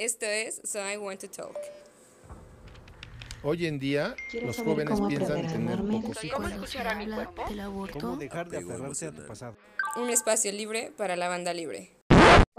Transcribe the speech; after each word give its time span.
Esto 0.00 0.24
es 0.24 0.62
So 0.64 0.78
I 0.78 0.96
Want 0.96 1.20
to 1.20 1.28
Talk. 1.28 1.58
Hoy 3.42 3.66
en 3.66 3.78
día, 3.78 4.16
los 4.42 4.56
jóvenes 4.56 4.98
piensan 5.06 5.46
tener 5.46 5.76
pocos 5.76 6.24
hijos. 6.24 6.40
¿Cómo 6.40 6.48
escuchar 6.48 6.88
a 6.88 6.94
mi 6.94 7.06
cuerpo? 7.06 7.44
¿Cómo 8.00 8.16
dejar 8.16 8.48
de 8.48 8.56
aferrarse 8.56 9.08
a 9.08 9.12
tu 9.12 9.26
pasado? 9.26 9.56
Un 9.96 10.08
espacio 10.08 10.52
libre 10.52 10.90
para 10.96 11.16
la 11.16 11.28
banda 11.28 11.52
libre. 11.52 11.90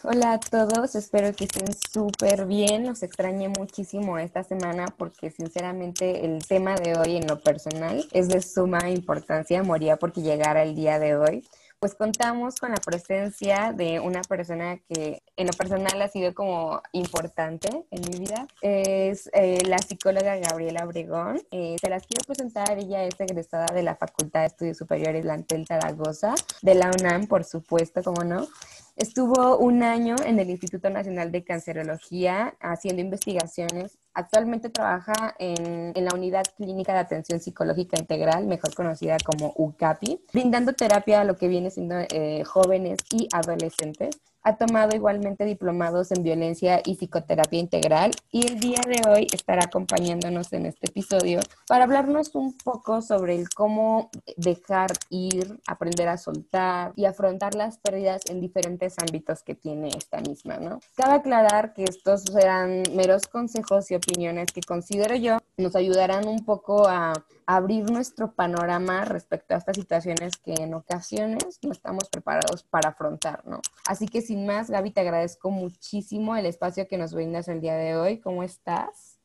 Hola 0.03 0.33
a 0.33 0.39
todos, 0.39 0.93
espero 0.93 1.35
que 1.35 1.45
estén 1.45 1.73
súper 1.91 2.45
bien. 2.45 2.85
Los 2.85 3.01
extrañé 3.01 3.49
muchísimo 3.49 4.19
esta 4.19 4.43
semana 4.43 4.93
porque 4.95 5.31
sinceramente 5.31 6.23
el 6.23 6.45
tema 6.45 6.75
de 6.75 6.95
hoy 6.95 7.17
en 7.17 7.25
lo 7.25 7.39
personal 7.39 8.07
es 8.11 8.27
de 8.27 8.43
suma 8.43 8.87
importancia. 8.91 9.63
Moría 9.63 9.97
porque 9.97 10.21
llegara 10.21 10.61
el 10.61 10.75
día 10.75 10.99
de 10.99 11.15
hoy 11.15 11.43
pues 11.81 11.95
contamos 11.95 12.57
con 12.57 12.69
la 12.69 12.77
presencia 12.77 13.73
de 13.73 13.99
una 13.99 14.21
persona 14.21 14.77
que 14.87 15.23
en 15.35 15.47
lo 15.47 15.53
personal 15.53 15.99
ha 15.99 16.07
sido 16.07 16.35
como 16.35 16.79
importante 16.91 17.69
en 17.89 18.01
mi 18.01 18.19
vida. 18.19 18.47
Es 18.61 19.31
eh, 19.33 19.63
la 19.65 19.79
psicóloga 19.79 20.37
Gabriela 20.37 20.85
Obregón. 20.85 21.41
Eh, 21.49 21.77
se 21.81 21.89
las 21.89 22.05
quiero 22.05 22.23
presentar. 22.27 22.77
Ella 22.77 23.03
es 23.05 23.19
egresada 23.19 23.65
de 23.73 23.81
la 23.81 23.95
Facultad 23.95 24.41
de 24.41 24.45
Estudios 24.45 24.77
Superiores 24.77 25.25
Lantel 25.25 25.65
Zaragoza, 25.65 26.35
de 26.61 26.75
la 26.75 26.91
UNAM, 26.91 27.25
por 27.25 27.43
supuesto, 27.43 28.03
como 28.03 28.23
no. 28.23 28.47
Estuvo 28.95 29.57
un 29.57 29.83
año 29.83 30.15
en 30.25 30.39
el 30.39 30.49
Instituto 30.49 30.89
Nacional 30.89 31.31
de 31.31 31.43
Cancerología 31.43 32.55
haciendo 32.59 33.01
investigaciones. 33.01 33.97
Actualmente 34.13 34.69
trabaja 34.69 35.35
en, 35.39 35.93
en, 35.95 36.05
la 36.05 36.13
Unidad 36.13 36.43
Clínica 36.57 36.93
de 36.93 36.99
Atención 36.99 37.39
Psicológica 37.39 37.97
Integral, 37.97 38.45
mejor 38.45 38.73
conocida 38.75 39.17
como 39.25 39.53
UCAPI, 39.55 40.21
brindando 40.33 40.73
terapia 40.73 41.21
a 41.21 41.23
lo 41.23 41.37
que 41.37 41.47
viene 41.47 41.71
siendo 41.71 41.95
eh, 42.09 42.43
jóvenes 42.43 42.99
y 43.11 43.27
adolescentes. 43.31 44.19
Ha 44.43 44.57
tomado 44.57 44.95
igualmente 44.95 45.45
diplomados 45.45 46.11
en 46.11 46.23
violencia 46.23 46.81
y 46.83 46.95
psicoterapia 46.95 47.59
integral 47.59 48.11
y 48.31 48.47
el 48.47 48.59
día 48.59 48.81
de 48.87 49.07
hoy 49.07 49.27
estará 49.31 49.65
acompañándonos 49.65 50.51
en 50.53 50.65
este 50.65 50.87
episodio 50.87 51.41
para 51.67 51.83
hablarnos 51.83 52.33
un 52.33 52.57
poco 52.57 53.03
sobre 53.03 53.35
el 53.35 53.49
cómo 53.49 54.09
dejar 54.37 54.93
ir, 55.09 55.59
aprender 55.67 56.07
a 56.07 56.17
soltar 56.17 56.91
y 56.95 57.05
afrontar 57.05 57.53
las 57.53 57.77
pérdidas 57.77 58.21
en 58.29 58.41
diferentes 58.41 58.95
ámbitos 58.97 59.43
que 59.43 59.53
tiene 59.53 59.89
esta 59.89 60.19
misma, 60.21 60.57
¿no? 60.57 60.79
Cabe 60.95 61.13
aclarar 61.13 61.73
que 61.73 61.83
estos 61.83 62.23
serán 62.23 62.81
meros 62.95 63.27
consejos 63.27 63.91
y 63.91 63.95
opiniones 63.95 64.51
que 64.51 64.61
considero 64.61 65.15
yo 65.15 65.37
nos 65.57 65.75
ayudarán 65.75 66.27
un 66.27 66.43
poco 66.43 66.87
a 66.87 67.13
abrir 67.55 67.89
nuestro 67.89 68.31
panorama 68.31 69.03
respecto 69.05 69.53
a 69.53 69.57
estas 69.57 69.75
situaciones 69.75 70.37
que 70.37 70.53
en 70.53 70.73
ocasiones 70.73 71.59
no 71.61 71.71
estamos 71.71 72.09
preparados 72.09 72.63
para 72.63 72.89
afrontar, 72.89 73.45
¿no? 73.45 73.61
Así 73.85 74.07
que 74.07 74.21
sin 74.21 74.45
más, 74.45 74.69
Gaby, 74.69 74.91
te 74.91 75.01
agradezco 75.01 75.51
muchísimo 75.51 76.35
el 76.35 76.45
espacio 76.45 76.87
que 76.87 76.97
nos 76.97 77.13
brindas 77.13 77.47
el 77.47 77.59
día 77.59 77.75
de 77.75 77.97
hoy. 77.97 78.19
¿Cómo 78.19 78.43
estás? 78.43 79.17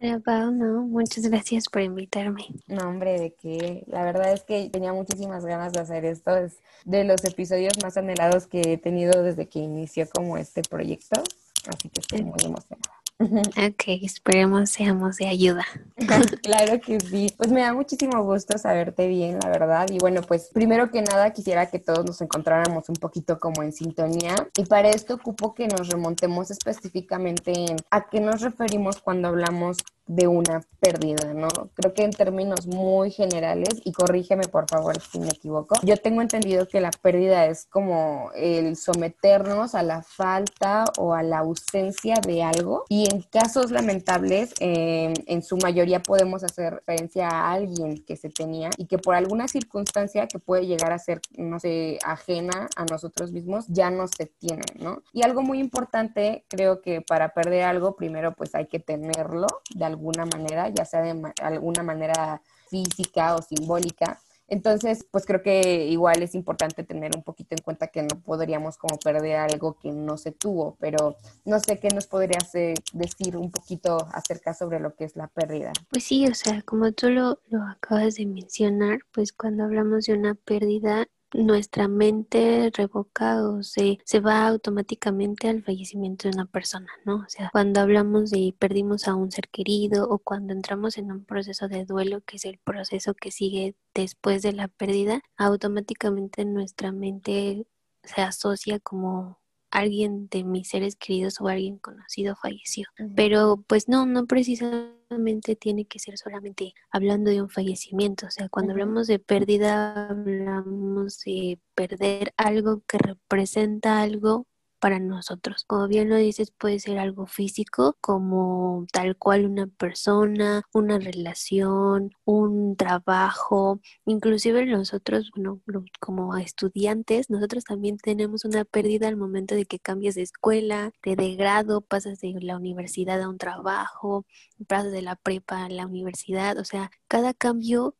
Hola, 0.00 0.20
Pau, 0.20 0.50
no, 0.50 0.82
muchas 0.82 1.26
gracias 1.26 1.68
por 1.68 1.82
invitarme. 1.82 2.46
No, 2.66 2.88
hombre, 2.88 3.18
de 3.18 3.34
que 3.34 3.84
la 3.86 4.04
verdad 4.04 4.32
es 4.32 4.42
que 4.42 4.68
tenía 4.68 4.92
muchísimas 4.92 5.44
ganas 5.44 5.72
de 5.72 5.80
hacer 5.80 6.04
esto. 6.04 6.36
Es 6.36 6.58
de 6.84 7.04
los 7.04 7.24
episodios 7.24 7.74
más 7.82 7.96
anhelados 7.96 8.46
que 8.46 8.60
he 8.60 8.78
tenido 8.78 9.22
desde 9.22 9.48
que 9.48 9.60
inició 9.60 10.08
como 10.08 10.36
este 10.36 10.62
proyecto. 10.62 11.22
Así 11.68 11.88
que 11.88 12.00
estoy 12.00 12.22
muy 12.22 12.38
emocionada. 12.44 13.01
Ok, 13.22 13.84
esperemos 14.02 14.70
seamos 14.70 15.16
de 15.16 15.28
ayuda. 15.28 15.64
claro 16.42 16.80
que 16.80 16.98
sí. 17.00 17.32
Pues 17.36 17.50
me 17.50 17.62
da 17.62 17.72
muchísimo 17.72 18.22
gusto 18.24 18.58
saberte 18.58 19.06
bien, 19.08 19.38
la 19.42 19.48
verdad. 19.48 19.88
Y 19.90 19.98
bueno, 19.98 20.22
pues 20.22 20.50
primero 20.52 20.90
que 20.90 21.02
nada 21.02 21.32
quisiera 21.32 21.66
que 21.66 21.78
todos 21.78 22.04
nos 22.04 22.20
encontráramos 22.20 22.88
un 22.88 22.96
poquito 22.96 23.38
como 23.38 23.62
en 23.62 23.72
sintonía. 23.72 24.34
Y 24.56 24.64
para 24.64 24.90
esto 24.90 25.14
ocupo 25.14 25.54
que 25.54 25.68
nos 25.68 25.88
remontemos 25.88 26.50
específicamente 26.50 27.52
en 27.52 27.76
a 27.90 28.08
qué 28.08 28.20
nos 28.20 28.40
referimos 28.40 29.00
cuando 29.00 29.28
hablamos 29.28 29.78
de 30.06 30.26
una 30.26 30.62
pérdida, 30.80 31.32
¿no? 31.32 31.48
Creo 31.74 31.94
que 31.94 32.02
en 32.02 32.10
términos 32.10 32.66
muy 32.66 33.10
generales, 33.10 33.80
y 33.84 33.92
corrígeme 33.92 34.48
por 34.48 34.68
favor 34.68 35.00
si 35.00 35.20
me 35.20 35.28
equivoco, 35.28 35.76
yo 35.82 35.96
tengo 35.96 36.22
entendido 36.22 36.68
que 36.68 36.80
la 36.80 36.90
pérdida 36.90 37.46
es 37.46 37.66
como 37.66 38.30
el 38.34 38.76
someternos 38.76 39.74
a 39.74 39.82
la 39.82 40.02
falta 40.02 40.84
o 40.98 41.14
a 41.14 41.22
la 41.22 41.38
ausencia 41.38 42.16
de 42.26 42.42
algo 42.42 42.84
y 42.88 43.11
en 43.12 43.20
casos 43.20 43.70
lamentables, 43.70 44.54
eh, 44.58 45.12
en 45.26 45.42
su 45.42 45.58
mayoría 45.58 46.00
podemos 46.00 46.42
hacer 46.44 46.74
referencia 46.74 47.28
a 47.28 47.52
alguien 47.52 48.02
que 48.06 48.16
se 48.16 48.30
tenía 48.30 48.70
y 48.78 48.86
que 48.86 48.96
por 48.96 49.14
alguna 49.14 49.48
circunstancia 49.48 50.26
que 50.26 50.38
puede 50.38 50.66
llegar 50.66 50.92
a 50.92 50.98
ser, 50.98 51.20
no 51.36 51.60
sé, 51.60 51.98
ajena 52.04 52.68
a 52.74 52.86
nosotros 52.86 53.30
mismos, 53.30 53.66
ya 53.68 53.90
no 53.90 54.08
se 54.08 54.26
tiene, 54.26 54.64
¿no? 54.78 55.02
Y 55.12 55.22
algo 55.24 55.42
muy 55.42 55.58
importante, 55.58 56.46
creo 56.48 56.80
que 56.80 57.02
para 57.02 57.34
perder 57.34 57.64
algo, 57.64 57.96
primero 57.96 58.32
pues 58.32 58.54
hay 58.54 58.66
que 58.66 58.80
tenerlo 58.80 59.46
de 59.74 59.84
alguna 59.84 60.24
manera, 60.24 60.70
ya 60.70 60.86
sea 60.86 61.02
de 61.02 61.32
alguna 61.42 61.82
manera 61.82 62.40
física 62.70 63.36
o 63.36 63.42
simbólica. 63.42 64.20
Entonces, 64.52 65.06
pues 65.10 65.24
creo 65.24 65.42
que 65.42 65.86
igual 65.86 66.22
es 66.22 66.34
importante 66.34 66.84
tener 66.84 67.16
un 67.16 67.22
poquito 67.22 67.54
en 67.54 67.62
cuenta 67.62 67.86
que 67.86 68.02
no 68.02 68.20
podríamos 68.22 68.76
como 68.76 68.98
perder 68.98 69.36
algo 69.36 69.78
que 69.78 69.90
no 69.92 70.18
se 70.18 70.30
tuvo, 70.30 70.76
pero 70.78 71.16
no 71.46 71.58
sé 71.58 71.78
qué 71.78 71.88
nos 71.88 72.06
podrías 72.06 72.54
eh, 72.54 72.74
decir 72.92 73.38
un 73.38 73.50
poquito 73.50 74.06
acerca 74.12 74.52
sobre 74.52 74.78
lo 74.78 74.94
que 74.94 75.04
es 75.04 75.16
la 75.16 75.28
pérdida. 75.28 75.72
Pues 75.88 76.04
sí, 76.04 76.26
o 76.26 76.34
sea, 76.34 76.60
como 76.60 76.92
tú 76.92 77.08
lo, 77.08 77.38
lo 77.48 77.62
acabas 77.62 78.16
de 78.16 78.26
mencionar, 78.26 78.98
pues 79.10 79.32
cuando 79.32 79.64
hablamos 79.64 80.04
de 80.04 80.12
una 80.12 80.34
pérdida 80.34 81.06
nuestra 81.34 81.88
mente 81.88 82.70
revoca 82.74 83.42
o 83.46 83.62
se, 83.62 83.98
se 84.04 84.20
va 84.20 84.46
automáticamente 84.48 85.48
al 85.48 85.62
fallecimiento 85.62 86.28
de 86.28 86.34
una 86.34 86.46
persona, 86.46 86.88
¿no? 87.04 87.16
O 87.16 87.28
sea, 87.28 87.50
cuando 87.52 87.80
hablamos 87.80 88.30
de 88.30 88.54
perdimos 88.58 89.08
a 89.08 89.14
un 89.14 89.30
ser 89.30 89.48
querido 89.48 90.08
o 90.08 90.18
cuando 90.18 90.52
entramos 90.52 90.98
en 90.98 91.12
un 91.12 91.24
proceso 91.24 91.68
de 91.68 91.84
duelo, 91.84 92.20
que 92.22 92.36
es 92.36 92.44
el 92.44 92.58
proceso 92.58 93.14
que 93.14 93.30
sigue 93.30 93.76
después 93.94 94.42
de 94.42 94.52
la 94.52 94.68
pérdida, 94.68 95.22
automáticamente 95.36 96.44
nuestra 96.44 96.92
mente 96.92 97.66
se 98.04 98.22
asocia 98.22 98.80
como 98.80 99.41
alguien 99.72 100.28
de 100.28 100.44
mis 100.44 100.68
seres 100.68 100.94
queridos 100.96 101.40
o 101.40 101.48
alguien 101.48 101.78
conocido 101.78 102.36
falleció. 102.36 102.86
Pero 103.16 103.64
pues 103.66 103.88
no, 103.88 104.06
no 104.06 104.26
precisamente 104.26 105.56
tiene 105.56 105.86
que 105.86 105.98
ser 105.98 106.18
solamente 106.18 106.74
hablando 106.90 107.30
de 107.30 107.42
un 107.42 107.48
fallecimiento. 107.48 108.26
O 108.26 108.30
sea, 108.30 108.48
cuando 108.48 108.72
hablamos 108.72 109.06
de 109.06 109.18
pérdida, 109.18 110.08
hablamos 110.08 111.20
de 111.20 111.58
perder 111.74 112.32
algo 112.36 112.82
que 112.86 112.98
representa 112.98 114.02
algo 114.02 114.46
para 114.82 114.98
nosotros. 114.98 115.64
Como 115.64 115.86
bien 115.86 116.08
lo 116.08 116.16
dices, 116.16 116.50
puede 116.50 116.80
ser 116.80 116.98
algo 116.98 117.26
físico, 117.26 117.96
como 118.00 118.84
tal 118.92 119.16
cual 119.16 119.46
una 119.46 119.68
persona, 119.68 120.64
una 120.72 120.98
relación, 120.98 122.10
un 122.24 122.74
trabajo, 122.76 123.80
inclusive 124.06 124.66
nosotros, 124.66 125.30
bueno, 125.36 125.60
como 126.00 126.36
estudiantes, 126.36 127.30
nosotros 127.30 127.62
también 127.64 127.96
tenemos 127.96 128.44
una 128.44 128.64
pérdida 128.64 129.06
al 129.06 129.16
momento 129.16 129.54
de 129.54 129.66
que 129.66 129.78
cambias 129.78 130.16
de 130.16 130.22
escuela, 130.22 130.90
de, 131.04 131.36
grado, 131.36 131.82
pasas 131.82 132.18
de 132.20 132.34
la 132.40 132.56
universidad 132.56 133.22
a 133.22 133.28
un 133.28 133.38
trabajo, 133.38 134.26
pasas 134.66 134.90
de 134.90 135.02
la 135.02 135.14
prepa 135.14 135.64
a 135.64 135.68
la 135.68 135.86
universidad, 135.86 136.58
o 136.58 136.64
sea, 136.64 136.90
cada 137.06 137.34
cambio 137.34 137.94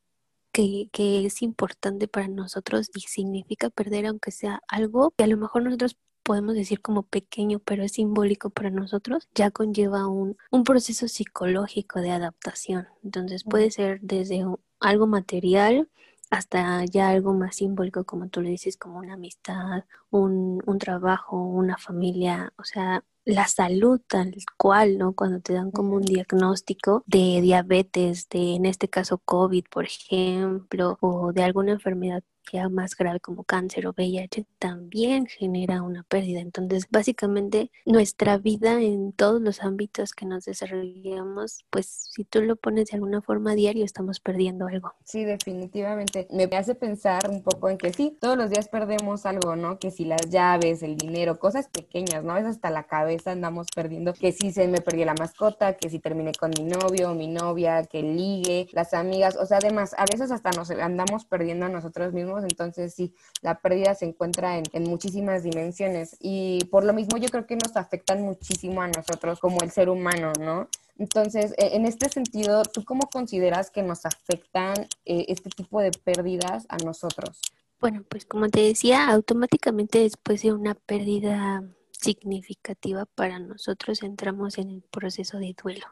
que, 0.52 0.88
que, 0.92 1.26
es 1.26 1.42
importante 1.42 2.08
para 2.08 2.28
nosotros 2.28 2.90
y 2.94 3.00
significa 3.02 3.70
perder 3.70 4.06
aunque 4.06 4.32
sea 4.32 4.60
algo 4.68 5.12
que 5.16 5.24
a 5.24 5.26
lo 5.28 5.36
mejor 5.38 5.62
nosotros 5.62 5.96
podemos 6.22 6.54
decir 6.54 6.80
como 6.80 7.02
pequeño, 7.02 7.58
pero 7.58 7.82
es 7.82 7.92
simbólico 7.92 8.50
para 8.50 8.70
nosotros, 8.70 9.28
ya 9.34 9.50
conlleva 9.50 10.06
un, 10.06 10.36
un 10.50 10.64
proceso 10.64 11.08
psicológico 11.08 12.00
de 12.00 12.10
adaptación. 12.10 12.88
Entonces 13.04 13.44
puede 13.44 13.70
ser 13.70 14.00
desde 14.00 14.44
algo 14.80 15.06
material 15.06 15.88
hasta 16.30 16.84
ya 16.86 17.10
algo 17.10 17.34
más 17.34 17.56
simbólico, 17.56 18.04
como 18.04 18.28
tú 18.28 18.40
le 18.40 18.48
dices, 18.50 18.78
como 18.78 18.98
una 18.98 19.14
amistad, 19.14 19.84
un, 20.10 20.62
un 20.64 20.78
trabajo, 20.78 21.36
una 21.36 21.76
familia, 21.76 22.54
o 22.56 22.64
sea, 22.64 23.04
la 23.24 23.46
salud 23.46 24.00
tal 24.06 24.34
cual, 24.56 24.98
¿no? 24.98 25.12
Cuando 25.12 25.40
te 25.40 25.52
dan 25.52 25.70
como 25.70 25.94
un 25.96 26.02
diagnóstico 26.02 27.04
de 27.06 27.40
diabetes, 27.42 28.28
de 28.30 28.54
en 28.54 28.66
este 28.66 28.88
caso 28.88 29.18
COVID, 29.18 29.64
por 29.70 29.84
ejemplo, 29.84 30.96
o 31.00 31.32
de 31.32 31.42
alguna 31.42 31.72
enfermedad 31.72 32.24
ya 32.50 32.68
más 32.68 32.96
grave 32.96 33.20
como 33.20 33.44
cáncer 33.44 33.86
o 33.86 33.92
VIH 33.92 34.46
también 34.58 35.26
genera 35.26 35.82
una 35.82 36.02
pérdida. 36.02 36.40
Entonces, 36.40 36.86
básicamente, 36.90 37.70
nuestra 37.84 38.38
vida 38.38 38.80
en 38.80 39.12
todos 39.12 39.40
los 39.40 39.62
ámbitos 39.62 40.12
que 40.12 40.26
nos 40.26 40.44
desarrollamos, 40.44 41.64
pues 41.70 41.86
si 41.86 42.24
tú 42.24 42.42
lo 42.42 42.56
pones 42.56 42.90
de 42.90 42.96
alguna 42.96 43.22
forma 43.22 43.54
diario, 43.54 43.84
estamos 43.84 44.20
perdiendo 44.20 44.66
algo. 44.66 44.94
Sí, 45.04 45.24
definitivamente. 45.24 46.26
Me 46.30 46.44
hace 46.56 46.74
pensar 46.74 47.28
un 47.28 47.42
poco 47.42 47.68
en 47.68 47.78
que 47.78 47.92
sí, 47.92 48.16
todos 48.20 48.36
los 48.36 48.50
días 48.50 48.68
perdemos 48.68 49.26
algo, 49.26 49.56
¿no? 49.56 49.78
Que 49.78 49.90
si 49.90 50.04
las 50.04 50.30
llaves, 50.30 50.82
el 50.82 50.96
dinero, 50.96 51.38
cosas 51.38 51.68
pequeñas, 51.68 52.24
¿no? 52.24 52.36
Es 52.36 52.46
hasta 52.46 52.70
la 52.70 52.84
cabeza 52.84 53.32
andamos 53.32 53.68
perdiendo, 53.74 54.12
que 54.14 54.32
si 54.32 54.52
se 54.52 54.68
me 54.68 54.80
perdió 54.80 55.04
la 55.06 55.14
mascota, 55.14 55.74
que 55.74 55.90
si 55.90 55.98
terminé 55.98 56.32
con 56.32 56.50
mi 56.56 56.64
novio 56.64 57.10
o 57.10 57.14
mi 57.14 57.28
novia, 57.28 57.84
que 57.84 58.02
ligue, 58.02 58.68
las 58.72 58.94
amigas, 58.94 59.36
o 59.36 59.46
sea, 59.46 59.58
además, 59.58 59.94
a 59.98 60.04
veces 60.10 60.30
hasta 60.30 60.50
nos 60.50 60.70
andamos 60.70 61.24
perdiendo 61.24 61.66
a 61.66 61.68
nosotros 61.68 62.12
mismos 62.12 62.31
entonces 62.40 62.94
sí, 62.94 63.14
la 63.40 63.60
pérdida 63.60 63.94
se 63.94 64.06
encuentra 64.06 64.58
en, 64.58 64.64
en 64.72 64.84
muchísimas 64.84 65.42
dimensiones 65.42 66.16
y 66.20 66.64
por 66.70 66.84
lo 66.84 66.92
mismo 66.92 67.18
yo 67.18 67.28
creo 67.28 67.46
que 67.46 67.56
nos 67.56 67.76
afectan 67.76 68.22
muchísimo 68.22 68.82
a 68.82 68.88
nosotros 68.88 69.40
como 69.40 69.60
el 69.62 69.70
ser 69.70 69.88
humano, 69.88 70.32
¿no? 70.40 70.68
Entonces, 70.98 71.52
e, 71.58 71.76
en 71.76 71.86
este 71.86 72.08
sentido, 72.08 72.62
¿tú 72.64 72.84
cómo 72.84 73.08
consideras 73.10 73.70
que 73.70 73.82
nos 73.82 74.06
afectan 74.06 74.74
eh, 75.04 75.26
este 75.28 75.50
tipo 75.50 75.80
de 75.80 75.90
pérdidas 75.90 76.66
a 76.68 76.76
nosotros? 76.78 77.40
Bueno, 77.80 78.04
pues 78.08 78.24
como 78.24 78.48
te 78.48 78.60
decía, 78.60 79.10
automáticamente 79.10 79.98
después 79.98 80.42
de 80.42 80.52
una 80.52 80.74
pérdida 80.74 81.64
significativa 81.90 83.06
para 83.06 83.38
nosotros 83.38 84.02
entramos 84.02 84.58
en 84.58 84.70
el 84.70 84.82
proceso 84.82 85.38
de 85.38 85.56
duelo, 85.60 85.86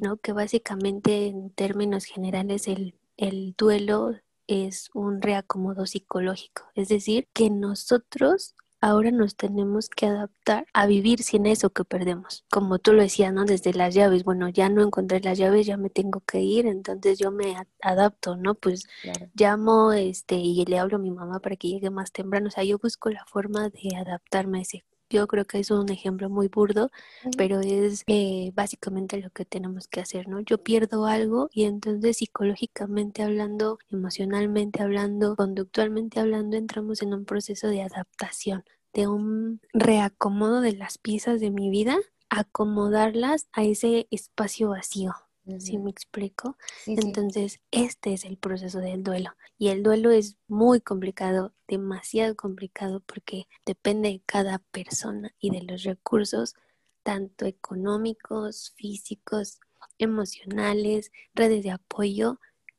¿no? 0.00 0.16
Que 0.16 0.32
básicamente 0.32 1.26
en 1.26 1.50
términos 1.50 2.04
generales 2.04 2.66
el, 2.66 2.98
el 3.16 3.54
duelo 3.56 4.16
es 4.50 4.90
un 4.94 5.22
reacomodo 5.22 5.86
psicológico, 5.86 6.64
es 6.74 6.88
decir, 6.88 7.28
que 7.32 7.50
nosotros 7.50 8.54
ahora 8.80 9.10
nos 9.10 9.36
tenemos 9.36 9.88
que 9.88 10.06
adaptar 10.06 10.66
a 10.72 10.86
vivir 10.86 11.22
sin 11.22 11.46
eso 11.46 11.70
que 11.70 11.84
perdemos. 11.84 12.44
Como 12.50 12.78
tú 12.78 12.92
lo 12.92 13.02
decías, 13.02 13.32
¿no? 13.32 13.44
Desde 13.44 13.74
las 13.74 13.94
llaves, 13.94 14.24
bueno, 14.24 14.48
ya 14.48 14.68
no 14.68 14.82
encontré 14.82 15.20
las 15.20 15.38
llaves, 15.38 15.66
ya 15.66 15.76
me 15.76 15.90
tengo 15.90 16.20
que 16.20 16.40
ir, 16.40 16.66
entonces 16.66 17.18
yo 17.18 17.30
me 17.30 17.56
adapto, 17.82 18.36
¿no? 18.36 18.54
Pues 18.54 18.84
llamo 19.34 19.92
este 19.92 20.36
y 20.36 20.64
le 20.64 20.78
hablo 20.78 20.96
a 20.96 21.00
mi 21.00 21.10
mamá 21.10 21.40
para 21.40 21.56
que 21.56 21.68
llegue 21.68 21.90
más 21.90 22.12
temprano, 22.12 22.48
o 22.48 22.50
sea, 22.50 22.64
yo 22.64 22.78
busco 22.78 23.10
la 23.10 23.24
forma 23.26 23.68
de 23.68 23.96
adaptarme 23.96 24.58
a 24.58 24.62
ese 24.62 24.84
yo 25.10 25.26
creo 25.26 25.44
que 25.44 25.58
es 25.58 25.70
un 25.70 25.90
ejemplo 25.90 26.30
muy 26.30 26.48
burdo, 26.48 26.90
pero 27.36 27.60
es 27.60 28.04
eh, 28.06 28.52
básicamente 28.54 29.20
lo 29.20 29.30
que 29.30 29.44
tenemos 29.44 29.88
que 29.88 30.00
hacer, 30.00 30.28
¿no? 30.28 30.40
Yo 30.40 30.62
pierdo 30.62 31.06
algo 31.06 31.50
y 31.52 31.64
entonces 31.64 32.18
psicológicamente 32.18 33.22
hablando, 33.22 33.78
emocionalmente 33.90 34.82
hablando, 34.82 35.36
conductualmente 35.36 36.20
hablando, 36.20 36.56
entramos 36.56 37.02
en 37.02 37.12
un 37.12 37.24
proceso 37.24 37.68
de 37.68 37.82
adaptación, 37.82 38.64
de 38.94 39.08
un 39.08 39.60
reacomodo 39.72 40.60
de 40.60 40.72
las 40.72 40.98
piezas 40.98 41.40
de 41.40 41.50
mi 41.50 41.70
vida, 41.70 41.98
acomodarlas 42.30 43.48
a 43.52 43.64
ese 43.64 44.06
espacio 44.10 44.70
vacío. 44.70 45.14
¿Sí 45.58 45.78
me 45.78 45.90
explico? 45.90 46.56
Entonces, 46.86 47.60
este 47.70 48.12
es 48.12 48.24
el 48.24 48.36
proceso 48.36 48.78
del 48.78 49.02
duelo. 49.02 49.30
Y 49.58 49.68
el 49.68 49.82
duelo 49.82 50.10
es 50.10 50.36
muy 50.48 50.80
complicado, 50.80 51.52
demasiado 51.66 52.36
complicado, 52.36 53.00
porque 53.00 53.48
depende 53.66 54.10
de 54.10 54.22
cada 54.24 54.58
persona 54.58 55.34
y 55.40 55.50
de 55.50 55.62
los 55.62 55.82
recursos, 55.82 56.54
tanto 57.02 57.46
económicos, 57.46 58.72
físicos, 58.76 59.60
emocionales, 59.98 61.10
redes 61.34 61.62
de 61.62 61.70
apoyo 61.72 62.38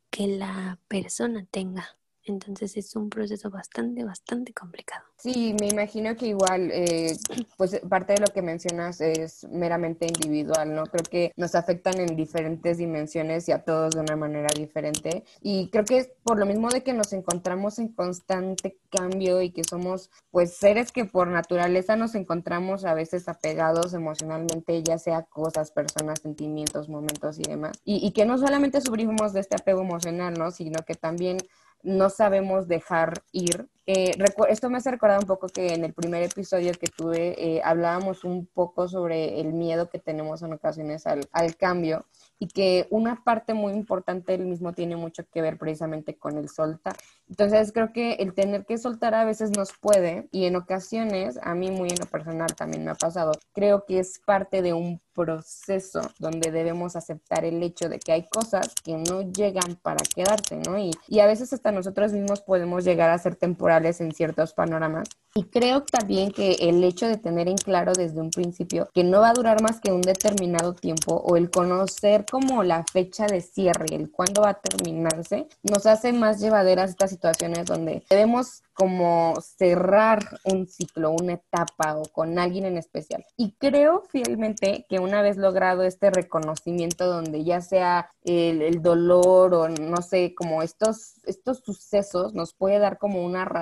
que 0.09 0.27
la 0.27 0.79
persona 0.87 1.45
tenga. 1.49 1.97
Entonces 2.31 2.77
es 2.77 2.95
un 2.95 3.09
proceso 3.09 3.49
bastante, 3.49 4.03
bastante 4.03 4.53
complicado. 4.53 5.05
Sí, 5.17 5.55
me 5.59 5.67
imagino 5.67 6.15
que 6.15 6.27
igual, 6.27 6.71
eh, 6.71 7.15
pues 7.57 7.79
parte 7.87 8.13
de 8.13 8.21
lo 8.21 8.27
que 8.27 8.41
mencionas 8.41 9.01
es 9.01 9.47
meramente 9.49 10.07
individual, 10.07 10.73
¿no? 10.73 10.83
Creo 10.85 11.03
que 11.03 11.31
nos 11.35 11.53
afectan 11.53 11.99
en 11.99 12.15
diferentes 12.15 12.77
dimensiones 12.79 13.47
y 13.47 13.51
a 13.51 13.63
todos 13.63 13.93
de 13.93 13.99
una 13.99 14.15
manera 14.15 14.47
diferente. 14.55 15.23
Y 15.41 15.69
creo 15.69 15.85
que 15.85 15.97
es 15.99 16.09
por 16.23 16.39
lo 16.39 16.45
mismo 16.45 16.69
de 16.69 16.81
que 16.81 16.93
nos 16.93 17.13
encontramos 17.13 17.77
en 17.77 17.89
constante 17.89 18.79
cambio 18.89 19.41
y 19.41 19.51
que 19.51 19.63
somos, 19.63 20.09
pues, 20.31 20.55
seres 20.55 20.91
que 20.91 21.05
por 21.05 21.27
naturaleza 21.27 21.95
nos 21.95 22.15
encontramos 22.15 22.85
a 22.85 22.93
veces 22.93 23.27
apegados 23.27 23.93
emocionalmente, 23.93 24.81
ya 24.81 24.97
sea 24.97 25.23
cosas, 25.23 25.71
personas, 25.71 26.19
sentimientos, 26.21 26.89
momentos 26.89 27.37
y 27.37 27.43
demás. 27.43 27.73
Y, 27.85 28.05
y 28.05 28.11
que 28.11 28.25
no 28.25 28.37
solamente 28.37 28.81
sufrimos 28.81 29.33
de 29.33 29.41
este 29.41 29.55
apego 29.55 29.81
emocional, 29.81 30.33
¿no? 30.33 30.51
Sino 30.51 30.81
que 30.83 30.95
también 30.95 31.37
no 31.83 32.09
sabemos 32.09 32.67
dejar 32.67 33.23
ir. 33.31 33.67
Eh, 33.87 34.11
esto 34.49 34.69
me 34.69 34.77
hace 34.77 34.91
recordar 34.91 35.19
un 35.19 35.25
poco 35.25 35.47
que 35.47 35.73
en 35.73 35.83
el 35.83 35.93
primer 35.93 36.21
episodio 36.21 36.71
que 36.73 36.85
tuve 36.85 37.33
eh, 37.37 37.61
hablábamos 37.63 38.23
un 38.23 38.45
poco 38.45 38.87
sobre 38.87 39.39
el 39.39 39.53
miedo 39.53 39.89
que 39.89 39.97
tenemos 39.97 40.43
en 40.43 40.53
ocasiones 40.53 41.07
al, 41.07 41.27
al, 41.31 41.55
cambio 41.55 42.05
y 42.37 42.47
que 42.47 42.85
una 42.91 43.23
parte 43.23 43.55
muy 43.55 43.73
importante 43.73 44.33
del 44.33 44.45
mismo 44.45 44.73
tiene 44.73 44.95
mucho 44.95 45.23
que 45.31 45.41
ver 45.41 45.57
precisamente 45.57 46.15
con 46.15 46.37
el 46.37 46.47
soltar. 46.49 46.95
Entonces 47.27 47.71
creo 47.71 47.91
que 47.91 48.13
el 48.13 48.35
tener 48.35 48.65
que 48.65 48.77
soltar 48.77 49.15
a 49.15 49.25
veces 49.25 49.49
nos 49.57 49.73
puede 49.73 50.27
y 50.31 50.45
en 50.45 50.57
ocasiones, 50.57 51.39
a 51.41 51.55
mí 51.55 51.71
muy 51.71 51.89
en 51.89 51.99
lo 51.99 52.05
personal 52.05 52.53
también 52.55 52.85
me 52.85 52.91
ha 52.91 52.95
pasado, 52.95 53.31
creo 53.51 53.85
que 53.85 53.97
es 53.97 54.19
parte 54.19 54.61
de 54.61 54.73
un 54.73 55.01
proceso 55.13 56.01
donde 56.19 56.51
debemos 56.51 56.95
aceptar 56.95 57.45
el 57.45 57.61
hecho 57.63 57.89
de 57.89 57.99
que 57.99 58.11
hay 58.13 58.27
cosas 58.27 58.73
que 58.83 58.95
no 58.95 59.21
llegan 59.21 59.75
para 59.81 60.03
quedarse, 60.15 60.57
¿no? 60.57 60.77
Y, 60.77 60.91
y 61.07 61.19
a 61.19 61.25
veces 61.25 61.51
hasta 61.51 61.71
nosotros 61.71 62.13
mismos 62.13 62.41
podemos 62.41 62.85
llegar 62.85 63.09
a 63.09 63.17
ser 63.17 63.35
temporales 63.35 63.70
en 63.77 64.11
ciertos 64.11 64.53
panoramas. 64.53 65.07
Y 65.33 65.45
creo 65.45 65.83
también 65.83 66.31
que 66.31 66.55
el 66.59 66.83
hecho 66.83 67.07
de 67.07 67.15
tener 67.15 67.47
en 67.47 67.55
claro 67.55 67.93
desde 67.93 68.19
un 68.19 68.31
principio 68.31 68.89
que 68.93 69.05
no 69.05 69.21
va 69.21 69.29
a 69.29 69.33
durar 69.33 69.61
más 69.61 69.79
que 69.79 69.91
un 69.91 70.01
determinado 70.01 70.73
tiempo 70.73 71.15
o 71.15 71.37
el 71.37 71.49
conocer 71.49 72.25
como 72.29 72.63
la 72.63 72.83
fecha 72.83 73.27
de 73.27 73.39
cierre, 73.39 73.95
el 73.95 74.11
cuándo 74.11 74.41
va 74.41 74.49
a 74.49 74.59
terminarse, 74.59 75.47
nos 75.63 75.85
hace 75.85 76.11
más 76.11 76.41
llevaderas 76.41 76.89
estas 76.89 77.11
situaciones 77.11 77.65
donde 77.65 78.03
debemos 78.09 78.61
como 78.73 79.35
cerrar 79.41 80.39
un 80.43 80.67
ciclo, 80.67 81.11
una 81.11 81.33
etapa 81.33 81.97
o 81.97 82.03
con 82.11 82.39
alguien 82.39 82.65
en 82.65 82.77
especial. 82.77 83.23
Y 83.37 83.53
creo 83.59 84.03
fielmente 84.09 84.85
que 84.89 84.99
una 84.99 85.21
vez 85.21 85.37
logrado 85.37 85.83
este 85.83 86.09
reconocimiento 86.09 87.05
donde 87.05 87.43
ya 87.43 87.61
sea 87.61 88.09
el, 88.23 88.61
el, 88.61 88.81
dolor 88.81 89.53
o 89.53 89.69
no 89.69 90.01
sé, 90.01 90.33
como 90.35 90.63
estos, 90.63 91.15
estos 91.25 91.59
sucesos 91.59 92.33
nos 92.33 92.53
puede 92.53 92.79
dar 92.79 92.97
como 92.97 93.23
una 93.23 93.45
razón 93.45 93.60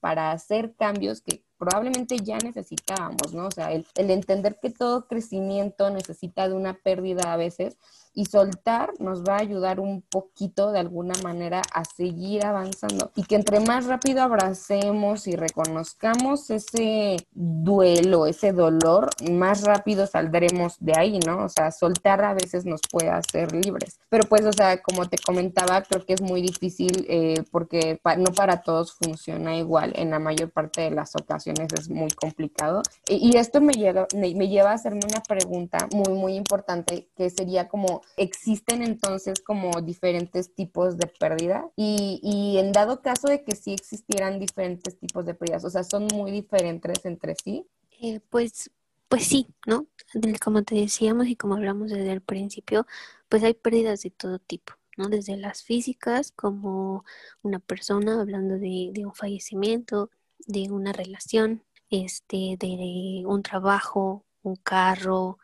para 0.00 0.32
hacer 0.32 0.74
cambios 0.76 1.20
que 1.22 1.44
probablemente 1.58 2.18
ya 2.18 2.38
necesitábamos, 2.38 3.32
¿no? 3.32 3.46
O 3.46 3.50
sea, 3.50 3.72
el, 3.72 3.86
entender 3.96 4.58
que 4.60 4.70
todo 4.70 5.06
crecimiento 5.06 5.90
necesita 5.90 6.48
de 6.48 6.54
una 6.54 6.74
pérdida 6.74 7.32
a 7.32 7.36
veces 7.36 7.76
y 8.14 8.24
soltar 8.24 8.94
nos 8.98 9.22
va 9.22 9.36
a 9.36 9.40
ayudar 9.40 9.78
un 9.78 10.00
poquito 10.00 10.72
de 10.72 10.78
alguna 10.78 11.14
manera 11.22 11.60
a 11.72 11.84
seguir 11.84 12.46
avanzando 12.46 13.12
y 13.14 13.24
que 13.24 13.34
entre 13.34 13.60
más 13.60 13.84
rápido 13.84 14.22
abracemos 14.22 15.26
y 15.26 15.36
reconozcamos 15.36 16.48
ese 16.48 17.16
duelo, 17.32 18.26
ese 18.26 18.52
dolor, 18.52 19.10
más 19.30 19.64
rápido 19.64 20.06
saldremos 20.06 20.76
de 20.80 20.94
ahí, 20.96 21.18
¿no? 21.26 21.44
O 21.44 21.48
sea, 21.50 21.70
soltar 21.70 22.24
a 22.24 22.32
veces 22.32 22.64
nos 22.64 22.80
puede 22.90 23.10
hacer 23.10 23.52
libres. 23.52 23.98
Pero 24.08 24.26
pues, 24.28 24.46
o 24.46 24.52
sea, 24.52 24.82
como 24.82 25.06
te 25.06 25.18
comentaba, 25.18 25.82
creo 25.82 26.06
que 26.06 26.14
es 26.14 26.22
muy 26.22 26.40
difícil 26.40 27.04
eh, 27.08 27.44
porque 27.50 28.00
no 28.18 28.32
para 28.32 28.62
todos 28.62 28.94
funciona 28.94 29.56
igual. 29.56 29.92
En 29.96 30.10
la 30.10 30.18
mayor 30.18 30.50
parte 30.50 30.80
de 30.82 30.90
las 30.90 31.14
ocasiones 31.16 31.45
es 31.52 31.88
muy 31.88 32.10
complicado. 32.10 32.82
Y, 33.08 33.36
esto 33.36 33.60
me 33.60 33.72
lleva, 33.72 34.06
me, 34.14 34.48
lleva 34.48 34.70
a 34.70 34.74
hacerme 34.74 35.00
una 35.08 35.22
pregunta 35.22 35.88
muy, 35.92 36.14
muy 36.14 36.34
importante 36.34 37.08
que 37.16 37.30
sería 37.30 37.68
como 37.68 38.02
existen 38.16 38.82
entonces 38.82 39.40
como 39.40 39.80
diferentes 39.82 40.54
tipos 40.54 40.96
de 40.96 41.06
pérdida 41.06 41.68
y, 41.76 42.20
y, 42.22 42.58
en 42.58 42.72
dado 42.72 43.02
caso 43.02 43.28
de 43.28 43.44
que 43.44 43.56
sí 43.56 43.72
existieran 43.72 44.38
diferentes 44.38 44.98
tipos 44.98 45.26
de 45.26 45.34
pérdidas, 45.34 45.64
o 45.64 45.70
sea, 45.70 45.84
son 45.84 46.06
muy 46.12 46.30
diferentes 46.30 47.04
entre 47.04 47.34
sí. 47.34 47.66
Eh, 48.00 48.20
pues, 48.30 48.70
pues 49.08 49.26
sí, 49.26 49.46
¿no? 49.66 49.86
Como 50.42 50.62
te 50.62 50.74
decíamos 50.74 51.26
y 51.28 51.36
como 51.36 51.54
hablamos 51.54 51.90
desde 51.90 52.12
el 52.12 52.20
principio, 52.20 52.86
pues 53.28 53.42
hay 53.42 53.54
pérdidas 53.54 54.02
de 54.02 54.10
todo 54.10 54.38
tipo. 54.38 54.74
¿no? 54.96 55.08
Desde 55.08 55.36
las 55.36 55.62
físicas, 55.62 56.32
como 56.32 57.04
una 57.42 57.58
persona 57.58 58.20
hablando 58.20 58.58
de 58.58 59.02
un 59.04 59.14
fallecimiento, 59.14 60.10
de 60.38 60.70
una 60.70 60.92
relación, 60.92 61.64
este, 61.90 62.56
de 62.58 63.22
un 63.26 63.42
trabajo, 63.42 64.24
un 64.42 64.56
carro, 64.56 65.38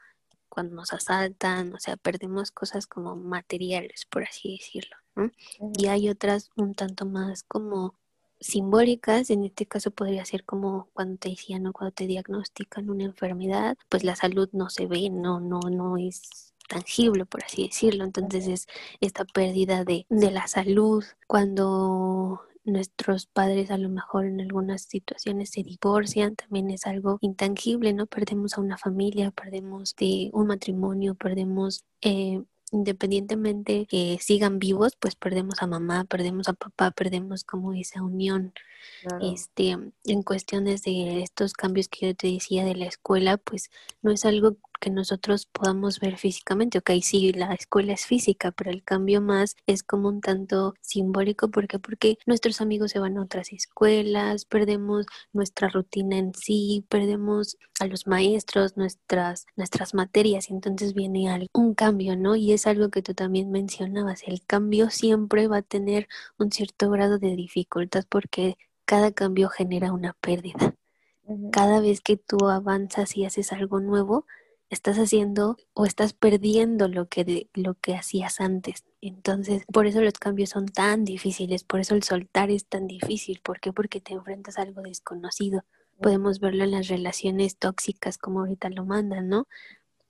cuando 0.49 0.75
nos 0.75 0.93
asaltan, 0.93 1.73
o 1.75 1.79
sea, 1.79 1.97
perdemos 1.97 2.51
cosas 2.51 2.87
como 2.87 3.17
materiales, 3.17 4.07
por 4.11 4.25
así 4.25 4.59
decirlo, 4.59 4.97
¿no? 5.15 5.31
Y 5.79 5.87
hay 5.87 6.11
otras 6.11 6.51
un 6.57 6.75
tanto 6.75 7.07
más 7.07 7.43
como 7.45 7.95
simbólicas, 8.39 9.31
en 9.31 9.45
este 9.45 9.67
caso 9.67 9.91
podría 9.93 10.25
ser 10.27 10.45
como 10.45 10.89
cuando 10.93 11.17
te 11.17 11.31
decían, 11.31 11.63
¿no? 11.63 11.73
Cuando 11.73 11.93
te 11.93 12.07
diagnostican 12.07 12.91
una 12.91 13.05
enfermedad, 13.05 13.79
pues 13.89 14.05
la 14.05 14.17
salud 14.17 14.49
no 14.53 14.69
se 14.69 14.87
ve, 14.87 15.09
no, 15.11 15.41
no, 15.41 15.61
no 15.71 15.97
es 15.97 16.53
tangible, 16.69 17.25
por 17.25 17.45
así 17.45 17.69
decirlo. 17.69 18.05
Entonces 18.05 18.47
es 18.47 18.67
esta 19.01 19.25
pérdida 19.25 19.85
de, 19.85 20.07
de 20.11 20.31
la 20.31 20.49
salud. 20.49 21.05
Cuando 21.27 22.43
nuestros 22.65 23.27
padres 23.27 23.71
a 23.71 23.79
lo 23.79 23.89
mejor 23.89 24.27
en 24.27 24.41
algunas 24.41 24.83
situaciones 24.83 25.51
se 25.51 25.63
divorcian, 25.63 26.37
también 26.37 26.71
es 26.71 26.87
algo 26.87 27.19
intangible, 27.21 27.93
¿no? 27.93 28.07
Perdemos 28.07 28.57
a 28.57 28.61
una 28.61 28.79
familia, 28.79 29.31
perdemos 29.31 29.95
de 29.97 30.31
un 30.33 30.47
matrimonio, 30.49 31.15
perdemos... 31.15 31.85
Eh, 32.01 32.43
independientemente 32.73 33.87
que 33.87 34.19
sigan 34.21 34.59
vivos, 34.59 34.97
pues 34.99 35.15
perdemos 35.15 35.63
a 35.63 35.67
mamá, 35.67 36.05
perdemos 36.05 36.49
a 36.49 36.55
papá, 36.55 36.91
perdemos 36.91 37.45
como 37.45 37.75
esa 37.75 38.03
unión. 38.03 38.55
Claro. 39.03 39.33
Este, 39.33 39.77
en 40.05 40.23
cuestiones 40.23 40.83
de 40.83 41.23
estos 41.23 41.53
cambios 41.53 41.89
que 41.89 42.07
yo 42.07 42.15
te 42.15 42.29
decía 42.29 42.65
de 42.65 42.75
la 42.75 42.87
escuela, 42.87 43.37
pues 43.37 43.71
no 44.01 44.11
es 44.11 44.25
algo 44.25 44.57
que 44.83 44.91
nosotros 44.91 45.47
podamos 45.47 46.01
ver 46.01 46.19
físicamente. 46.19 46.79
Ok, 46.79 46.91
sí, 47.03 47.33
la 47.33 47.55
escuela 47.55 47.93
es 47.93 48.05
física, 48.05 48.51
pero 48.51 48.73
el 48.73 48.83
cambio 48.83 49.21
más 49.21 49.55
es 49.69 49.85
como 49.85 50.09
un 50.09 50.21
tanto 50.21 50.75
simbólico. 50.81 51.51
¿Por 51.53 51.69
qué? 51.69 51.79
Porque 51.79 52.19
nuestros 52.27 52.61
amigos 52.61 52.91
se 52.91 52.99
van 52.99 53.17
a 53.17 53.23
otras 53.23 53.53
escuelas, 53.53 54.45
perdemos 54.45 55.07
nuestra 55.33 55.69
rutina 55.69 56.19
en 56.19 56.35
sí, 56.35 56.85
perdemos 56.89 57.59
a 57.79 57.87
los 57.87 58.09
maestros, 58.09 58.77
nuestras, 58.77 59.47
nuestras 59.55 59.95
materias, 59.95 60.51
y 60.51 60.55
entonces 60.55 60.95
viene 60.95 61.49
un 61.53 61.75
cambio, 61.75 62.17
¿no? 62.17 62.35
Y 62.35 62.53
es 62.53 62.67
algo 62.67 62.91
que 62.91 63.03
tú 63.03 63.15
también 63.15 63.53
mencionabas, 63.53 64.25
el 64.27 64.43
cambio 64.45 64.91
siempre 64.91 65.47
va 65.47 65.59
a 65.59 65.63
tener 65.63 66.09
un 66.39 66.51
cierto 66.51 66.91
grado 66.91 67.21
de 67.21 67.37
dificultad 67.37 68.05
porque 68.09 68.59
cada 68.85 69.13
cambio 69.13 69.49
genera 69.49 69.93
una 69.93 70.15
pérdida. 70.15 70.75
Cada 71.53 71.81
vez 71.81 72.01
que 72.01 72.17
tú 72.17 72.49
avanzas 72.49 73.17
y 73.17 73.25
haces 73.25 73.53
algo 73.53 73.79
nuevo, 73.79 74.27
estás 74.73 74.97
haciendo 74.97 75.59
o 75.75 75.85
estás 75.85 76.15
perdiendo 76.15 76.89
lo 76.89 77.07
que, 77.07 77.49
lo 77.53 77.75
que 77.75 77.95
hacías 77.95 78.41
antes. 78.41 78.85
Entonces, 79.03 79.65
por 79.71 79.87
eso 79.87 80.01
los 80.01 80.15
cambios 80.15 80.49
son 80.49 80.67
tan 80.67 81.05
difíciles, 81.05 81.63
por 81.63 81.81
eso 81.81 81.95
el 81.95 82.03
soltar 82.03 82.51
es 82.51 82.65
tan 82.65 82.87
difícil. 82.87 83.41
¿Por 83.43 83.61
qué? 83.61 83.73
Porque 83.73 84.01
te 84.01 84.15
enfrentas 84.15 84.59
a 84.59 84.63
algo 84.63 84.81
desconocido. 84.81 85.65
Podemos 86.01 86.41
verlo 86.41 86.65
en 86.65 86.71
las 86.71 86.89
relaciones 86.89 87.59
tóxicas, 87.59 88.17
como 88.17 88.41
ahorita 88.41 88.71
lo 88.71 88.87
mandan, 88.87 89.29
¿no? 89.29 89.47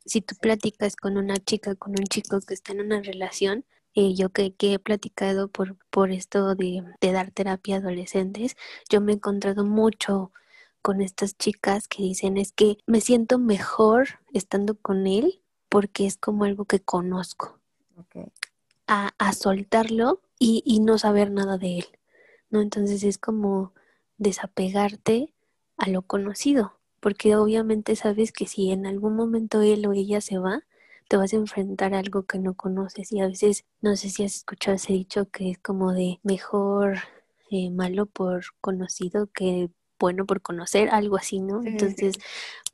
Si 0.05 0.21
tú 0.21 0.37
platicas 0.41 0.95
con 0.95 1.17
una 1.17 1.39
chica, 1.39 1.75
con 1.75 1.93
un 1.93 2.05
chico 2.05 2.41
que 2.41 2.55
está 2.55 2.73
en 2.73 2.83
una 2.83 3.03
relación, 3.03 3.65
eh, 3.95 4.15
yo 4.15 4.31
que, 4.31 4.55
que, 4.55 4.75
he 4.75 4.79
platicado 4.79 5.49
por, 5.49 5.77
por 5.91 6.13
esto 6.13 6.55
de, 6.55 6.85
de 7.01 7.13
dar 7.13 7.33
terapia 7.33 7.77
a 7.77 7.79
adolescentes, 7.79 8.57
yo 8.89 9.01
me 9.01 9.13
he 9.13 9.17
encontrado 9.17 9.65
mucho 9.65 10.31
con 10.83 11.01
estas 11.01 11.37
chicas 11.39 11.89
que 11.89 12.03
dicen 12.03 12.37
es 12.37 12.53
que 12.53 12.79
me 12.87 13.01
siento 13.01 13.39
mejor 13.39 14.21
estando 14.33 14.75
con 14.75 15.07
él 15.07 15.41
porque 15.69 16.07
es 16.07 16.17
como 16.19 16.45
algo 16.45 16.65
que 16.67 16.81
conozco. 16.81 17.59
A, 18.89 19.15
a, 19.17 19.33
soltarlo 19.33 20.21
y, 20.39 20.63
y, 20.67 20.81
no 20.81 20.99
saber 20.99 21.31
nada 21.31 21.57
de 21.57 21.79
él, 21.79 21.87
¿no? 22.51 22.61
Entonces 22.61 23.05
es 23.05 23.17
como 23.17 23.73
desapegarte 24.19 25.33
a 25.79 25.89
lo 25.89 26.03
conocido, 26.03 26.75
porque 27.01 27.37
obviamente 27.37 27.97
sabes 27.97 28.33
que 28.33 28.47
si 28.47 28.71
en 28.71 28.87
algún 28.87 29.15
momento 29.15 29.63
él 29.63 29.87
o 29.87 29.93
ella 29.93 30.21
se 30.21 30.39
va, 30.39 30.65
te 31.09 31.17
vas 31.17 31.33
a 31.33 31.37
enfrentar 31.37 31.95
a 31.95 31.99
algo 31.99 32.25
que 32.25 32.39
no 32.39 32.55
conoces 32.55 33.13
y 33.13 33.21
a 33.21 33.29
veces, 33.29 33.65
no 33.81 33.97
sé 33.97 34.11
si 34.11 34.25
has 34.25 34.35
escuchado 34.37 34.77
ese 34.77 34.95
dicho 34.95 35.31
que 35.31 35.51
es 35.51 35.59
como 35.59 35.93
de 35.93 36.21
mejor 36.23 36.99
eh, 37.51 37.71
malo 37.71 38.07
por 38.07 38.45
conocido 38.61 39.27
que 39.27 39.71
bueno 40.03 40.27
por 40.27 40.43
conocer, 40.43 40.91
algo 40.91 41.17
así, 41.17 41.41
¿no? 41.41 41.63
Entonces 41.65 42.19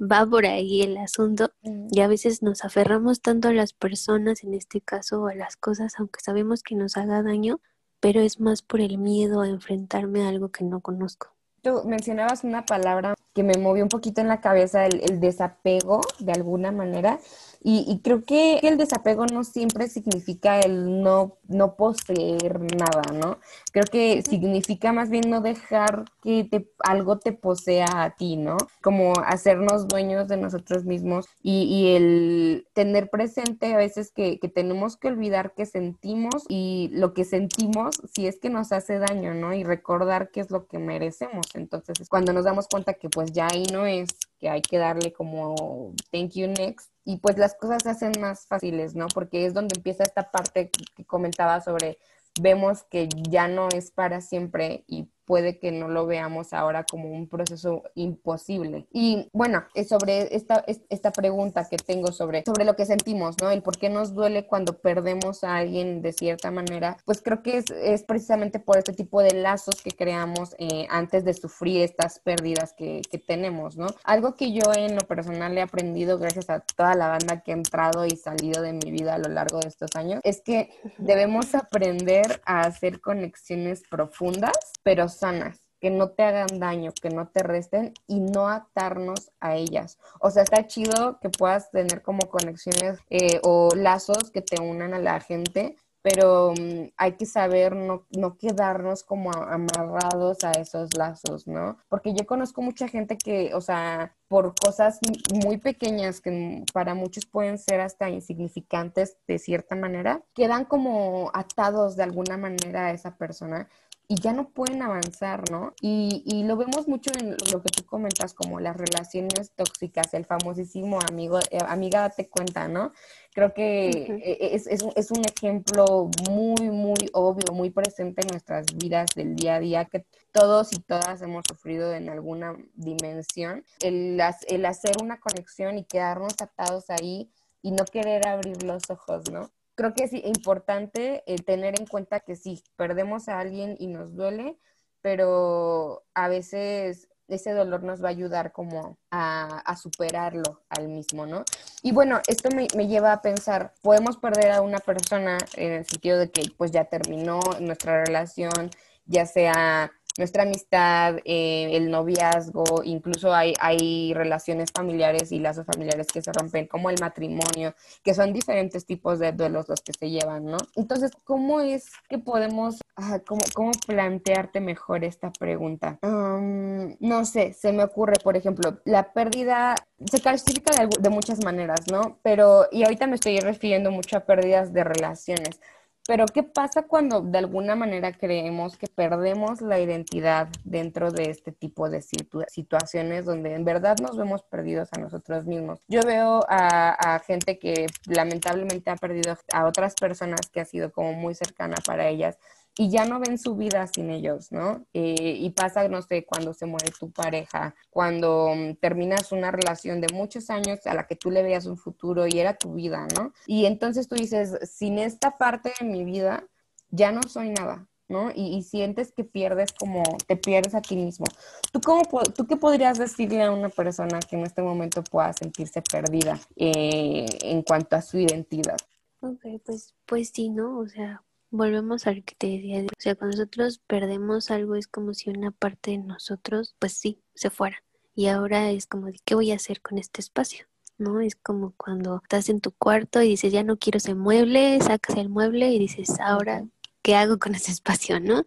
va 0.00 0.26
por 0.26 0.46
ahí 0.46 0.82
el 0.82 0.96
asunto 0.96 1.52
y 1.62 2.00
a 2.00 2.08
veces 2.08 2.42
nos 2.42 2.64
aferramos 2.64 3.20
tanto 3.20 3.48
a 3.48 3.52
las 3.52 3.72
personas, 3.72 4.42
en 4.42 4.54
este 4.54 4.80
caso 4.80 5.26
a 5.26 5.34
las 5.34 5.56
cosas, 5.56 5.92
aunque 5.98 6.20
sabemos 6.20 6.62
que 6.62 6.74
nos 6.74 6.96
haga 6.96 7.22
daño, 7.22 7.60
pero 8.00 8.20
es 8.20 8.40
más 8.40 8.62
por 8.62 8.80
el 8.80 8.96
miedo 8.98 9.42
a 9.42 9.48
enfrentarme 9.48 10.22
a 10.22 10.28
algo 10.28 10.48
que 10.48 10.64
no 10.64 10.80
conozco. 10.80 11.28
Tú 11.62 11.82
mencionabas 11.84 12.44
una 12.44 12.64
palabra 12.64 13.14
que 13.34 13.42
me 13.42 13.58
movió 13.58 13.82
un 13.82 13.88
poquito 13.88 14.20
en 14.20 14.28
la 14.28 14.40
cabeza, 14.40 14.86
el, 14.86 15.00
el 15.08 15.20
desapego, 15.20 16.00
de 16.18 16.32
alguna 16.32 16.72
manera, 16.72 17.18
y, 17.60 18.00
creo 18.04 18.22
que 18.22 18.58
el 18.58 18.78
desapego 18.78 19.26
no 19.26 19.42
siempre 19.42 19.88
significa 19.88 20.60
el 20.60 21.02
no, 21.02 21.38
no 21.48 21.74
poseer 21.74 22.60
nada, 22.60 23.02
¿no? 23.12 23.38
Creo 23.72 23.84
que 23.84 24.22
significa 24.22 24.92
más 24.92 25.10
bien 25.10 25.28
no 25.28 25.40
dejar 25.40 26.04
que 26.22 26.44
te, 26.44 26.70
algo 26.78 27.18
te 27.18 27.32
posea 27.32 28.04
a 28.04 28.10
ti, 28.10 28.36
¿no? 28.36 28.56
Como 28.80 29.12
hacernos 29.26 29.88
dueños 29.88 30.28
de 30.28 30.36
nosotros 30.36 30.84
mismos 30.84 31.26
y, 31.42 31.64
y 31.64 31.96
el 31.96 32.68
tener 32.74 33.10
presente 33.10 33.74
a 33.74 33.76
veces 33.76 34.12
que, 34.12 34.38
que, 34.38 34.48
tenemos 34.48 34.96
que 34.96 35.08
olvidar 35.08 35.52
que 35.54 35.66
sentimos 35.66 36.44
y 36.48 36.90
lo 36.92 37.12
que 37.12 37.24
sentimos 37.24 38.00
si 38.14 38.28
es 38.28 38.38
que 38.38 38.50
nos 38.50 38.70
hace 38.70 38.98
daño, 38.98 39.34
¿no? 39.34 39.52
Y 39.52 39.64
recordar 39.64 40.30
qué 40.30 40.40
es 40.40 40.50
lo 40.50 40.68
que 40.68 40.78
merecemos. 40.78 41.46
Entonces, 41.54 42.08
cuando 42.08 42.32
nos 42.32 42.44
damos 42.44 42.68
cuenta 42.68 42.94
que 42.94 43.08
pues 43.08 43.32
ya 43.32 43.48
ahí 43.50 43.64
no 43.72 43.84
es, 43.86 44.08
que 44.38 44.48
hay 44.48 44.62
que 44.62 44.78
darle 44.78 45.12
como 45.12 45.94
thank 46.12 46.32
you 46.32 46.46
next, 46.46 46.90
y 47.08 47.16
pues 47.16 47.38
las 47.38 47.54
cosas 47.54 47.82
se 47.82 47.88
hacen 47.88 48.12
más 48.20 48.46
fáciles, 48.46 48.94
¿no? 48.94 49.06
Porque 49.08 49.46
es 49.46 49.54
donde 49.54 49.76
empieza 49.76 50.02
esta 50.02 50.30
parte 50.30 50.70
que 50.94 51.06
comentaba 51.06 51.62
sobre 51.62 51.96
vemos 52.38 52.82
que 52.82 53.08
ya 53.30 53.48
no 53.48 53.70
es 53.70 53.90
para 53.90 54.20
siempre 54.20 54.84
y 54.86 55.08
puede 55.28 55.58
que 55.58 55.70
no 55.70 55.88
lo 55.88 56.06
veamos 56.06 56.54
ahora 56.54 56.84
como 56.84 57.10
un 57.10 57.28
proceso 57.28 57.82
imposible. 57.94 58.86
Y 58.90 59.28
bueno, 59.34 59.62
sobre 59.86 60.34
esta, 60.34 60.64
esta 60.88 61.12
pregunta 61.12 61.68
que 61.68 61.76
tengo 61.76 62.12
sobre, 62.12 62.44
sobre 62.46 62.64
lo 62.64 62.76
que 62.76 62.86
sentimos, 62.86 63.36
¿no? 63.42 63.50
El 63.50 63.62
por 63.62 63.76
qué 63.76 63.90
nos 63.90 64.14
duele 64.14 64.46
cuando 64.46 64.72
perdemos 64.72 65.44
a 65.44 65.56
alguien 65.56 66.00
de 66.00 66.14
cierta 66.14 66.50
manera, 66.50 66.96
pues 67.04 67.20
creo 67.20 67.42
que 67.42 67.58
es, 67.58 67.70
es 67.70 68.04
precisamente 68.04 68.58
por 68.58 68.78
este 68.78 68.94
tipo 68.94 69.20
de 69.20 69.34
lazos 69.34 69.82
que 69.82 69.90
creamos 69.90 70.56
eh, 70.58 70.86
antes 70.88 71.26
de 71.26 71.34
sufrir 71.34 71.82
estas 71.82 72.20
pérdidas 72.20 72.72
que, 72.72 73.02
que 73.10 73.18
tenemos, 73.18 73.76
¿no? 73.76 73.88
Algo 74.04 74.34
que 74.34 74.52
yo 74.52 74.62
en 74.74 74.94
lo 74.94 75.02
personal 75.02 75.56
he 75.58 75.60
aprendido 75.60 76.18
gracias 76.18 76.48
a 76.48 76.60
toda 76.60 76.94
la 76.94 77.08
banda 77.08 77.42
que 77.42 77.52
ha 77.52 77.54
entrado 77.54 78.06
y 78.06 78.16
salido 78.16 78.62
de 78.62 78.72
mi 78.72 78.90
vida 78.90 79.14
a 79.14 79.18
lo 79.18 79.28
largo 79.28 79.60
de 79.60 79.68
estos 79.68 79.90
años, 79.94 80.20
es 80.24 80.40
que 80.40 80.70
debemos 80.96 81.54
aprender 81.54 82.40
a 82.46 82.62
hacer 82.62 83.00
conexiones 83.00 83.82
profundas, 83.90 84.56
pero 84.82 85.08
sanas, 85.18 85.68
que 85.80 85.90
no 85.90 86.10
te 86.10 86.22
hagan 86.22 86.58
daño, 86.58 86.92
que 87.00 87.10
no 87.10 87.28
te 87.28 87.42
resten 87.42 87.94
y 88.06 88.20
no 88.20 88.48
atarnos 88.48 89.30
a 89.40 89.56
ellas. 89.56 89.98
O 90.20 90.30
sea, 90.30 90.42
está 90.42 90.66
chido 90.66 91.18
que 91.20 91.30
puedas 91.30 91.70
tener 91.70 92.02
como 92.02 92.28
conexiones 92.28 92.98
eh, 93.10 93.40
o 93.44 93.70
lazos 93.74 94.30
que 94.30 94.42
te 94.42 94.60
unan 94.60 94.94
a 94.94 94.98
la 94.98 95.20
gente, 95.20 95.76
pero 96.02 96.52
mm, 96.52 96.90
hay 96.96 97.12
que 97.12 97.26
saber 97.26 97.74
no, 97.74 98.06
no, 98.16 98.38
quedarnos 98.38 99.02
como 99.02 99.32
amarrados 99.32 100.44
a 100.44 100.52
esos 100.52 100.96
lazos, 100.96 101.46
¿no? 101.46 101.76
Porque 101.88 102.14
yo 102.14 102.26
conozco 102.26 102.62
mucha 102.62 102.88
gente 102.88 103.18
que, 103.18 103.52
o 103.54 103.60
sea, 103.60 104.14
por 104.28 104.54
cosas 104.54 105.00
muy 105.44 105.58
pequeñas 105.58 106.20
que 106.20 106.64
para 106.72 106.94
muchos 106.94 107.26
pueden 107.26 107.58
ser 107.58 107.80
hasta 107.80 108.10
insignificantes 108.10 109.16
de 109.26 109.38
cierta 109.38 109.74
manera, 109.74 110.22
quedan 110.34 110.64
como 110.64 111.30
atados 111.34 111.96
de 111.96 112.04
alguna 112.04 112.36
manera 112.36 112.86
a 112.86 112.92
esa 112.92 113.16
persona 113.16 113.68
y 114.10 114.14
ya 114.16 114.32
no 114.32 114.48
pueden 114.48 114.80
avanzar, 114.80 115.50
¿no? 115.50 115.74
Y, 115.82 116.22
y, 116.24 116.44
lo 116.44 116.56
vemos 116.56 116.88
mucho 116.88 117.10
en 117.20 117.36
lo 117.52 117.62
que 117.62 117.68
tú 117.68 117.84
comentas, 117.84 118.32
como 118.32 118.58
las 118.58 118.74
relaciones 118.74 119.52
tóxicas, 119.54 120.14
el 120.14 120.24
famosísimo 120.24 120.98
amigo, 121.10 121.38
eh, 121.50 121.58
amiga, 121.68 122.00
date 122.00 122.26
cuenta, 122.30 122.68
¿no? 122.68 122.92
Creo 123.34 123.52
que 123.52 123.90
e, 123.90 124.54
es, 124.54 124.66
es, 124.66 124.82
es, 124.96 125.10
un 125.10 125.22
ejemplo 125.26 126.10
muy, 126.30 126.70
muy 126.70 127.10
obvio, 127.12 127.52
muy 127.52 127.68
presente 127.68 128.22
en 128.22 128.28
nuestras 128.28 128.64
vidas 128.74 129.10
del 129.14 129.36
día 129.36 129.56
a 129.56 129.60
día, 129.60 129.84
que 129.84 130.06
todos 130.32 130.72
y 130.72 130.78
todas 130.80 131.20
hemos 131.20 131.44
sufrido 131.46 131.92
en 131.92 132.08
alguna 132.08 132.56
dimensión. 132.76 133.62
El, 133.80 134.18
el 134.46 134.64
hacer 134.64 134.94
una 135.02 135.20
conexión 135.20 135.76
y 135.76 135.84
quedarnos 135.84 136.32
atados 136.40 136.88
ahí 136.88 137.30
y 137.60 137.72
no 137.72 137.84
querer 137.84 138.26
abrir 138.26 138.62
los 138.62 138.88
ojos, 138.88 139.30
¿no? 139.30 139.50
Creo 139.78 139.94
que 139.94 140.02
es 140.02 140.12
importante 140.12 141.22
eh, 141.26 141.36
tener 141.36 141.78
en 141.78 141.86
cuenta 141.86 142.18
que 142.18 142.34
sí, 142.34 142.64
perdemos 142.74 143.28
a 143.28 143.38
alguien 143.38 143.76
y 143.78 143.86
nos 143.86 144.16
duele, 144.16 144.58
pero 145.02 146.04
a 146.14 146.26
veces 146.26 147.06
ese 147.28 147.52
dolor 147.52 147.84
nos 147.84 148.02
va 148.02 148.08
a 148.08 148.10
ayudar 148.10 148.50
como 148.50 148.98
a, 149.12 149.76
superarlo 149.80 150.64
al 150.68 150.88
mismo, 150.88 151.26
¿no? 151.26 151.44
Y 151.80 151.92
bueno, 151.92 152.20
esto 152.26 152.48
me, 152.50 152.66
me, 152.74 152.88
lleva 152.88 153.12
a 153.12 153.22
pensar, 153.22 153.72
podemos 153.80 154.16
perder 154.16 154.50
a 154.50 154.62
una 154.62 154.80
persona 154.80 155.38
en 155.54 155.72
el 155.72 155.86
sentido 155.86 156.18
de 156.18 156.32
que 156.32 156.50
pues 156.56 156.72
ya 156.72 156.86
terminó 156.86 157.38
nuestra 157.60 158.04
relación, 158.04 158.70
ya 159.06 159.26
sea 159.26 159.92
nuestra 160.18 160.42
amistad, 160.42 161.16
eh, 161.24 161.70
el 161.76 161.90
noviazgo, 161.90 162.82
incluso 162.84 163.32
hay, 163.32 163.54
hay 163.60 164.12
relaciones 164.12 164.70
familiares 164.74 165.32
y 165.32 165.38
lazos 165.38 165.64
familiares 165.64 166.08
que 166.08 166.20
se 166.20 166.32
rompen, 166.32 166.66
como 166.66 166.90
el 166.90 166.96
matrimonio, 167.00 167.74
que 168.02 168.14
son 168.14 168.32
diferentes 168.32 168.84
tipos 168.84 169.20
de 169.20 169.32
duelos 169.32 169.68
los 169.68 169.80
que 169.80 169.92
se 169.92 170.10
llevan, 170.10 170.44
¿no? 170.44 170.58
Entonces, 170.74 171.12
¿cómo 171.24 171.60
es 171.60 171.86
que 172.08 172.18
podemos, 172.18 172.78
cómo, 173.26 173.40
cómo, 173.54 173.70
plantearte 173.86 174.60
mejor 174.60 175.04
esta 175.04 175.30
pregunta? 175.32 175.98
Um, 176.02 176.96
no 176.98 177.24
sé, 177.24 177.52
se 177.52 177.72
me 177.72 177.84
ocurre, 177.84 178.16
por 178.22 178.36
ejemplo, 178.36 178.80
la 178.84 179.12
pérdida 179.12 179.76
se 180.04 180.20
clasifica 180.20 180.84
de, 180.84 180.88
de 181.00 181.10
muchas 181.10 181.44
maneras, 181.44 181.82
¿no? 181.90 182.18
Pero, 182.22 182.66
y 182.72 182.82
ahorita 182.82 183.06
me 183.06 183.14
estoy 183.14 183.38
refiriendo 183.38 183.92
mucho 183.92 184.16
a 184.16 184.20
pérdidas 184.20 184.72
de 184.72 184.82
relaciones 184.82 185.60
pero 186.08 186.24
¿qué 186.24 186.42
pasa 186.42 186.84
cuando 186.84 187.20
de 187.20 187.36
alguna 187.36 187.76
manera 187.76 188.14
creemos 188.14 188.78
que 188.78 188.86
perdemos 188.86 189.60
la 189.60 189.78
identidad 189.78 190.48
dentro 190.64 191.10
de 191.10 191.28
este 191.28 191.52
tipo 191.52 191.90
de 191.90 192.00
situaciones 192.00 193.26
donde 193.26 193.54
en 193.54 193.66
verdad 193.66 193.98
nos 194.00 194.16
vemos 194.16 194.42
perdidos 194.42 194.88
a 194.94 195.00
nosotros 195.00 195.44
mismos? 195.44 195.80
Yo 195.86 196.00
veo 196.00 196.46
a, 196.48 197.20
gente 197.26 197.58
que 197.58 197.88
lamentablemente 198.06 198.90
ha 198.90 198.96
perdido 198.96 199.36
a 199.52 199.66
otras 199.66 199.94
personas 199.96 200.48
que 200.50 200.60
ha 200.60 200.64
sido 200.64 200.92
como 200.92 201.12
muy 201.12 201.34
cercana 201.34 201.76
para 201.84 202.08
ellas 202.08 202.38
y 202.78 202.90
ya 202.90 203.04
no 203.04 203.18
ven 203.18 203.38
su 203.38 203.56
vida 203.56 203.88
sin 203.88 204.08
ellos, 204.08 204.52
¿no? 204.52 204.86
Eh, 204.94 205.36
y 205.40 205.50
pasa, 205.50 205.88
no 205.88 206.00
sé, 206.00 206.24
cuando 206.24 206.54
se 206.54 206.64
muere 206.64 206.92
tu 206.96 207.10
pareja, 207.10 207.74
cuando 207.90 208.54
mm, 208.54 208.76
terminas 208.76 209.32
una 209.32 209.50
relación 209.50 210.00
de 210.00 210.14
muchos 210.14 210.48
años 210.48 210.86
a 210.86 210.94
la 210.94 211.08
que 211.08 211.16
tú 211.16 211.32
le 211.32 211.42
veías 211.42 211.66
un 211.66 211.76
futuro 211.76 212.28
y 212.28 212.38
era 212.38 212.56
tu 212.56 212.74
vida, 212.74 213.08
¿no? 213.16 213.32
Y 213.48 213.66
entonces 213.66 214.06
tú 214.06 214.14
dices, 214.14 214.56
sin 214.70 215.00
esta 215.00 215.36
parte 215.38 215.72
de 215.80 215.86
mi 215.86 216.04
vida, 216.04 216.46
ya 216.90 217.10
no 217.10 217.20
soy 217.24 217.50
nada, 217.50 217.88
¿no? 218.06 218.30
Y, 218.32 218.62
sientes 218.62 219.10
que 219.10 219.24
pierdes 219.24 219.72
como, 219.72 220.04
te 220.28 220.36
pierdes 220.36 220.76
a 220.76 220.80
ti 220.80 220.94
mismo. 220.94 221.26
¿Tú, 221.72 221.80
cómo, 221.80 222.04
¿Tú 222.34 222.46
qué 222.46 222.56
podrías 222.56 222.96
decirle 222.96 223.42
a 223.42 223.50
una 223.50 223.70
persona 223.70 224.20
que 224.20 224.36
en 224.36 224.44
este 224.44 224.62
momento 224.62 225.02
pueda 225.02 225.32
sentirse 225.32 225.82
perdida 225.82 226.38
eh, 226.54 227.26
en 227.42 227.62
cuanto 227.62 227.96
a 227.96 228.02
su 228.02 228.18
identidad? 228.18 228.78
Ok, 229.20 229.44
pues, 229.66 229.96
pues 230.06 230.30
sí, 230.32 230.48
¿no? 230.48 230.78
O 230.78 230.86
sea, 230.86 231.24
volvemos 231.50 232.06
a 232.06 232.12
lo 232.12 232.22
que 232.24 232.34
te 232.34 232.46
decía. 232.48 232.84
O 232.84 233.00
sea, 233.00 233.14
cuando 233.14 233.36
nosotros 233.36 233.80
perdemos 233.86 234.50
algo 234.50 234.74
es 234.74 234.86
como 234.86 235.14
si 235.14 235.30
una 235.30 235.50
parte 235.50 235.92
de 235.92 235.98
nosotros, 235.98 236.74
pues 236.78 236.92
sí, 236.92 237.20
se 237.34 237.50
fuera. 237.50 237.82
Y 238.14 238.26
ahora 238.26 238.70
es 238.70 238.86
como, 238.86 239.08
¿qué 239.24 239.34
voy 239.34 239.52
a 239.52 239.56
hacer 239.56 239.80
con 239.80 239.98
este 239.98 240.20
espacio? 240.20 240.66
¿no? 240.98 241.20
Es 241.20 241.36
como 241.36 241.72
cuando 241.76 242.20
estás 242.22 242.48
en 242.48 242.60
tu 242.60 242.72
cuarto 242.72 243.22
y 243.22 243.28
dices, 243.28 243.52
ya 243.52 243.62
no 243.62 243.78
quiero 243.78 243.98
ese 243.98 244.14
mueble, 244.14 244.78
sacas 244.80 245.16
el 245.16 245.28
mueble 245.28 245.70
y 245.70 245.78
dices, 245.78 246.18
ahora, 246.20 246.66
¿qué 247.02 247.14
hago 247.14 247.38
con 247.38 247.54
ese 247.54 247.70
espacio, 247.72 248.20
no? 248.20 248.44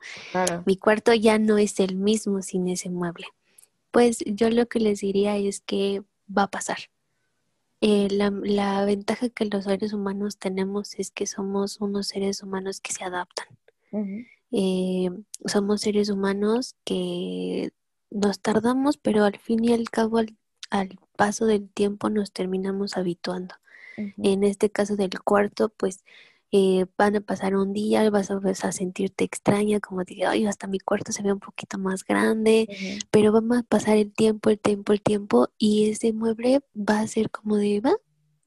Mi 0.66 0.78
cuarto 0.78 1.14
ya 1.14 1.40
no 1.40 1.58
es 1.58 1.80
el 1.80 1.96
mismo 1.96 2.42
sin 2.42 2.68
ese 2.68 2.90
mueble. 2.90 3.28
Pues 3.90 4.20
yo 4.26 4.50
lo 4.50 4.68
que 4.68 4.80
les 4.80 5.00
diría 5.00 5.38
es 5.38 5.62
que 5.62 6.04
va 6.38 6.44
a 6.44 6.52
pasar. 6.52 6.78
Eh, 7.82 8.10
la, 8.12 8.86
ventaja 8.86 9.30
que 9.30 9.46
los 9.46 9.64
seres 9.66 9.94
humanos 9.94 10.38
tenemos 10.38 10.94
es 11.00 11.10
que 11.10 11.26
somos 11.26 11.82
unos 11.82 12.08
seres 12.08 12.44
humanos 12.44 12.80
que 12.80 12.94
se 12.94 13.04
adaptan. 13.04 13.48
Eh, 14.52 15.10
somos 15.46 15.82
seres 15.82 16.10
humanos 16.10 16.76
que 16.86 17.72
nos 18.12 18.40
tardamos, 18.40 18.98
pero 18.98 19.24
al 19.24 19.38
fin 19.40 19.64
y 19.66 19.74
al 19.74 19.90
cabo, 19.90 20.20
al, 20.20 20.38
al 20.70 21.00
paso 21.18 21.48
del 21.48 21.70
tiempo, 21.70 22.10
nos 22.10 22.32
terminamos 22.32 22.98
habituando. 22.98 23.56
En 23.98 24.44
este 24.44 24.72
caso 24.72 24.96
del 24.96 25.20
cuarto, 25.22 25.70
pues 25.70 26.04
eh, 26.52 26.86
van 26.98 27.16
a 27.16 27.22
pasar 27.22 27.56
un 27.56 27.72
día, 27.72 28.10
vas 28.10 28.30
a, 28.30 28.40
vas 28.40 28.66
a 28.66 28.72
sentirte 28.72 29.24
extraña, 29.24 29.80
como 29.80 30.04
diga, 30.04 30.32
ay, 30.32 30.46
hasta 30.46 30.68
mi 30.68 30.80
cuarto 30.80 31.12
se 31.14 31.24
ve 31.24 31.32
un 31.32 31.40
poquito 31.40 31.78
más 31.78 32.04
grande, 32.04 32.68
pero 33.10 33.32
vamos 33.32 33.60
a 33.60 33.64
pasar 33.64 33.98
el 33.98 34.14
tiempo, 34.14 34.50
el 34.50 34.60
tiempo, 34.60 34.92
el 34.92 35.02
tiempo, 35.02 35.50
y 35.58 35.90
ese 35.90 36.12
mueble 36.14 36.62
va 36.76 37.00
a 37.00 37.08
ser 37.08 37.32
como 37.32 37.56
de, 37.56 37.80
va, 37.80 37.96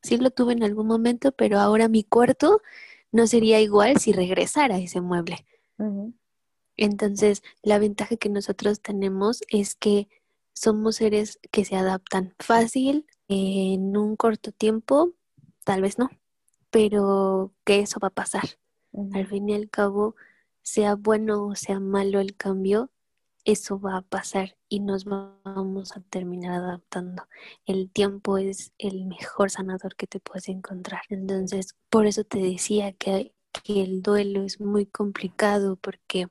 sí 0.02 0.18
lo 0.18 0.30
tuve 0.30 0.52
en 0.52 0.62
algún 0.62 0.86
momento, 0.86 1.32
pero 1.32 1.58
ahora 1.58 1.88
mi 1.88 2.04
cuarto 2.04 2.60
no 3.10 3.26
sería 3.26 3.60
igual 3.60 3.98
si 3.98 4.12
regresara 4.12 4.78
ese 4.78 5.00
mueble. 5.00 5.46
Entonces, 6.76 7.42
la 7.62 7.78
ventaja 7.78 8.16
que 8.16 8.28
nosotros 8.28 8.82
tenemos 8.82 9.42
es 9.48 9.74
que 9.74 10.08
somos 10.52 10.96
seres 10.96 11.38
que 11.50 11.64
se 11.64 11.76
adaptan 11.76 12.34
fácil 12.38 13.06
en 13.28 13.96
un 13.96 14.16
corto 14.16 14.52
tiempo, 14.52 15.14
tal 15.64 15.80
vez 15.80 15.98
no, 15.98 16.10
pero 16.74 17.52
que 17.64 17.78
eso 17.78 18.00
va 18.00 18.08
a 18.08 18.10
pasar. 18.10 18.58
Al 19.12 19.28
fin 19.28 19.48
y 19.48 19.54
al 19.54 19.70
cabo, 19.70 20.16
sea 20.60 20.96
bueno 20.96 21.46
o 21.46 21.54
sea 21.54 21.78
malo 21.78 22.18
el 22.18 22.34
cambio, 22.36 22.90
eso 23.44 23.78
va 23.78 23.98
a 23.98 24.02
pasar 24.02 24.56
y 24.68 24.80
nos 24.80 25.04
vamos 25.04 25.96
a 25.96 26.00
terminar 26.00 26.54
adaptando. 26.54 27.28
El 27.64 27.92
tiempo 27.92 28.38
es 28.38 28.72
el 28.78 29.04
mejor 29.04 29.52
sanador 29.52 29.94
que 29.94 30.08
te 30.08 30.18
puedes 30.18 30.48
encontrar. 30.48 31.02
Entonces, 31.10 31.76
por 31.90 32.06
eso 32.06 32.24
te 32.24 32.40
decía 32.40 32.92
que, 32.92 33.32
que 33.62 33.80
el 33.84 34.02
duelo 34.02 34.42
es 34.42 34.60
muy 34.60 34.84
complicado 34.84 35.76
porque 35.76 36.26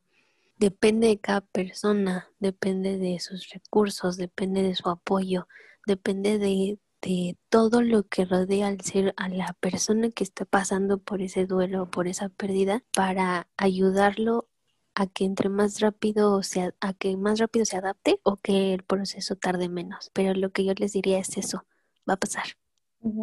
depende 0.58 1.08
de 1.08 1.20
cada 1.22 1.40
persona, 1.40 2.28
depende 2.40 2.98
de 2.98 3.18
sus 3.22 3.48
recursos, 3.48 4.18
depende 4.18 4.62
de 4.62 4.76
su 4.76 4.90
apoyo, 4.90 5.48
depende 5.88 6.38
de, 6.38 6.80
de 7.04 7.38
todo 7.50 7.82
lo 7.82 8.04
que 8.04 8.26
rodea 8.26 8.68
al 8.68 8.80
ser 8.82 9.14
a 9.18 9.28
la 9.28 9.54
persona 9.60 10.10
que 10.10 10.24
está 10.24 10.46
pasando 10.46 11.00
por 11.00 11.22
ese 11.22 11.46
duelo 11.46 11.84
o 11.84 11.90
por 11.90 12.08
esa 12.08 12.30
pérdida 12.30 12.82
para 12.96 13.50
ayudarlo 13.58 14.48
a 14.96 15.08
que 15.08 15.26
entre 15.26 15.50
más 15.50 15.82
rápido 15.82 16.34
o 16.34 16.44
sea, 16.44 16.74
a 16.80 16.94
que 16.94 17.18
más 17.18 17.40
rápido 17.40 17.66
se 17.66 17.78
adapte 17.78 18.20
o 18.24 18.38
que 18.38 18.74
el 18.74 18.84
proceso 18.84 19.36
tarde 19.36 19.68
menos. 19.68 20.12
Pero 20.14 20.34
lo 20.34 20.52
que 20.52 20.64
yo 20.64 20.74
les 20.78 20.94
diría 20.94 21.20
es 21.20 21.38
eso, 21.38 21.66
va 22.10 22.14
a 22.14 22.18
pasar. 22.18 22.46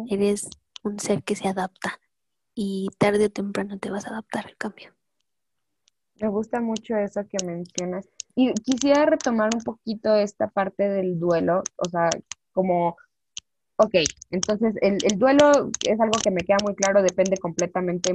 Eres 0.09 0.47
un 0.83 0.99
ser 0.99 1.23
que 1.23 1.35
se 1.35 1.47
adapta 1.47 1.99
y 2.53 2.89
tarde 2.99 3.25
o 3.25 3.29
temprano 3.31 3.79
te 3.79 3.89
vas 3.89 4.05
a 4.05 4.09
adaptar 4.09 4.45
al 4.45 4.57
cambio. 4.57 4.93
Me 6.19 6.27
gusta 6.27 6.61
mucho 6.61 6.95
eso 6.97 7.21
que 7.27 7.43
mencionas. 7.43 8.07
Y 8.35 8.53
quisiera 8.53 9.05
retomar 9.07 9.49
un 9.55 9.63
poquito 9.63 10.13
esta 10.15 10.49
parte 10.49 10.87
del 10.87 11.19
duelo, 11.19 11.63
o 11.77 11.89
sea, 11.89 12.11
como 12.51 12.95
Ok, 13.83 13.95
entonces 14.29 14.75
el, 14.81 14.99
el, 15.03 15.17
duelo 15.17 15.71
es 15.87 15.99
algo 15.99 16.19
que 16.21 16.29
me 16.29 16.41
queda 16.41 16.57
muy 16.63 16.75
claro, 16.75 17.01
depende 17.01 17.37
completamente 17.37 18.13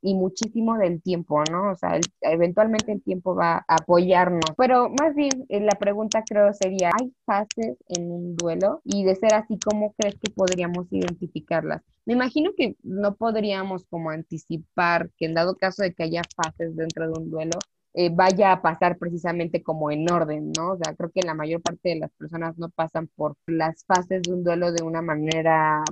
y 0.00 0.14
muchísimo 0.14 0.78
del 0.78 1.02
tiempo, 1.02 1.42
¿no? 1.50 1.72
O 1.72 1.74
sea, 1.74 1.98
eventualmente 2.20 2.92
el 2.92 3.02
tiempo 3.02 3.34
va 3.34 3.64
a 3.66 3.74
apoyarnos. 3.80 4.44
Pero 4.56 4.90
más 4.90 5.16
bien, 5.16 5.44
eh, 5.48 5.58
la 5.58 5.72
pregunta 5.72 6.22
creo 6.24 6.52
sería, 6.52 6.92
¿hay 6.96 7.12
fases 7.26 7.76
en 7.88 8.12
un 8.12 8.36
duelo? 8.36 8.80
Y 8.84 9.02
de 9.02 9.16
ser 9.16 9.34
así, 9.34 9.58
¿cómo 9.58 9.92
crees 9.98 10.14
que 10.20 10.30
podríamos 10.30 10.86
identificarlas? 10.92 11.82
Me 12.06 12.12
imagino 12.12 12.52
que 12.56 12.76
no 12.84 13.16
podríamos 13.16 13.86
como 13.86 14.10
anticipar 14.10 15.10
que 15.18 15.26
en 15.26 15.34
dado 15.34 15.56
caso 15.56 15.82
de 15.82 15.94
que 15.94 16.04
haya 16.04 16.22
fases 16.36 16.76
dentro 16.76 17.10
de 17.10 17.18
un 17.20 17.28
duelo, 17.28 17.58
eh, 17.94 18.10
vaya 18.14 18.52
a 18.52 18.62
pasar 18.62 18.98
precisamente 18.98 19.62
como 19.62 19.90
en 19.90 20.10
orden, 20.10 20.52
¿no? 20.56 20.72
O 20.72 20.76
sea, 20.76 20.94
creo 20.94 21.10
que 21.10 21.22
la 21.22 21.34
mayor 21.34 21.62
parte 21.62 21.90
de 21.90 21.96
las 21.96 22.10
personas 22.12 22.58
no 22.58 22.68
pasan 22.68 23.08
por 23.08 23.36
las 23.46 23.84
fases 23.84 24.22
de 24.22 24.32
un 24.32 24.44
duelo 24.44 24.72
de 24.72 24.82
una 24.82 25.02
manera, 25.02 25.82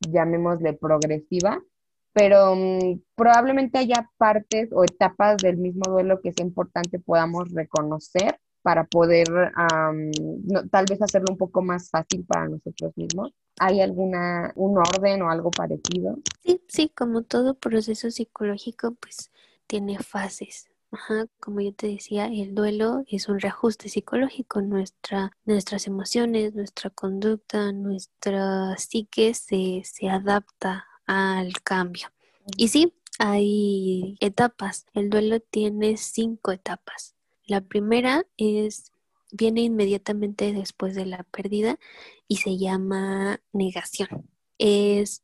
llamémosle, 0.00 0.74
progresiva, 0.74 1.60
pero 2.12 2.54
mm, 2.54 3.00
probablemente 3.14 3.78
haya 3.78 4.10
partes 4.16 4.70
o 4.72 4.84
etapas 4.84 5.38
del 5.38 5.56
mismo 5.56 5.90
duelo 5.90 6.20
que 6.20 6.30
es 6.30 6.38
importante 6.40 6.98
podamos 6.98 7.52
reconocer 7.52 8.38
para 8.62 8.82
poder 8.84 9.26
tal 10.72 10.86
vez 10.90 11.00
hacerlo 11.00 11.28
un 11.30 11.36
poco 11.36 11.62
más 11.62 11.88
fácil 11.88 12.24
para 12.24 12.48
nosotros 12.48 12.92
mismos. 12.96 13.32
¿Hay 13.60 13.80
alguna, 13.80 14.52
un 14.56 14.76
orden 14.76 15.22
o 15.22 15.30
algo 15.30 15.52
parecido? 15.52 16.18
Sí, 16.42 16.60
sí, 16.66 16.88
como 16.88 17.22
todo 17.22 17.54
proceso 17.54 18.10
psicológico, 18.10 18.96
pues 19.00 19.30
tiene 19.68 20.00
fases. 20.00 20.68
Como 21.40 21.60
yo 21.60 21.72
te 21.72 21.88
decía, 21.88 22.26
el 22.26 22.54
duelo 22.54 23.04
es 23.08 23.28
un 23.28 23.40
reajuste 23.40 23.88
psicológico. 23.88 24.60
Nuestra, 24.60 25.32
nuestras 25.44 25.86
emociones, 25.86 26.54
nuestra 26.54 26.90
conducta, 26.90 27.72
nuestra 27.72 28.76
psique 28.76 29.34
se, 29.34 29.82
se 29.84 30.08
adapta 30.08 30.86
al 31.06 31.52
cambio. 31.62 32.08
Y 32.56 32.68
sí, 32.68 32.94
hay 33.18 34.16
etapas. 34.20 34.86
El 34.94 35.10
duelo 35.10 35.40
tiene 35.40 35.96
cinco 35.96 36.52
etapas. 36.52 37.14
La 37.44 37.60
primera 37.60 38.26
es 38.36 38.92
viene 39.32 39.62
inmediatamente 39.62 40.52
después 40.52 40.94
de 40.94 41.06
la 41.06 41.24
pérdida 41.24 41.78
y 42.28 42.36
se 42.36 42.56
llama 42.56 43.40
negación. 43.52 44.28
Es 44.58 45.22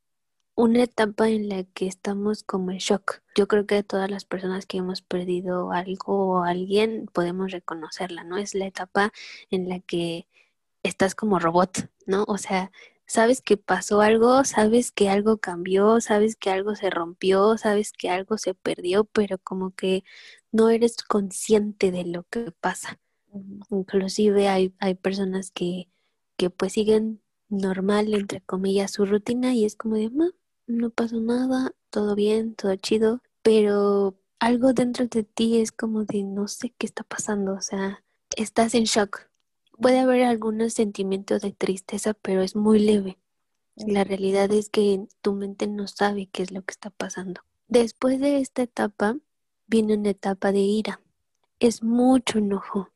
una 0.55 0.83
etapa 0.83 1.29
en 1.29 1.49
la 1.49 1.65
que 1.65 1.87
estamos 1.87 2.43
como 2.43 2.71
en 2.71 2.79
shock. 2.79 3.23
Yo 3.37 3.49
creo 3.49 3.67
que 3.67 3.83
todas 3.83 4.11
las 4.11 4.25
personas 4.25 4.67
que 4.67 4.79
hemos 4.79 5.03
perdido 5.03 5.73
algo 5.73 6.39
o 6.41 6.43
alguien 6.45 7.07
podemos 7.13 7.51
reconocerla, 7.53 8.25
¿no? 8.25 8.37
Es 8.37 8.55
la 8.55 8.67
etapa 8.67 9.13
en 9.51 9.69
la 9.69 9.81
que 9.81 10.29
estás 10.83 11.15
como 11.15 11.39
robot, 11.39 11.91
¿no? 12.07 12.25
O 12.29 12.39
sea, 12.39 12.71
sabes 13.07 13.41
que 13.43 13.57
pasó 13.57 14.01
algo, 14.01 14.45
sabes 14.45 14.93
que 14.93 15.09
algo 15.09 15.39
cambió, 15.39 16.01
sabes 16.01 16.37
que 16.37 16.51
algo 16.51 16.75
se 16.77 16.91
rompió, 16.91 17.59
sabes 17.59 17.93
que 17.93 18.11
algo 18.11 18.39
se 18.39 18.55
perdió, 18.55 19.05
pero 19.05 19.39
como 19.39 19.73
que 19.73 20.05
no 20.51 20.71
eres 20.71 20.97
consciente 21.03 21.91
de 21.91 22.05
lo 22.05 22.25
que 22.25 22.53
pasa. 22.53 23.01
Inclusive 23.71 24.49
hay, 24.49 24.75
hay 24.79 24.95
personas 24.95 25.51
que, 25.51 25.89
que 26.37 26.51
pues 26.51 26.73
siguen 26.75 27.23
normal, 27.49 28.15
entre 28.15 28.41
comillas, 28.43 28.93
su 28.93 29.07
rutina 29.07 29.55
y 29.55 29.65
es 29.65 29.77
como 29.77 29.97
de, 29.97 30.11
no 30.73 30.91
pasó 30.91 31.21
nada, 31.21 31.73
todo 31.91 32.15
bien, 32.15 32.55
todo 32.55 32.75
chido, 32.77 33.23
pero 33.43 34.17
algo 34.39 34.73
dentro 34.73 35.07
de 35.07 35.25
ti 35.25 35.59
es 35.59 35.73
como 35.73 36.05
de 36.05 36.23
no 36.23 36.49
sé 36.49 36.75
qué 36.77 36.87
está 36.87 37.05
pasando, 37.05 37.55
o 37.55 37.61
sea, 37.61 38.03
estás 38.37 38.75
en 38.75 38.85
shock. 38.85 39.29
Puede 39.81 40.01
haber 40.01 40.25
algunos 40.25 40.75
sentimientos 40.75 41.43
de 41.43 41.53
tristeza, 41.53 42.15
pero 42.15 42.43
es 42.43 42.57
muy 42.57 42.79
leve. 42.79 43.19
La 43.77 44.05
realidad 44.05 44.53
es 44.53 44.69
que 44.69 45.07
tu 45.23 45.33
mente 45.33 45.67
no 45.67 45.87
sabe 45.87 46.27
qué 46.27 46.43
es 46.43 46.51
lo 46.51 46.63
que 46.63 46.73
está 46.73 46.91
pasando. 46.91 47.41
Después 47.69 48.21
de 48.21 48.39
esta 48.39 48.63
etapa 48.63 49.17
viene 49.67 49.97
una 49.97 50.11
etapa 50.11 50.53
de 50.53 50.61
ira. 50.61 51.01
Es 51.59 51.83
mucho 51.83 52.39
enojo, 52.39 52.91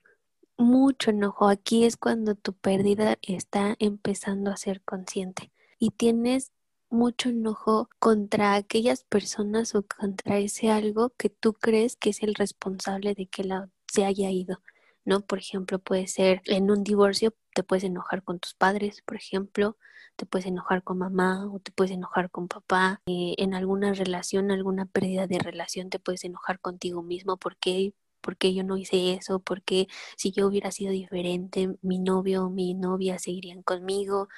mucho 0.59 1.11
enojo. 1.11 1.49
Aquí 1.49 1.85
es 1.85 1.97
cuando 1.97 2.35
tu 2.35 2.53
pérdida 2.53 3.17
está 3.23 3.75
empezando 3.79 4.51
a 4.51 4.57
ser 4.57 4.83
consciente 4.83 5.51
y 5.79 5.91
tienes 5.91 6.53
mucho 6.91 7.31
enojo 7.31 7.89
contra 7.99 8.55
aquellas 8.55 9.05
personas 9.05 9.75
o 9.75 9.85
contra 9.87 10.39
ese 10.39 10.71
algo 10.71 11.11
que 11.17 11.31
tú 11.31 11.55
crees 11.55 11.97
que 11.97 12.11
es 12.11 12.23
el 12.23 12.35
responsable 12.35 13.15
de 13.15 13.27
que 13.27 13.45
la, 13.45 13.71
se 13.87 14.05
haya 14.05 14.31
ido. 14.31 14.61
¿no? 15.07 15.21
Por 15.21 15.39
ejemplo, 15.39 15.79
puede 15.79 16.07
ser 16.09 16.43
en 16.47 16.71
un 16.71 16.85
divorcio, 16.85 17.35
te 17.55 17.63
puedes 17.63 17.85
enojar 17.85 18.23
con 18.23 18.41
tus 18.41 18.55
padres, 18.55 19.03
por 19.07 19.17
ejemplo, 19.17 19.79
te 20.17 20.27
puedes 20.27 20.47
enojar 20.47 20.83
con 20.83 20.99
mamá 20.99 21.47
o 21.53 21.61
te 21.61 21.71
puedes 21.73 21.93
enojar 21.93 22.31
con 22.31 22.49
papá. 22.49 23.01
Eh, 23.07 23.35
en 23.39 23.55
alguna 23.55 23.93
relación, 23.95 24.51
alguna 24.51 24.87
pérdida 24.87 25.27
de 25.27 25.39
relación, 25.39 25.91
te 25.91 25.99
puedes 25.99 26.25
enojar 26.25 26.61
contigo 26.61 27.03
mismo 27.03 27.37
porque 27.37 27.95
¿por 28.27 28.37
qué 28.37 28.53
yo 28.53 28.65
no 28.65 28.77
hice 28.77 29.15
eso? 29.15 29.39
porque 29.39 29.87
si 30.17 30.33
yo 30.33 30.49
hubiera 30.49 30.73
sido 30.73 30.91
diferente, 30.91 31.77
mi 31.83 32.01
novio 32.01 32.47
o 32.47 32.51
mi 32.51 32.75
novia 32.75 33.21
seguirían 33.21 33.63
conmigo? 33.63 34.29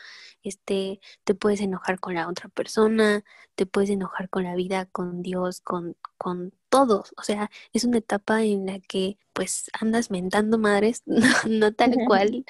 Este, 0.42 1.00
te 1.24 1.34
puedes 1.34 1.60
enojar 1.62 1.98
con 2.00 2.14
la 2.14 2.28
otra 2.28 2.50
persona, 2.50 3.24
te 3.54 3.64
puedes 3.64 3.88
enojar 3.90 4.28
con 4.28 4.44
la 4.44 4.54
vida, 4.54 4.84
con 4.86 5.22
Dios, 5.22 5.60
con, 5.62 5.96
con 6.18 6.52
todos. 6.68 7.14
O 7.16 7.22
sea, 7.22 7.50
es 7.72 7.84
una 7.84 7.98
etapa 7.98 8.42
en 8.44 8.66
la 8.66 8.78
que 8.80 9.18
pues 9.32 9.70
andas 9.80 10.10
mentando 10.10 10.58
madres, 10.58 11.02
no, 11.48 11.72
tal 11.72 11.96
cual, 12.06 12.44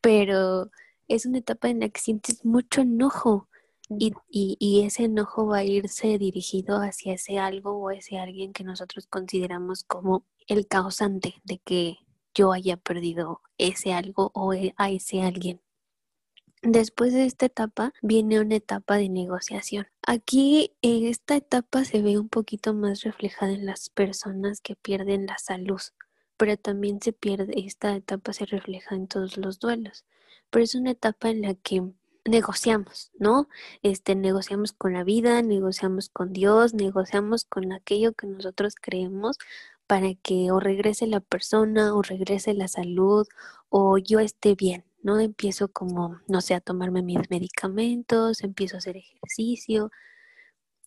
pero 0.00 0.70
es 1.08 1.26
una 1.26 1.38
etapa 1.38 1.68
en 1.68 1.80
la 1.80 1.88
que 1.88 2.00
sientes 2.00 2.44
mucho 2.44 2.82
enojo. 2.82 3.48
Y, 3.90 4.14
y, 4.30 4.56
y, 4.58 4.86
ese 4.86 5.04
enojo 5.04 5.46
va 5.46 5.58
a 5.58 5.64
irse 5.64 6.18
dirigido 6.18 6.78
hacia 6.78 7.14
ese 7.14 7.38
algo 7.38 7.72
o 7.78 7.90
ese 7.90 8.18
alguien 8.18 8.54
que 8.54 8.64
nosotros 8.64 9.06
consideramos 9.06 9.84
como 9.84 10.24
el 10.46 10.66
causante 10.66 11.34
de 11.44 11.58
que 11.58 11.98
yo 12.34 12.52
haya 12.52 12.76
perdido 12.76 13.40
ese 13.58 13.92
algo 13.92 14.30
o 14.34 14.52
e, 14.52 14.74
a 14.76 14.90
ese 14.90 15.22
alguien. 15.22 15.60
Después 16.62 17.12
de 17.12 17.26
esta 17.26 17.46
etapa 17.46 17.92
viene 18.00 18.40
una 18.40 18.56
etapa 18.56 18.96
de 18.96 19.10
negociación. 19.10 19.86
Aquí 20.06 20.72
en 20.80 21.04
esta 21.06 21.36
etapa 21.36 21.84
se 21.84 22.00
ve 22.00 22.18
un 22.18 22.30
poquito 22.30 22.72
más 22.72 23.02
reflejada 23.02 23.52
en 23.52 23.66
las 23.66 23.90
personas 23.90 24.62
que 24.62 24.74
pierden 24.74 25.26
la 25.26 25.36
salud, 25.36 25.80
pero 26.38 26.56
también 26.56 27.00
se 27.02 27.12
pierde, 27.12 27.52
esta 27.66 27.94
etapa 27.94 28.32
se 28.32 28.46
refleja 28.46 28.94
en 28.94 29.08
todos 29.08 29.36
los 29.36 29.58
duelos, 29.58 30.06
pero 30.50 30.64
es 30.64 30.74
una 30.74 30.92
etapa 30.92 31.28
en 31.28 31.42
la 31.42 31.54
que 31.54 31.82
negociamos, 32.24 33.12
¿no? 33.18 33.48
Este, 33.82 34.14
negociamos 34.14 34.72
con 34.72 34.94
la 34.94 35.04
vida, 35.04 35.42
negociamos 35.42 36.08
con 36.08 36.32
Dios, 36.32 36.72
negociamos 36.72 37.44
con 37.44 37.72
aquello 37.72 38.14
que 38.14 38.26
nosotros 38.26 38.74
creemos 38.80 39.38
para 39.86 40.14
que 40.14 40.50
o 40.50 40.60
regrese 40.60 41.06
la 41.06 41.20
persona 41.20 41.94
o 41.94 42.02
regrese 42.02 42.54
la 42.54 42.68
salud 42.68 43.26
o 43.68 43.98
yo 43.98 44.20
esté 44.20 44.54
bien, 44.54 44.84
¿no? 45.02 45.20
Empiezo 45.20 45.68
como, 45.68 46.20
no 46.28 46.40
sé, 46.40 46.54
a 46.54 46.60
tomarme 46.60 47.02
mis 47.02 47.30
medicamentos, 47.30 48.42
empiezo 48.42 48.76
a 48.76 48.78
hacer 48.78 48.96
ejercicio, 48.96 49.90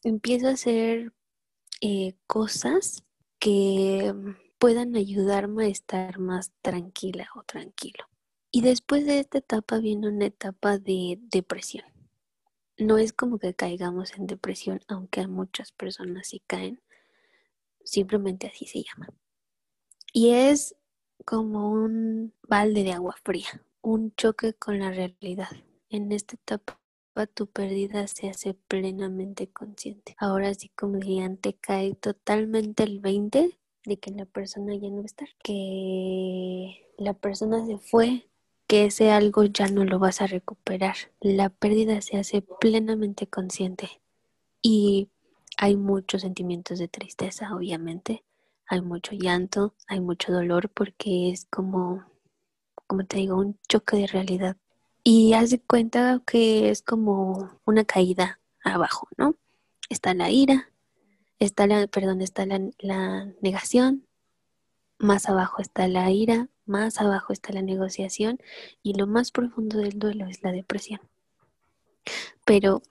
empiezo 0.04 0.48
a 0.48 0.52
hacer 0.52 1.14
eh, 1.82 2.16
cosas 2.28 3.04
que 3.40 4.14
puedan 4.58 4.96
ayudarme 4.96 5.66
a 5.66 5.70
estar 5.70 6.20
más 6.20 6.52
tranquila 6.62 7.30
o 7.36 7.44
tranquilo. 7.44 8.06
Y 8.52 8.62
después 8.62 9.06
de 9.06 9.20
esta 9.20 9.40
etapa 9.40 9.80
viene 9.80 10.08
una 10.08 10.26
etapa 10.26 10.80
de 10.80 11.20
depresión. 11.22 11.86
No 12.78 12.98
es 12.98 13.14
como 13.14 13.40
que 13.40 13.54
caigamos 13.54 14.14
en 14.18 14.28
depresión, 14.28 14.82
aunque 14.88 15.22
a 15.22 15.28
muchas 15.28 15.72
personas 15.72 16.30
sí 16.30 16.42
caen, 16.48 16.82
simplemente 17.88 18.48
así 18.48 18.66
se 18.66 18.84
llama. 18.84 19.08
Y 20.14 20.32
es 20.32 20.76
como 21.26 21.72
un 21.72 22.34
balde 22.48 22.84
de 22.84 22.94
agua 22.94 23.16
fría, 23.24 23.66
un 23.82 24.14
choque 24.16 24.54
con 24.54 24.80
la 24.80 24.92
realidad. 24.92 25.50
En 25.90 26.12
esta 26.12 26.36
etapa 26.36 26.80
tu 27.26 27.48
pérdida 27.48 28.06
se 28.08 28.30
hace 28.30 28.54
plenamente 28.54 29.48
consciente. 29.48 30.16
Ahora 30.20 30.54
sí, 30.54 30.70
como 30.76 30.98
dirían, 30.98 31.38
te 31.38 31.54
cae 31.54 31.96
totalmente 31.96 32.84
el 32.84 33.00
20 33.00 33.58
de 33.86 33.98
que 33.98 34.12
la 34.12 34.26
persona 34.26 34.76
ya 34.76 34.90
no 34.90 34.98
va 34.98 35.02
a 35.04 35.06
estar, 35.06 35.30
que 35.44 36.86
la 36.98 37.14
persona 37.14 37.66
se 37.66 37.80
fue, 37.80 38.30
que 38.68 38.86
ese 38.86 39.10
algo 39.10 39.46
ya 39.46 39.68
no 39.70 39.86
lo 39.86 39.98
vas 39.98 40.22
a 40.22 40.28
recuperar. 40.28 40.96
La 41.20 41.50
pérdida 41.50 42.02
se 42.02 42.18
hace 42.18 42.44
plenamente 42.44 43.26
consciente. 43.26 44.02
Y 44.62 45.10
hay 45.58 45.76
muchos 45.76 46.22
sentimientos 46.22 46.80
de 46.80 46.88
tristeza, 46.88 47.54
obviamente. 47.56 48.24
Hay 48.68 48.82
mucho 48.82 49.14
llanto, 49.14 49.74
hay 49.88 50.00
mucho 50.00 50.32
dolor 50.32 50.70
porque 50.70 51.32
es 51.32 51.46
como, 51.46 52.06
como 52.88 53.06
te 53.06 53.18
digo, 53.18 53.38
un 53.38 53.58
choque 53.68 53.98
de 53.98 54.08
realidad. 54.08 54.58
Y 55.04 55.34
haz 55.34 55.50
de 55.50 55.62
cuenta 55.62 56.22
que 56.26 56.70
es 56.70 56.82
como 56.82 57.60
una 57.66 57.86
caída 57.86 58.40
abajo, 58.64 59.08
¿no? 59.18 59.36
Está 59.90 60.14
la 60.14 60.30
ira, 60.30 60.70
está 61.40 61.66
la, 61.66 61.88
perdón, 61.88 62.22
está 62.22 62.46
la, 62.46 62.60
la 62.80 63.26
negación, 63.42 64.06
más 65.00 65.30
abajo 65.30 65.62
está 65.62 65.88
la 65.88 66.12
ira, 66.12 66.50
más 66.66 67.00
abajo 67.00 67.32
está 67.34 67.54
la 67.54 67.62
negociación 67.62 68.40
y 68.84 68.94
lo 68.96 69.08
más 69.08 69.32
profundo 69.32 69.78
del 69.78 69.98
duelo 69.98 70.28
es 70.28 70.44
la 70.44 70.52
depresión. 70.52 71.00
Pero 72.46 72.82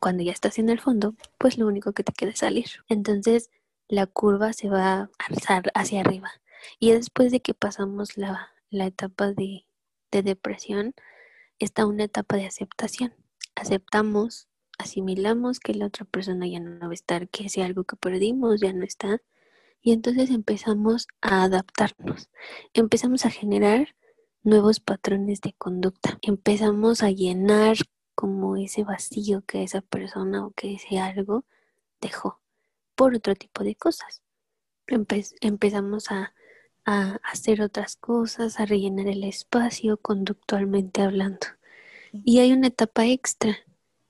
cuando 0.00 0.22
ya 0.22 0.32
estás 0.32 0.58
en 0.58 0.68
el 0.68 0.80
fondo, 0.80 1.14
pues 1.38 1.58
lo 1.58 1.66
único 1.66 1.92
que 1.92 2.04
te 2.04 2.12
queda 2.12 2.30
es 2.30 2.38
salir. 2.40 2.66
Entonces 2.88 3.50
la 3.88 4.06
curva 4.06 4.52
se 4.52 4.68
va 4.68 4.94
a 4.94 5.10
alzar 5.18 5.70
hacia 5.74 6.00
arriba. 6.00 6.30
Y 6.78 6.92
después 6.92 7.32
de 7.32 7.40
que 7.40 7.54
pasamos 7.54 8.16
la, 8.16 8.52
etapa 8.70 9.32
de, 9.32 9.66
de 10.10 10.22
depresión, 10.22 10.94
está 11.58 11.86
una 11.86 12.04
etapa 12.04 12.36
de 12.36 12.46
aceptación. 12.46 13.14
Aceptamos, 13.54 14.48
asimilamos 14.78 15.60
que 15.60 15.74
la 15.74 15.86
otra 15.86 16.04
persona 16.04 16.46
ya 16.46 16.60
no 16.60 16.86
va 16.86 16.90
a 16.90 16.94
estar, 16.94 17.28
que 17.28 17.48
si 17.48 17.62
algo 17.62 17.84
que 17.84 17.96
perdimos 17.96 18.60
ya 18.60 18.72
no 18.72 18.84
está. 18.84 19.22
Y 19.80 19.92
entonces 19.92 20.30
empezamos 20.30 21.06
a 21.20 21.44
adaptarnos. 21.44 22.28
Empezamos 22.74 23.24
a 23.24 23.30
generar 23.30 23.94
nuevos 24.42 24.80
patrones 24.80 25.40
de 25.40 25.52
conducta. 25.52 26.18
Empezamos 26.22 27.02
a 27.02 27.10
llenar 27.10 27.76
como 28.16 28.56
ese 28.56 28.82
vacío 28.82 29.42
que 29.46 29.62
esa 29.62 29.82
persona 29.82 30.44
o 30.44 30.50
que 30.50 30.74
ese 30.74 30.98
algo 30.98 31.44
dejó 32.00 32.40
por 32.96 33.14
otro 33.14 33.36
tipo 33.36 33.62
de 33.62 33.76
cosas. 33.76 34.22
empezamos 35.40 36.10
a, 36.10 36.32
hacer 36.84 37.62
otras 37.62 37.96
cosas, 37.96 38.60
a 38.60 38.64
rellenar 38.64 39.08
el 39.08 39.24
espacio 39.24 39.96
conductualmente 39.96 41.02
hablando. 41.02 41.48
Y 42.12 42.38
hay 42.38 42.52
una 42.52 42.68
etapa 42.68 43.06
extra, 43.06 43.56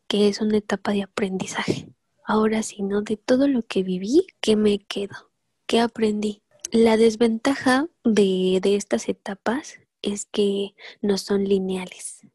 que 0.07 0.29
es 0.29 0.43
una 0.43 0.59
etapa 0.59 0.93
de 0.93 1.03
aprendizaje. 1.03 1.89
Ahora 2.23 2.63
sí, 2.63 2.83
¿no? 2.83 3.01
De 3.01 3.17
todo 3.17 3.49
lo 3.49 3.63
que 3.63 3.83
viví, 3.83 4.27
¿qué 4.43 4.57
me 4.57 4.79
quedo? 4.79 5.33
¿Qué 5.67 5.81
aprendí? 5.81 6.43
La 6.71 6.99
desventaja 6.99 7.89
de, 8.05 8.59
de 8.61 8.77
estas 8.77 9.09
etapas 9.09 9.79
es 10.03 10.27
que 10.27 10.75
no 11.01 11.17
son 11.17 11.45
lineales 11.45 12.27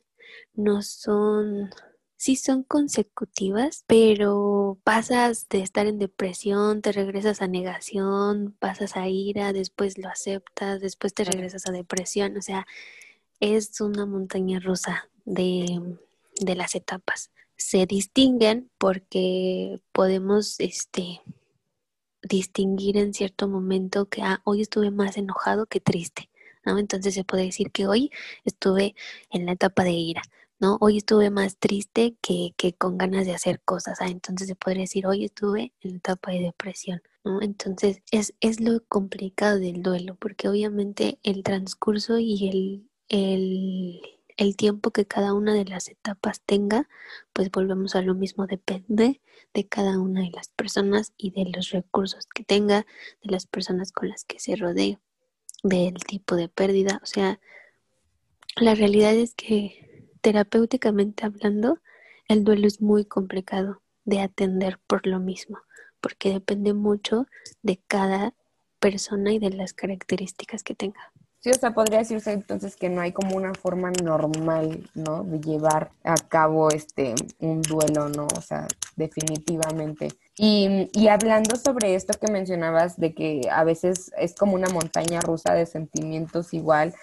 no 0.53 0.81
son, 0.81 1.69
sí 2.17 2.35
son 2.35 2.63
consecutivas, 2.63 3.83
pero 3.87 4.79
pasas 4.83 5.47
de 5.49 5.61
estar 5.61 5.87
en 5.87 5.99
depresión, 5.99 6.81
te 6.81 6.91
regresas 6.91 7.41
a 7.41 7.47
negación, 7.47 8.55
pasas 8.59 8.97
a 8.97 9.07
ira, 9.07 9.53
después 9.53 9.97
lo 9.97 10.09
aceptas, 10.09 10.81
después 10.81 11.13
te 11.13 11.23
regresas 11.23 11.67
a 11.67 11.71
depresión, 11.71 12.37
o 12.37 12.41
sea, 12.41 12.67
es 13.39 13.81
una 13.81 14.05
montaña 14.05 14.59
rusa 14.59 15.09
de, 15.25 15.97
de 16.39 16.55
las 16.55 16.75
etapas. 16.75 17.31
Se 17.57 17.85
distinguen 17.85 18.69
porque 18.77 19.81
podemos, 19.91 20.59
este, 20.59 21.21
distinguir 22.23 22.97
en 22.97 23.13
cierto 23.13 23.47
momento 23.47 24.07
que 24.07 24.21
ah, 24.21 24.41
hoy 24.43 24.61
estuve 24.61 24.91
más 24.91 25.17
enojado 25.17 25.65
que 25.65 25.79
triste. 25.79 26.29
¿no? 26.65 26.77
Entonces 26.77 27.13
se 27.13 27.23
puede 27.23 27.45
decir 27.45 27.71
que 27.71 27.87
hoy 27.87 28.11
estuve 28.45 28.95
en 29.29 29.45
la 29.45 29.53
etapa 29.53 29.83
de 29.83 29.91
ira. 29.91 30.21
¿No? 30.61 30.77
Hoy 30.79 30.97
estuve 30.97 31.31
más 31.31 31.57
triste 31.57 32.15
que, 32.21 32.53
que 32.55 32.73
con 32.73 32.97
ganas 32.97 33.25
de 33.25 33.33
hacer 33.33 33.59
cosas, 33.61 33.99
¿ah? 33.99 34.07
entonces 34.07 34.47
se 34.47 34.55
podría 34.55 34.83
decir, 34.83 35.07
hoy 35.07 35.25
estuve 35.25 35.73
en 35.81 35.91
la 35.91 35.97
etapa 35.97 36.31
de 36.31 36.41
depresión. 36.41 37.01
Entonces 37.41 38.01
es, 38.11 38.61
lo 38.61 38.83
complicado 38.87 39.59
del 39.59 39.83
duelo, 39.83 40.15
porque 40.15 40.49
obviamente 40.49 41.19
el 41.23 41.43
transcurso 41.43 42.17
y 42.19 42.47
el, 42.47 42.89
el, 43.09 44.01
el 44.37 44.55
tiempo 44.55 44.91
que 44.91 45.05
cada 45.05 45.33
una 45.33 45.53
de 45.53 45.65
las 45.65 45.87
etapas 45.89 46.41
tenga, 46.41 46.87
pues 47.33 47.51
volvemos 47.51 47.95
a 47.95 48.01
lo 48.01 48.15
mismo, 48.15 48.47
depende 48.47 49.21
de 49.53 49.67
cada 49.67 49.99
una 49.99 50.21
de 50.21 50.31
las 50.31 50.49
personas 50.49 51.13
y 51.17 51.31
de 51.31 51.45
los 51.55 51.71
recursos 51.71 52.27
que 52.33 52.43
tenga, 52.43 52.85
de 53.23 53.31
las 53.31 53.45
personas 53.45 53.91
con 53.91 54.09
las 54.09 54.23
que 54.25 54.39
se 54.39 54.55
rodee, 54.55 54.99
del 55.63 55.95
tipo 56.03 56.35
de 56.35 56.49
pérdida, 56.49 56.99
o 57.03 57.05
sea, 57.05 57.39
la 58.55 58.75
realidad 58.75 59.13
es 59.13 59.33
que 59.35 59.90
terapéuticamente 60.21 61.25
hablando, 61.25 61.79
el 62.27 62.43
duelo 62.43 62.67
es 62.67 62.81
muy 62.81 63.05
complicado 63.05 63.81
de 64.05 64.21
atender 64.21 64.79
por 64.87 65.05
lo 65.05 65.19
mismo, 65.19 65.59
porque 65.99 66.31
depende 66.31 66.73
mucho 66.73 67.27
de 67.61 67.79
cada 67.87 68.33
persona 68.79 69.31
y 69.31 69.39
de 69.39 69.51
las 69.51 69.73
características 69.73 70.63
que 70.63 70.75
tenga. 70.75 71.11
Sí, 71.41 71.49
o 71.49 71.55
sea, 71.55 71.73
podría 71.73 71.99
decirse 71.99 72.31
entonces 72.33 72.75
que 72.75 72.87
no 72.87 73.01
hay 73.01 73.13
como 73.13 73.35
una 73.35 73.55
forma 73.55 73.91
normal, 74.03 74.87
¿no? 74.93 75.23
De 75.23 75.39
llevar 75.39 75.91
a 76.03 76.13
cabo 76.13 76.69
este 76.69 77.15
un 77.39 77.63
duelo, 77.63 78.09
¿no? 78.09 78.27
O 78.37 78.41
sea, 78.41 78.67
definitivamente. 78.95 80.09
Y, 80.37 80.87
y, 80.93 81.07
hablando 81.07 81.55
sobre 81.55 81.95
esto 81.95 82.13
que 82.19 82.31
mencionabas 82.31 82.97
de 82.97 83.15
que 83.15 83.41
a 83.51 83.63
veces 83.63 84.11
es 84.17 84.35
como 84.35 84.53
una 84.53 84.69
montaña 84.69 85.19
rusa 85.19 85.55
de 85.55 85.65
sentimientos 85.65 86.53
igual, 86.53 86.93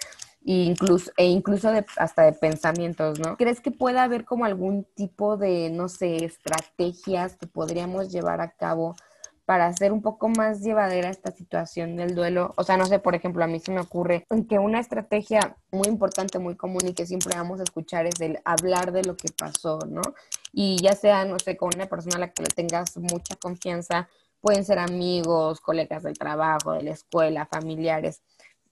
e 0.45 0.63
incluso, 0.63 1.11
e 1.17 1.25
incluso 1.25 1.71
de, 1.71 1.85
hasta 1.97 2.23
de 2.23 2.33
pensamientos, 2.33 3.19
¿no? 3.19 3.37
¿Crees 3.37 3.61
que 3.61 3.71
pueda 3.71 4.03
haber 4.03 4.25
como 4.25 4.45
algún 4.45 4.85
tipo 4.95 5.37
de, 5.37 5.69
no 5.69 5.89
sé, 5.89 6.25
estrategias 6.25 7.35
que 7.35 7.47
podríamos 7.47 8.11
llevar 8.11 8.41
a 8.41 8.51
cabo 8.51 8.95
para 9.49 9.65
hacer 9.65 9.91
un 9.91 10.03
poco 10.03 10.29
más 10.29 10.61
llevadera 10.61 11.09
esta 11.09 11.31
situación 11.31 11.95
del 11.95 12.13
duelo. 12.13 12.53
O 12.55 12.63
sea, 12.63 12.77
no 12.77 12.85
sé, 12.85 12.99
por 12.99 13.15
ejemplo, 13.15 13.43
a 13.43 13.47
mí 13.47 13.59
se 13.59 13.71
me 13.71 13.81
ocurre 13.81 14.23
que 14.47 14.59
una 14.59 14.79
estrategia 14.79 15.57
muy 15.71 15.87
importante, 15.87 16.37
muy 16.37 16.55
común 16.55 16.83
y 16.85 16.93
que 16.93 17.07
siempre 17.07 17.35
vamos 17.35 17.59
a 17.59 17.63
escuchar 17.63 18.05
es 18.05 18.21
el 18.21 18.37
hablar 18.45 18.91
de 18.91 19.03
lo 19.03 19.17
que 19.17 19.29
pasó, 19.35 19.79
¿no? 19.87 20.03
Y 20.53 20.77
ya 20.83 20.93
sea, 20.93 21.25
no 21.25 21.39
sé, 21.39 21.57
con 21.57 21.71
una 21.73 21.87
persona 21.87 22.17
a 22.17 22.19
la 22.19 22.31
que 22.31 22.43
le 22.43 22.49
tengas 22.49 22.95
mucha 22.97 23.35
confianza, 23.37 24.07
pueden 24.39 24.63
ser 24.63 24.77
amigos, 24.77 25.61
colegas 25.61 26.03
del 26.03 26.19
trabajo, 26.19 26.73
de 26.73 26.83
la 26.83 26.91
escuela, 26.91 27.47
familiares. 27.47 28.21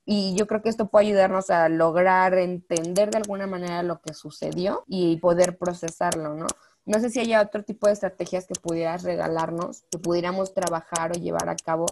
Y 0.10 0.34
yo 0.36 0.48
creo 0.48 0.62
que 0.62 0.70
esto 0.70 0.88
puede 0.88 1.08
ayudarnos 1.08 1.50
a 1.50 1.68
lograr 1.68 2.34
entender 2.36 3.12
de 3.12 3.18
alguna 3.18 3.46
manera 3.46 3.84
lo 3.84 4.00
que 4.00 4.14
sucedió 4.14 4.86
y 4.88 5.18
poder 5.18 5.58
procesarlo, 5.58 6.34
¿no? 6.34 6.48
No 6.86 7.02
sé 7.02 7.10
si 7.10 7.20
haya 7.20 7.42
otro 7.42 7.64
tipo 7.64 7.88
de 7.88 7.94
estrategias 7.94 8.48
que 8.48 8.54
pudieras 8.56 9.04
regalarnos, 9.04 9.84
que 9.92 10.00
pudiéramos 10.00 10.54
trabajar 10.54 11.12
o 11.12 11.20
llevar 11.20 11.50
a 11.50 11.58
cabo 11.58 11.88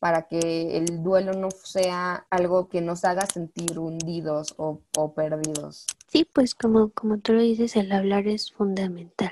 para 0.00 0.22
que 0.22 0.78
el 0.78 1.04
duelo 1.04 1.34
no 1.34 1.52
sea 1.52 2.26
algo 2.28 2.68
que 2.68 2.80
nos 2.80 3.04
haga 3.04 3.24
sentir 3.26 3.78
hundidos 3.78 4.56
o, 4.56 4.80
perdidos. 5.14 5.86
Sí, 6.08 6.24
pues 6.24 6.56
como, 6.56 6.90
como 6.90 7.18
tú 7.18 7.34
lo 7.34 7.42
dices, 7.42 7.76
el 7.76 7.92
hablar 7.92 8.26
es 8.26 8.50
fundamental. 8.50 9.30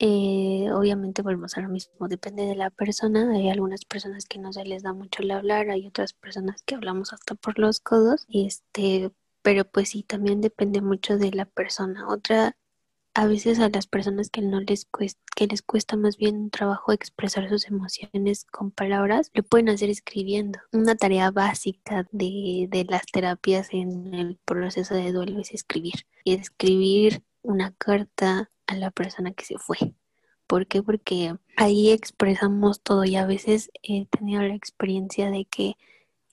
Eh, 0.00 0.68
obviamente 0.72 1.22
volvemos 1.22 1.56
a 1.56 1.60
lo 1.60 1.68
mismo, 1.68 2.08
depende 2.08 2.44
de 2.44 2.54
la 2.54 2.70
persona. 2.70 3.32
Hay 3.32 3.50
algunas 3.50 3.84
personas 3.84 4.26
que 4.26 4.38
no 4.38 4.52
se 4.52 4.64
les 4.64 4.82
da 4.82 4.92
mucho 4.92 5.22
el 5.22 5.30
hablar, 5.32 5.70
hay 5.70 5.86
otras 5.86 6.12
personas 6.12 6.62
que 6.62 6.76
hablamos 6.76 7.12
hasta 7.12 7.34
por 7.34 7.58
los 7.58 7.80
codos, 7.80 8.26
este, 8.28 9.10
pero 9.42 9.64
pues 9.64 9.90
sí, 9.90 10.04
también 10.04 10.40
depende 10.40 10.80
mucho 10.82 11.18
de 11.18 11.32
la 11.32 11.46
persona. 11.46 12.08
Otra 12.08 12.56
a 13.14 13.26
veces 13.26 13.58
a 13.58 13.68
las 13.68 13.88
personas 13.88 14.30
que 14.30 14.42
no 14.42 14.60
les 14.60 14.84
cuesta, 14.84 15.20
que 15.34 15.48
les 15.48 15.62
cuesta 15.62 15.96
más 15.96 16.16
bien 16.16 16.36
un 16.36 16.50
trabajo 16.50 16.92
expresar 16.92 17.48
sus 17.48 17.66
emociones 17.66 18.44
con 18.44 18.70
palabras, 18.70 19.32
lo 19.34 19.42
pueden 19.42 19.68
hacer 19.70 19.90
escribiendo. 19.90 20.60
Una 20.72 20.94
tarea 20.94 21.32
básica 21.32 22.06
de, 22.12 22.68
de 22.70 22.84
las 22.84 23.06
terapias 23.06 23.70
en 23.72 24.14
el 24.14 24.38
proceso 24.44 24.94
de 24.94 25.10
duelo 25.12 25.40
es 25.40 25.52
escribir. 25.52 26.06
Y 26.22 26.34
escribir 26.34 27.24
una 27.42 27.72
carta 27.72 28.50
a 28.68 28.76
la 28.76 28.92
persona 28.92 29.32
que 29.32 29.44
se 29.44 29.58
fue. 29.58 29.94
¿Por 30.46 30.66
qué? 30.66 30.82
Porque 30.82 31.34
ahí 31.56 31.90
expresamos 31.90 32.80
todo 32.80 33.04
y 33.04 33.16
a 33.16 33.26
veces 33.26 33.70
he 33.82 34.06
tenido 34.06 34.42
la 34.42 34.54
experiencia 34.54 35.30
de 35.30 35.44
que 35.44 35.76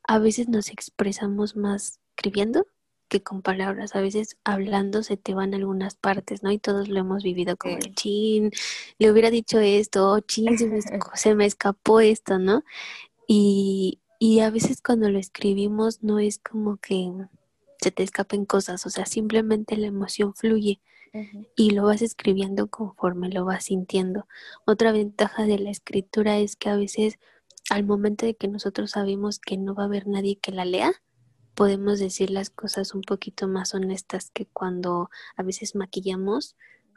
a 0.07 0.19
veces 0.19 0.47
nos 0.47 0.69
expresamos 0.69 1.55
más 1.55 1.99
escribiendo 2.15 2.67
que 3.07 3.23
con 3.23 3.41
palabras. 3.41 3.95
A 3.95 4.01
veces 4.01 4.37
hablando 4.43 5.03
se 5.03 5.17
te 5.17 5.33
van 5.33 5.53
algunas 5.53 5.95
partes, 5.95 6.43
¿no? 6.43 6.51
Y 6.51 6.59
todos 6.59 6.87
lo 6.87 6.99
hemos 6.99 7.23
vivido 7.23 7.57
como 7.57 7.75
de 7.75 7.93
chin, 7.93 8.51
le 8.99 9.11
hubiera 9.11 9.31
dicho 9.31 9.59
esto, 9.59 10.11
oh, 10.11 10.19
chin, 10.21 10.57
se 10.57 10.67
me, 10.67 10.79
se 11.15 11.35
me 11.35 11.45
escapó 11.45 11.99
esto, 11.99 12.39
¿no? 12.39 12.63
Y, 13.27 13.99
y 14.19 14.39
a 14.41 14.49
veces 14.49 14.81
cuando 14.81 15.09
lo 15.09 15.19
escribimos 15.19 16.03
no 16.03 16.19
es 16.19 16.39
como 16.39 16.77
que 16.77 17.11
se 17.85 17.91
te 17.91 18.01
escapen 18.01 18.45
cosas, 18.45 18.83
o 18.87 18.89
sea, 18.89 19.05
simplemente 19.05 19.77
la 19.77 19.85
emoción 19.85 20.33
fluye 20.33 20.81
y 21.55 21.69
lo 21.69 21.83
vas 21.83 22.01
escribiendo 22.01 22.65
conforme 22.65 23.29
lo 23.29 23.45
vas 23.45 23.65
sintiendo. 23.65 24.27
Otra 24.65 24.91
ventaja 24.91 25.45
de 25.45 25.59
la 25.59 25.69
escritura 25.69 26.39
es 26.39 26.55
que 26.55 26.69
a 26.69 26.77
veces 26.77 27.19
al 27.69 27.85
momento 27.85 28.25
de 28.25 28.33
que 28.35 28.47
nosotros 28.47 28.89
sabemos 28.89 29.37
que 29.37 29.57
no 29.57 29.75
va 29.75 29.83
a 29.83 29.85
haber 29.85 30.07
nadie 30.07 30.39
que 30.39 30.51
la 30.51 30.65
lea, 30.65 30.93
podemos 31.53 31.99
decir 31.99 32.31
las 32.31 32.49
cosas 32.49 32.95
un 32.95 33.01
poquito 33.01 33.47
más 33.47 33.75
honestas 33.75 34.31
que 34.31 34.47
cuando 34.47 35.11
a 35.35 35.43
veces 35.43 35.75
maquillamos, 35.75 36.55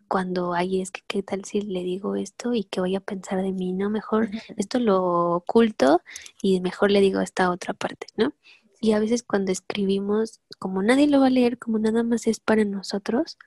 cuando 0.08 0.54
hay 0.54 0.80
es 0.80 0.90
que 0.90 1.02
qué 1.06 1.22
tal 1.22 1.44
si 1.44 1.60
le 1.60 1.84
digo 1.84 2.16
esto 2.16 2.54
y 2.54 2.64
qué 2.64 2.80
voy 2.80 2.96
a 2.96 3.00
pensar 3.00 3.42
de 3.42 3.52
mí, 3.52 3.74
¿no? 3.74 3.90
Mejor 3.90 4.30
esto 4.56 4.78
lo 4.78 5.34
oculto 5.34 6.00
y 6.40 6.60
mejor 6.60 6.90
le 6.90 7.02
digo 7.02 7.20
esta 7.20 7.50
otra 7.50 7.74
parte, 7.74 8.06
¿no? 8.16 8.32
Y 8.80 8.92
a 8.92 9.00
veces 9.00 9.22
cuando 9.22 9.52
escribimos, 9.52 10.40
como 10.58 10.82
nadie 10.82 11.08
lo 11.08 11.20
va 11.20 11.26
a 11.26 11.30
leer, 11.30 11.58
como 11.58 11.78
nada 11.78 12.02
más 12.02 12.26
es 12.26 12.40
para 12.40 12.64
nosotros, 12.64 13.38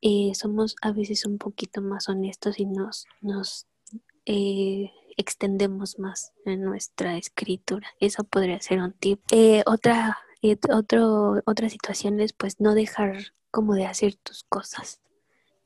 eh, 0.00 0.32
somos 0.34 0.76
a 0.82 0.92
veces 0.92 1.24
un 1.26 1.38
poquito 1.38 1.80
más 1.80 2.08
honestos 2.08 2.58
y 2.58 2.66
nos, 2.66 3.06
nos 3.20 3.66
eh, 4.26 4.90
extendemos 5.16 5.98
más 5.98 6.32
en 6.44 6.62
nuestra 6.62 7.16
escritura. 7.16 7.88
Eso 8.00 8.24
podría 8.24 8.60
ser 8.60 8.80
un 8.80 8.92
tip. 8.92 9.20
Eh, 9.30 9.62
otra 9.66 10.18
otro, 10.70 11.42
otra 11.46 11.68
situación 11.68 12.20
es 12.20 12.32
pues 12.32 12.60
no 12.60 12.74
dejar 12.74 13.32
como 13.50 13.74
de 13.74 13.86
hacer 13.86 14.16
tus 14.16 14.44
cosas. 14.44 15.00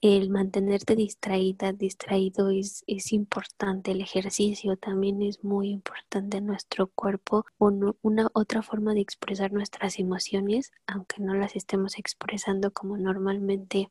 El 0.00 0.30
mantenerte 0.30 0.94
distraída, 0.94 1.72
distraído 1.72 2.50
es, 2.50 2.84
es 2.86 3.12
importante. 3.12 3.90
El 3.90 4.00
ejercicio 4.00 4.76
también 4.76 5.22
es 5.22 5.42
muy 5.42 5.70
importante 5.70 6.36
en 6.36 6.46
nuestro 6.46 6.86
cuerpo. 6.86 7.44
una 7.58 8.28
otra 8.32 8.62
forma 8.62 8.94
de 8.94 9.00
expresar 9.00 9.52
nuestras 9.52 9.98
emociones, 9.98 10.70
aunque 10.86 11.20
no 11.20 11.34
las 11.34 11.56
estemos 11.56 11.98
expresando 11.98 12.72
como 12.72 12.96
normalmente 12.96 13.90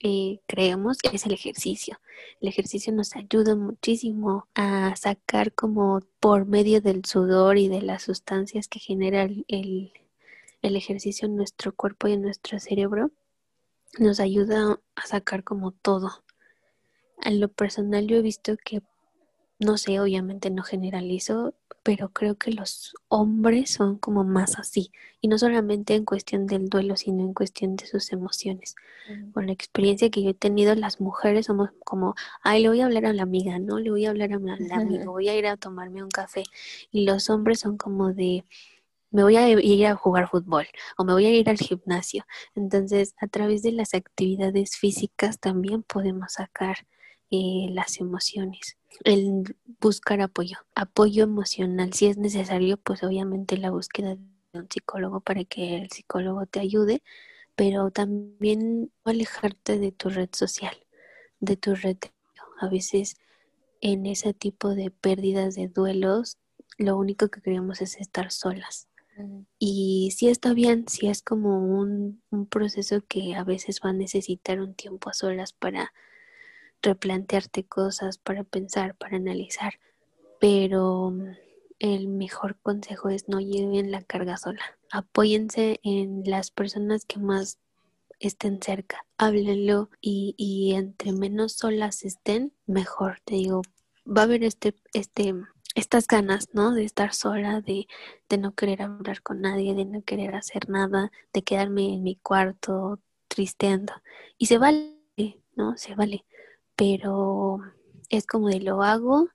eh, 0.00 0.40
creemos 0.46 0.98
es 1.12 1.24
el 1.24 1.32
ejercicio. 1.32 1.98
El 2.42 2.48
ejercicio 2.48 2.92
nos 2.92 3.16
ayuda 3.16 3.56
muchísimo 3.56 4.48
a 4.54 4.94
sacar 4.96 5.54
como 5.54 6.02
por 6.20 6.44
medio 6.46 6.82
del 6.82 7.06
sudor 7.06 7.56
y 7.56 7.68
de 7.68 7.80
las 7.80 8.02
sustancias 8.02 8.68
que 8.68 8.80
genera 8.80 9.22
el, 9.22 9.44
el 9.48 10.76
ejercicio 10.76 11.26
en 11.26 11.36
nuestro 11.36 11.74
cuerpo 11.74 12.06
y 12.08 12.12
en 12.12 12.22
nuestro 12.22 12.60
cerebro 12.60 13.10
nos 13.98 14.20
ayuda 14.20 14.80
a 14.94 15.06
sacar 15.06 15.44
como 15.44 15.72
todo. 15.72 16.24
En 17.22 17.40
lo 17.40 17.48
personal 17.48 18.06
yo 18.06 18.16
he 18.16 18.22
visto 18.22 18.56
que, 18.64 18.82
no 19.58 19.76
sé, 19.76 19.98
obviamente 20.00 20.50
no 20.50 20.62
generalizo, 20.62 21.54
pero 21.82 22.10
creo 22.10 22.36
que 22.36 22.52
los 22.52 22.94
hombres 23.08 23.70
son 23.70 23.96
como 23.96 24.22
más 24.22 24.58
así. 24.58 24.92
Y 25.20 25.28
no 25.28 25.38
solamente 25.38 25.94
en 25.94 26.04
cuestión 26.04 26.46
del 26.46 26.68
duelo, 26.68 26.96
sino 26.96 27.24
en 27.24 27.32
cuestión 27.32 27.76
de 27.76 27.86
sus 27.86 28.12
emociones. 28.12 28.76
Con 29.32 29.46
la 29.46 29.52
experiencia 29.52 30.10
que 30.10 30.22
yo 30.22 30.30
he 30.30 30.34
tenido, 30.34 30.74
las 30.74 31.00
mujeres 31.00 31.46
somos 31.46 31.70
como, 31.84 32.14
ay, 32.42 32.62
le 32.62 32.68
voy 32.68 32.82
a 32.82 32.84
hablar 32.84 33.06
a 33.06 33.12
la 33.14 33.22
amiga, 33.22 33.58
¿no? 33.58 33.78
Le 33.78 33.90
voy 33.90 34.04
a 34.04 34.10
hablar 34.10 34.32
a 34.34 34.38
la 34.38 34.76
amiga, 34.76 35.04
voy 35.06 35.28
a 35.28 35.36
ir 35.36 35.46
a 35.46 35.56
tomarme 35.56 36.02
un 36.02 36.10
café. 36.10 36.44
Y 36.92 37.04
los 37.06 37.30
hombres 37.30 37.60
son 37.60 37.78
como 37.78 38.12
de, 38.12 38.44
me 39.10 39.22
voy 39.22 39.36
a 39.36 39.48
ir 39.48 39.86
a 39.86 39.96
jugar 39.96 40.28
fútbol 40.28 40.66
o 40.96 41.04
me 41.04 41.12
voy 41.12 41.26
a 41.26 41.34
ir 41.34 41.48
al 41.48 41.58
gimnasio. 41.58 42.26
Entonces, 42.54 43.14
a 43.20 43.26
través 43.26 43.62
de 43.62 43.72
las 43.72 43.94
actividades 43.94 44.76
físicas 44.76 45.38
también 45.38 45.82
podemos 45.82 46.34
sacar 46.34 46.86
eh, 47.30 47.68
las 47.70 48.00
emociones. 48.00 48.76
El 49.04 49.56
buscar 49.80 50.20
apoyo, 50.20 50.58
apoyo 50.74 51.24
emocional. 51.24 51.92
Si 51.92 52.06
es 52.06 52.18
necesario, 52.18 52.76
pues 52.78 53.02
obviamente 53.02 53.56
la 53.56 53.70
búsqueda 53.70 54.16
de 54.16 54.58
un 54.58 54.68
psicólogo 54.70 55.20
para 55.20 55.44
que 55.44 55.76
el 55.76 55.90
psicólogo 55.90 56.46
te 56.46 56.60
ayude, 56.60 57.02
pero 57.56 57.90
también 57.90 58.92
alejarte 59.04 59.78
de 59.78 59.92
tu 59.92 60.10
red 60.10 60.30
social, 60.32 60.76
de 61.40 61.56
tu 61.56 61.74
red. 61.74 61.98
A 62.60 62.68
veces 62.68 63.16
en 63.80 64.06
ese 64.06 64.34
tipo 64.34 64.74
de 64.74 64.90
pérdidas 64.90 65.54
de 65.54 65.68
duelos, 65.68 66.38
lo 66.78 66.96
único 66.96 67.28
que 67.28 67.40
queremos 67.40 67.80
es 67.80 67.96
estar 67.96 68.30
solas 68.32 68.88
y 69.58 70.12
sí 70.16 70.28
está 70.28 70.54
bien, 70.54 70.86
si 70.88 71.08
es 71.08 71.22
como 71.22 71.58
un, 71.58 72.22
un, 72.30 72.46
proceso 72.46 73.02
que 73.06 73.34
a 73.34 73.44
veces 73.44 73.80
va 73.84 73.90
a 73.90 73.94
necesitar 73.94 74.60
un 74.60 74.74
tiempo 74.74 75.10
a 75.10 75.14
solas 75.14 75.52
para 75.52 75.92
replantearte 76.82 77.64
cosas, 77.64 78.18
para 78.18 78.44
pensar, 78.44 78.96
para 78.96 79.16
analizar, 79.16 79.74
pero 80.40 81.14
el 81.78 82.08
mejor 82.08 82.58
consejo 82.60 83.08
es 83.08 83.28
no 83.28 83.40
lleven 83.40 83.90
la 83.90 84.02
carga 84.02 84.36
sola. 84.36 84.62
Apóyense 84.90 85.80
en 85.82 86.22
las 86.24 86.50
personas 86.50 87.04
que 87.04 87.18
más 87.18 87.58
estén 88.20 88.60
cerca, 88.62 89.06
háblenlo 89.16 89.90
y, 90.00 90.34
y 90.36 90.74
entre 90.74 91.12
menos 91.12 91.52
solas 91.52 92.04
estén, 92.04 92.52
mejor. 92.66 93.20
Te 93.24 93.36
digo, 93.36 93.62
va 94.06 94.22
a 94.22 94.24
haber 94.24 94.44
este, 94.44 94.74
este 94.92 95.34
estas 95.74 96.06
ganas, 96.06 96.48
¿no? 96.54 96.72
De 96.74 96.84
estar 96.84 97.14
sola, 97.14 97.60
de, 97.60 97.86
de 98.28 98.38
no 98.38 98.54
querer 98.54 98.82
hablar 98.82 99.22
con 99.22 99.40
nadie, 99.40 99.74
de 99.74 99.84
no 99.84 100.02
querer 100.02 100.34
hacer 100.34 100.68
nada, 100.68 101.12
de 101.32 101.42
quedarme 101.42 101.94
en 101.94 102.02
mi 102.02 102.16
cuarto 102.16 103.00
tristeando. 103.28 103.92
Y 104.38 104.46
se 104.46 104.58
vale, 104.58 104.96
¿no? 105.56 105.76
Se 105.76 105.94
vale. 105.94 106.24
Pero 106.76 107.60
es 108.08 108.26
como 108.26 108.48
de 108.48 108.60
lo 108.60 108.82
hago, 108.82 109.28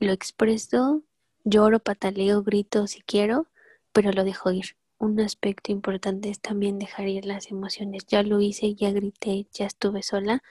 lo 0.00 0.12
expreso, 0.12 1.02
lloro, 1.44 1.80
pataleo, 1.80 2.42
grito 2.42 2.86
si 2.86 3.02
quiero, 3.02 3.48
pero 3.92 4.12
lo 4.12 4.24
dejo 4.24 4.50
ir. 4.52 4.76
un 4.98 5.20
aspecto 5.20 5.72
importante 5.72 6.30
es 6.30 6.40
también 6.40 6.78
dejar 6.78 7.08
ir 7.08 7.26
las 7.26 7.50
emociones. 7.50 8.06
Ya 8.06 8.22
lo 8.22 8.40
hice, 8.40 8.74
ya 8.74 8.90
grité, 8.92 9.46
ya 9.52 9.66
estuve 9.66 10.02
sola, 10.02 10.42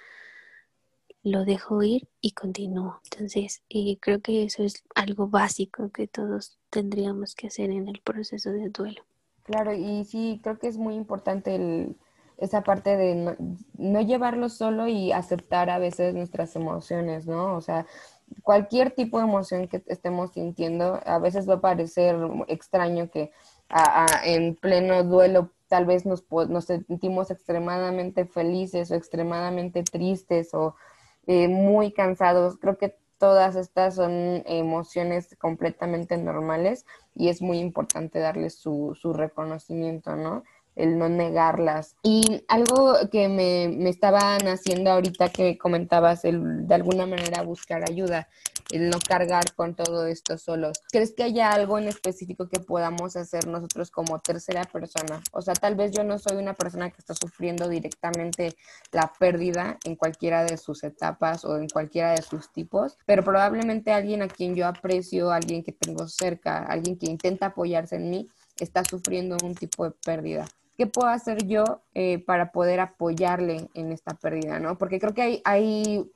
lo 1.24 1.46
dejo 1.46 1.82
ir 1.84 2.08
y 2.22 2.32
continúo. 2.32 3.00
Entonces, 3.12 3.64
eh, 3.70 3.98
creo 4.00 4.22
que 4.22 4.44
eso 4.44 4.64
es 4.64 4.84
algo 4.94 5.28
básico 5.28 5.90
que 5.90 6.08
todos 6.08 6.58
tendríamos 6.70 7.34
que 7.34 7.48
hacer 7.48 7.72
en 7.72 7.88
el 7.88 8.02
proceso 8.02 8.52
de 8.52 8.70
duelo. 8.70 9.02
Claro, 9.44 9.74
y 9.74 10.06
sí, 10.06 10.40
creo 10.44 10.60
que 10.60 10.68
es 10.68 10.78
muy 10.78 10.96
importante 10.96 11.56
el, 11.56 11.98
esa 12.38 12.62
parte 12.62 12.98
de 12.98 13.36
no, 13.78 14.02
llevarlo 14.02 14.50
solo 14.50 14.88
y 14.88 15.12
aceptar 15.12 15.70
a 15.70 15.80
veces 15.80 16.14
nuestras 16.14 16.56
emociones, 16.56 17.26
¿no? 17.26 17.56
O 17.56 17.62
sea, 17.62 17.86
cualquier 18.42 18.92
tipo 18.92 19.18
de 19.18 19.26
emoción 19.26 19.68
que 19.68 19.84
estemos 19.88 20.32
sintiendo, 20.32 21.00
a 21.06 21.20
veces 21.20 21.48
va 21.48 21.56
a 21.56 21.62
parecer 21.62 22.18
extraño 22.48 23.10
que 23.10 23.32
en 24.26 24.56
pleno 24.56 25.04
duelo 25.04 25.52
tal 25.68 25.86
vez 25.86 26.06
nos, 26.06 26.24
nos 26.50 26.66
sentimos 26.66 27.32
extremadamente 27.32 28.26
felices 28.26 28.92
o 28.92 28.96
extremadamente 28.96 29.84
tristes 29.84 30.54
o 30.54 30.76
eh, 31.28 31.48
muy 31.48 31.92
cansados. 31.92 32.58
Creo 32.58 32.78
que 32.78 32.96
todas 33.18 33.56
estas 33.56 33.96
son 33.96 34.44
emociones 34.46 35.36
completamente 35.40 36.18
normales 36.18 36.86
y 37.16 37.30
es 37.30 37.42
muy 37.42 37.60
importante 37.60 38.20
darles 38.20 38.56
su, 38.56 38.98
su 39.00 39.14
reconocimiento, 39.14 40.16
¿no? 40.16 40.44
el 40.76 40.98
no 40.98 41.10
negarlas. 41.10 41.96
Y 42.04 42.44
algo 42.48 42.96
que 43.12 43.28
me, 43.30 43.68
me 43.70 43.90
estaban 43.90 44.48
haciendo 44.48 44.92
ahorita 44.92 45.30
que 45.30 45.58
comentabas, 45.58 46.26
el 46.26 46.68
de 46.68 46.76
alguna 46.76 47.06
manera 47.06 47.44
buscar 47.44 47.84
ayuda, 47.88 48.28
el 48.72 48.90
no 48.90 49.00
cargar 49.00 49.54
con 49.56 49.76
todo 49.76 50.08
esto 50.08 50.38
solos. 50.38 50.82
¿Crees 50.92 51.14
que 51.14 51.24
haya 51.24 51.52
algo 51.52 51.78
en 51.78 51.88
específico 51.88 52.48
que 52.48 52.60
podamos 52.60 53.16
hacer 53.16 53.48
nosotros 53.48 53.92
como 53.92 54.20
tercera 54.20 54.64
persona? 54.64 55.22
O 55.32 55.42
sea, 55.42 55.54
tal 55.54 55.76
vez 55.76 55.92
yo 55.92 56.04
no 56.04 56.20
soy 56.20 56.38
una 56.38 56.54
persona 56.54 56.90
que 56.90 56.98
está 57.00 57.14
sufriendo 57.14 57.68
directamente 57.68 58.56
la 58.92 59.12
pérdida 59.20 59.78
en 59.84 59.96
cualquiera 59.96 60.44
de 60.44 60.58
sus 60.58 60.84
etapas 60.84 61.46
o 61.46 61.58
en 61.58 61.68
cualquiera 61.70 62.12
de 62.12 62.22
sus 62.22 62.52
tipos, 62.52 62.98
pero 63.06 63.24
probablemente 63.24 63.92
alguien 63.92 64.22
a 64.22 64.28
quien 64.28 64.56
yo 64.56 64.68
aprecio, 64.68 65.32
alguien 65.32 65.64
que 65.64 65.72
tengo 65.72 66.08
cerca, 66.08 66.60
alguien 66.64 66.98
que 66.98 67.08
intenta 67.08 67.48
apoyarse 67.48 67.96
en 67.96 68.10
mí, 68.10 68.30
está 68.60 68.84
sufriendo 68.84 69.38
un 69.44 69.56
tipo 69.56 69.86
de 69.86 69.92
pérdida. 69.92 70.46
¿qué 70.78 70.88
puedo 70.88 71.08
hacer 71.08 71.46
yo 71.48 71.82
eh, 71.94 72.20
para 72.20 72.52
poder 72.52 72.80
apoyarle 72.80 73.70
en 73.74 73.92
esta 73.92 74.16
pérdida, 74.16 74.60
no? 74.60 74.78
Porque 74.78 75.00
creo 75.00 75.14
que 75.14 75.22
hay, 75.22 75.42
hay, 75.46 76.12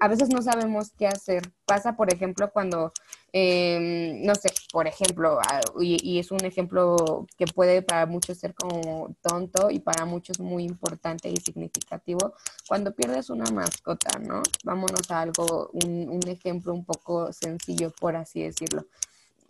a 0.00 0.08
veces 0.08 0.28
no 0.28 0.42
sabemos 0.42 0.92
qué 0.96 1.06
hacer. 1.06 1.52
Pasa, 1.64 1.96
por 1.96 2.12
ejemplo, 2.12 2.50
cuando, 2.52 2.92
eh, 3.32 4.20
no 4.24 4.34
sé, 4.34 4.52
por 4.72 4.86
ejemplo, 4.86 5.38
y, 5.80 5.98
y, 6.02 6.18
es 6.18 6.30
un 6.30 6.44
ejemplo 6.44 7.26
que 7.36 7.46
puede 7.46 7.82
para 7.82 8.06
muchos 8.06 8.38
ser 8.38 8.54
como 8.54 9.14
tonto 9.22 9.70
y 9.70 9.78
para 9.78 10.04
muchos 10.04 10.40
muy 10.40 10.64
importante 10.64 11.28
y 11.28 11.36
significativo, 11.36 12.34
cuando 12.68 12.94
pierdes 12.94 13.30
una 13.30 13.50
mascota, 13.50 14.18
¿no? 14.18 14.42
Vámonos 14.64 15.10
a 15.10 15.20
algo, 15.22 15.70
un, 15.72 16.08
un 16.08 16.28
ejemplo 16.28 16.72
un 16.72 16.84
poco 16.84 17.32
sencillo, 17.32 17.92
por 17.98 18.16
así 18.16 18.42
decirlo. 18.42 18.86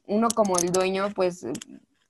Uno 0.07 0.29
como 0.29 0.57
el 0.59 0.73
dueño, 0.73 1.11
pues 1.15 1.45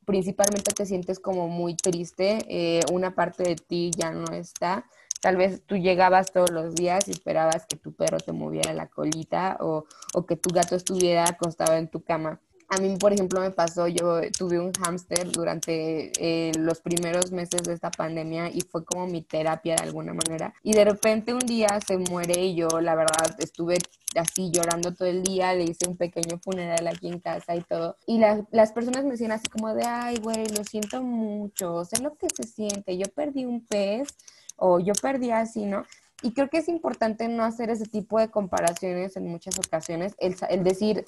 principalmente 0.06 0.72
te 0.72 0.86
sientes 0.86 1.18
como 1.18 1.48
muy 1.48 1.74
triste, 1.74 2.38
eh, 2.48 2.80
una 2.92 3.14
parte 3.14 3.42
de 3.42 3.56
ti 3.56 3.90
ya 3.94 4.12
no 4.12 4.32
está. 4.32 4.86
Tal 5.20 5.36
vez 5.36 5.62
tú 5.66 5.76
llegabas 5.76 6.32
todos 6.32 6.50
los 6.50 6.74
días 6.74 7.08
y 7.08 7.12
esperabas 7.12 7.66
que 7.66 7.76
tu 7.76 7.92
perro 7.92 8.18
te 8.18 8.32
moviera 8.32 8.72
la 8.74 8.88
colita 8.88 9.56
o, 9.60 9.84
o 10.14 10.26
que 10.26 10.36
tu 10.36 10.50
gato 10.50 10.76
estuviera 10.76 11.24
acostado 11.28 11.74
en 11.74 11.88
tu 11.88 12.02
cama. 12.02 12.40
A 12.68 12.78
mí, 12.78 12.96
por 12.98 13.12
ejemplo, 13.12 13.40
me 13.40 13.52
pasó, 13.52 13.86
yo 13.86 14.20
tuve 14.36 14.58
un 14.58 14.72
hámster 14.72 15.30
durante 15.30 16.10
eh, 16.18 16.50
los 16.58 16.80
primeros 16.80 17.30
meses 17.30 17.62
de 17.62 17.72
esta 17.72 17.92
pandemia 17.92 18.48
y 18.48 18.60
fue 18.62 18.84
como 18.84 19.06
mi 19.06 19.22
terapia 19.22 19.76
de 19.76 19.84
alguna 19.84 20.12
manera. 20.12 20.52
Y 20.64 20.72
de 20.72 20.84
repente 20.84 21.32
un 21.32 21.46
día 21.46 21.78
se 21.86 21.96
muere 21.96 22.44
y 22.44 22.56
yo, 22.56 22.68
la 22.80 22.96
verdad, 22.96 23.36
estuve 23.38 23.78
así 24.16 24.50
llorando 24.50 24.92
todo 24.94 25.06
el 25.06 25.22
día, 25.22 25.54
le 25.54 25.62
hice 25.62 25.88
un 25.88 25.96
pequeño 25.96 26.38
funeral 26.42 26.88
aquí 26.88 27.06
en 27.06 27.20
casa 27.20 27.54
y 27.54 27.60
todo. 27.62 27.96
Y 28.04 28.18
la, 28.18 28.44
las 28.50 28.72
personas 28.72 29.04
me 29.04 29.12
decían 29.12 29.32
así 29.32 29.46
como 29.46 29.72
de, 29.72 29.84
ay, 29.84 30.16
güey, 30.16 30.48
lo 30.48 30.64
siento 30.64 31.02
mucho, 31.02 31.84
sé 31.84 32.02
lo 32.02 32.16
que 32.16 32.26
se 32.34 32.42
siente, 32.44 32.98
yo 32.98 33.06
perdí 33.14 33.44
un 33.44 33.64
pez 33.64 34.08
o 34.56 34.80
yo 34.80 34.92
perdí 35.00 35.30
así, 35.30 35.66
¿no? 35.66 35.84
Y 36.22 36.32
creo 36.32 36.48
que 36.48 36.58
es 36.58 36.68
importante 36.68 37.28
no 37.28 37.44
hacer 37.44 37.70
ese 37.70 37.86
tipo 37.86 38.18
de 38.18 38.30
comparaciones 38.30 39.16
en 39.16 39.28
muchas 39.28 39.58
ocasiones, 39.58 40.14
el, 40.18 40.36
el 40.48 40.64
decir, 40.64 41.04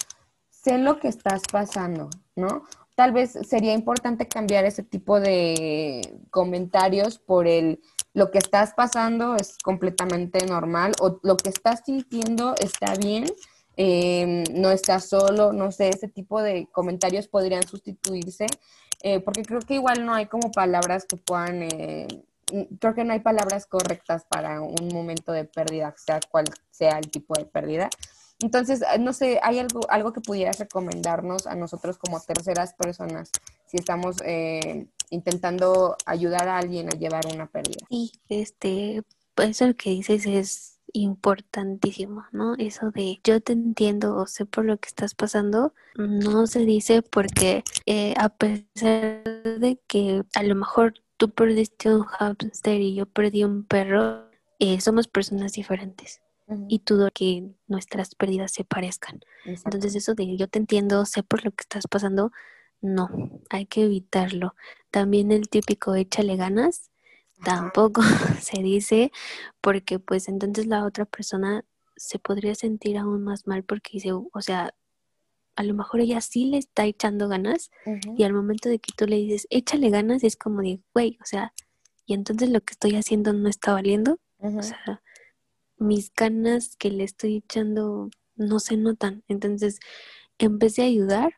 sé 0.49 0.77
lo 0.77 0.99
que 0.99 1.07
estás 1.07 1.41
pasando, 1.51 2.09
¿no? 2.35 2.63
Tal 2.95 3.13
vez 3.13 3.37
sería 3.47 3.73
importante 3.73 4.27
cambiar 4.27 4.65
ese 4.65 4.83
tipo 4.83 5.19
de 5.19 6.19
comentarios 6.29 7.17
por 7.17 7.47
el 7.47 7.81
lo 8.13 8.31
que 8.31 8.39
estás 8.39 8.73
pasando 8.73 9.35
es 9.35 9.57
completamente 9.59 10.45
normal 10.45 10.93
o 10.99 11.19
lo 11.23 11.37
que 11.37 11.49
estás 11.49 11.83
sintiendo 11.85 12.55
está 12.59 12.95
bien, 12.95 13.25
eh, 13.77 14.43
no 14.53 14.71
estás 14.71 15.07
solo, 15.07 15.53
no 15.53 15.71
sé, 15.71 15.89
ese 15.89 16.07
tipo 16.07 16.41
de 16.41 16.67
comentarios 16.71 17.27
podrían 17.27 17.65
sustituirse, 17.67 18.47
eh, 19.01 19.19
porque 19.19 19.43
creo 19.43 19.61
que 19.61 19.75
igual 19.75 20.05
no 20.05 20.13
hay 20.13 20.25
como 20.25 20.51
palabras 20.51 21.05
que 21.05 21.17
puedan, 21.17 21.63
eh, 21.63 22.07
creo 22.79 22.93
que 22.93 23.03
no 23.03 23.13
hay 23.13 23.19
palabras 23.19 23.65
correctas 23.65 24.25
para 24.29 24.61
un 24.61 24.89
momento 24.93 25.31
de 25.31 25.45
pérdida, 25.45 25.93
sea 25.97 26.19
cual 26.29 26.45
sea 26.71 26.97
el 26.99 27.09
tipo 27.09 27.33
de 27.35 27.45
pérdida. 27.45 27.89
Entonces, 28.41 28.83
ah, 28.87 28.97
no 28.97 29.11
sé, 29.11 29.39
¿hay 29.43 29.59
algo, 29.59 29.81
algo 29.89 30.13
que 30.13 30.21
pudieras 30.21 30.59
recomendarnos 30.59 31.45
a 31.45 31.55
nosotros 31.55 31.97
como 31.97 32.21
terceras 32.21 32.73
personas 32.73 33.31
si 33.67 33.77
estamos 33.77 34.17
eh, 34.23 34.87
intentando 35.09 35.97
ayudar 36.05 36.47
a 36.47 36.57
alguien 36.57 36.87
a 36.87 36.97
llevar 36.97 37.25
una 37.33 37.47
pérdida? 37.47 37.85
Sí, 37.89 38.13
este, 38.29 39.03
pues 39.35 39.61
eso 39.61 39.75
que 39.75 39.89
dices 39.89 40.25
es 40.25 40.79
importantísimo, 40.93 42.25
¿no? 42.31 42.55
Eso 42.57 42.91
de 42.91 43.19
yo 43.23 43.41
te 43.41 43.53
entiendo 43.53 44.15
o 44.15 44.25
sé 44.25 44.45
por 44.45 44.65
lo 44.65 44.77
que 44.77 44.87
estás 44.87 45.15
pasando, 45.15 45.73
no 45.95 46.47
se 46.47 46.59
dice 46.59 47.01
porque 47.01 47.63
eh, 47.85 48.13
a 48.17 48.29
pesar 48.29 49.23
de 49.59 49.79
que 49.87 50.23
a 50.33 50.43
lo 50.43 50.55
mejor 50.55 50.93
tú 51.19 51.29
perdiste 51.29 51.93
un 51.93 52.03
hamster 52.03 52.79
y 52.79 52.95
yo 52.95 53.05
perdí 53.05 53.43
un 53.43 53.65
perro, 53.65 54.29
eh, 54.57 54.79
somos 54.79 55.07
personas 55.07 55.51
diferentes 55.51 56.21
y 56.67 56.81
dudo 56.83 57.09
que 57.13 57.51
nuestras 57.67 58.15
pérdidas 58.15 58.51
se 58.51 58.63
parezcan. 58.63 59.19
Exacto. 59.45 59.77
Entonces 59.77 59.95
eso 59.95 60.15
de 60.15 60.35
yo 60.37 60.47
te 60.47 60.57
entiendo, 60.57 61.05
sé 61.05 61.21
por 61.21 61.45
lo 61.45 61.51
que 61.51 61.61
estás 61.61 61.85
pasando, 61.87 62.31
no, 62.81 63.09
hay 63.49 63.65
que 63.65 63.83
evitarlo. 63.83 64.55
También 64.89 65.31
el 65.31 65.49
típico 65.49 65.93
échale 65.93 66.37
ganas, 66.37 66.89
tampoco 67.43 68.01
se 68.41 68.63
dice 68.63 69.11
porque 69.61 69.99
pues 69.99 70.29
entonces 70.29 70.67
la 70.67 70.85
otra 70.85 71.05
persona 71.05 71.65
se 71.97 72.17
podría 72.17 72.55
sentir 72.55 72.97
aún 72.97 73.23
más 73.23 73.45
mal 73.45 73.63
porque 73.63 73.91
dice, 73.93 74.13
o 74.13 74.41
sea, 74.41 74.73
a 75.59 75.63
lo 75.63 75.73
mejor 75.73 75.99
ella 75.99 76.21
sí 76.21 76.45
le 76.45 76.57
está 76.57 76.85
echando 76.85 77.27
ganas 77.27 77.69
uh 77.85 77.89
-huh. 77.91 78.15
y 78.17 78.23
al 78.23 78.31
momento 78.31 78.69
de 78.69 78.79
que 78.79 78.93
tú 78.95 79.05
le 79.05 79.17
dices, 79.17 79.45
échale 79.49 79.89
ganas, 79.89 80.23
es 80.23 80.37
como 80.37 80.61
de, 80.61 80.79
güey, 80.93 81.17
o 81.21 81.25
sea, 81.25 81.53
y 82.05 82.13
entonces 82.13 82.49
lo 82.49 82.61
que 82.61 82.71
estoy 82.71 82.95
haciendo 82.95 83.33
no 83.33 83.49
está 83.49 83.73
valiendo. 83.73 84.19
Uh 84.37 84.51
-huh. 84.51 84.59
O 84.59 84.63
sea, 84.63 85.03
mis 85.77 86.13
ganas 86.13 86.77
que 86.77 86.89
le 86.91 87.03
estoy 87.03 87.35
echando 87.35 88.09
no 88.37 88.59
se 88.61 88.77
notan. 88.77 89.25
Entonces, 89.27 89.81
en 90.37 90.59
vez 90.59 90.77
de 90.77 90.83
ayudar, 90.83 91.33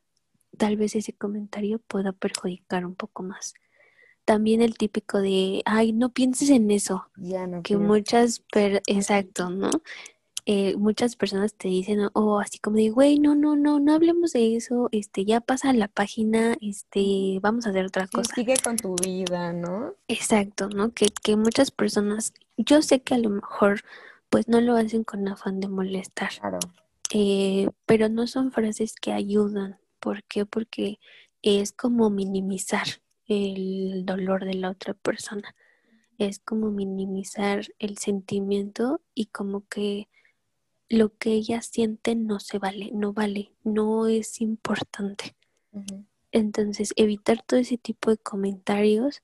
tal 0.56 0.78
vez 0.78 0.96
ese 0.96 1.14
comentario 1.14 1.80
pueda 1.80 2.12
perjudicar 2.12 2.86
un 2.86 2.94
poco 2.94 3.24
más. 3.24 3.56
También 4.24 4.62
el 4.62 4.78
típico 4.78 5.20
de, 5.20 5.64
ay, 5.66 5.94
no 5.94 6.14
pienses 6.14 6.52
en 6.52 6.70
eso. 6.70 7.10
Ya 7.18 7.48
no 7.48 7.64
que 7.64 7.76
muchas, 7.78 8.42
per 8.54 8.84
exacto, 8.86 9.50
¿no? 9.50 9.72
Eh, 10.46 10.76
muchas 10.78 11.16
personas 11.16 11.54
te 11.54 11.68
dicen, 11.68 12.02
o 12.02 12.10
oh, 12.14 12.40
así 12.40 12.58
como 12.58 12.78
de, 12.78 12.90
güey, 12.90 13.20
no, 13.20 13.36
no, 13.36 13.56
no, 13.56 13.80
no 13.80 13.94
hablemos 13.94 14.34
de 14.34 14.56
eso, 14.56 14.90
este, 14.92 15.24
ya 15.24 15.40
pasa 15.40 15.72
la 15.74 15.88
página, 15.88 16.56
este, 16.62 17.40
vamos 17.42 17.68
a 17.68 17.70
hacer 17.70 17.86
otra 17.86 18.08
sí, 18.08 18.12
cosa. 18.12 18.36
Sigue 18.36 18.56
con 18.64 18.76
tu 18.76 18.96
vida, 18.96 19.54
¿no? 19.54 19.94
Exacto, 20.08 20.70
¿no? 20.70 20.94
Que, 20.94 21.08
que 21.24 21.36
muchas 21.36 21.70
personas, 21.70 22.34
yo 22.58 22.82
sé 22.82 23.02
que 23.02 23.14
a 23.14 23.20
lo 23.20 23.30
mejor 23.30 23.82
pues 24.32 24.48
no 24.48 24.62
lo 24.62 24.76
hacen 24.78 25.04
con 25.04 25.28
afán 25.28 25.60
de 25.60 25.68
molestar. 25.68 26.32
Claro. 26.40 26.60
Eh, 27.14 27.70
pero 27.86 28.08
no 28.08 28.26
son 28.26 28.52
frases 28.52 28.96
que 28.96 29.12
ayudan. 29.12 29.78
¿Por 30.00 30.24
qué? 30.24 30.46
Porque 30.46 31.00
es 31.42 31.74
como 31.74 32.10
minimizar 32.10 32.88
el 33.28 34.06
dolor 34.06 34.46
de 34.46 34.54
la 34.54 34.70
otra 34.70 34.94
persona. 34.94 35.54
Es 36.18 36.40
como 36.40 36.72
minimizar 36.72 37.66
el 37.78 37.98
sentimiento 37.98 39.02
y 39.14 39.26
como 39.26 39.68
que 39.68 40.08
lo 40.92 41.18
que 41.18 41.32
ella 41.32 41.62
siente 41.62 42.16
no 42.16 42.40
se 42.42 42.60
vale, 42.60 42.92
no 42.94 43.14
vale, 43.14 43.54
no 43.64 44.08
es 44.08 44.42
importante. 44.42 45.36
Uh 45.72 45.80
-huh. 45.80 46.06
Entonces, 46.34 46.94
evitar 46.98 47.42
todo 47.44 47.60
ese 47.60 47.78
tipo 47.78 48.12
de 48.12 48.18
comentarios, 48.18 49.22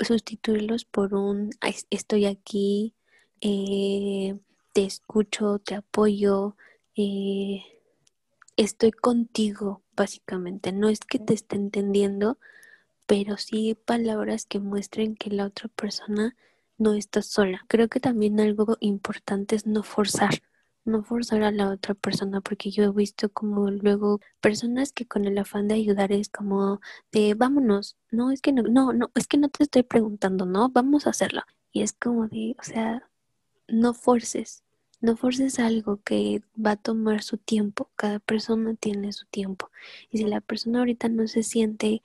sustituirlos 0.00 0.84
por 0.84 1.14
un 1.14 1.50
estoy 1.90 2.26
aquí, 2.26 2.94
eh, 3.40 4.38
te 4.72 4.84
escucho, 4.84 5.58
te 5.58 5.74
apoyo, 5.74 6.56
eh, 6.96 7.62
estoy 8.56 8.92
contigo, 8.92 9.82
básicamente. 9.96 10.72
No 10.72 10.88
es 10.88 11.00
que 11.00 11.18
te 11.18 11.34
esté 11.34 11.56
entendiendo, 11.56 12.38
pero 13.06 13.36
sí 13.38 13.76
palabras 13.84 14.46
que 14.46 14.60
muestren 14.60 15.16
que 15.16 15.30
la 15.30 15.46
otra 15.46 15.68
persona 15.68 16.36
no 16.78 16.94
está 16.94 17.22
sola. 17.22 17.64
Creo 17.68 17.88
que 17.88 18.00
también 18.00 18.38
algo 18.40 18.76
importante 18.80 19.56
es 19.56 19.66
no 19.66 19.82
forzar, 19.82 20.42
no 20.84 21.02
forzar 21.04 21.42
a 21.42 21.52
la 21.52 21.70
otra 21.70 21.94
persona, 21.94 22.40
porque 22.40 22.70
yo 22.70 22.84
he 22.84 22.90
visto 22.90 23.30
como 23.30 23.70
luego 23.70 24.20
personas 24.40 24.92
que 24.92 25.06
con 25.06 25.24
el 25.24 25.38
afán 25.38 25.68
de 25.68 25.74
ayudar 25.74 26.12
es 26.12 26.28
como 26.28 26.80
de 27.12 27.34
vámonos, 27.34 27.96
no, 28.10 28.30
es 28.30 28.40
que 28.40 28.52
no, 28.52 28.62
no, 28.62 28.92
no, 28.92 29.10
es 29.14 29.26
que 29.26 29.38
no 29.38 29.48
te 29.48 29.64
estoy 29.64 29.82
preguntando, 29.84 30.46
no, 30.46 30.68
vamos 30.70 31.06
a 31.06 31.10
hacerlo. 31.10 31.42
Y 31.72 31.82
es 31.82 31.92
como 31.92 32.28
de, 32.28 32.56
o 32.58 32.62
sea, 32.64 33.08
no 33.68 33.94
forces, 33.94 34.64
no 35.00 35.16
forces 35.16 35.58
algo 35.58 36.00
que 36.02 36.42
va 36.54 36.72
a 36.72 36.76
tomar 36.76 37.22
su 37.22 37.38
tiempo, 37.38 37.90
cada 37.96 38.18
persona 38.20 38.74
tiene 38.74 39.12
su 39.12 39.26
tiempo. 39.26 39.70
Y 40.10 40.18
si 40.18 40.24
la 40.24 40.40
persona 40.40 40.80
ahorita 40.80 41.08
no 41.08 41.26
se 41.28 41.42
siente 41.42 42.02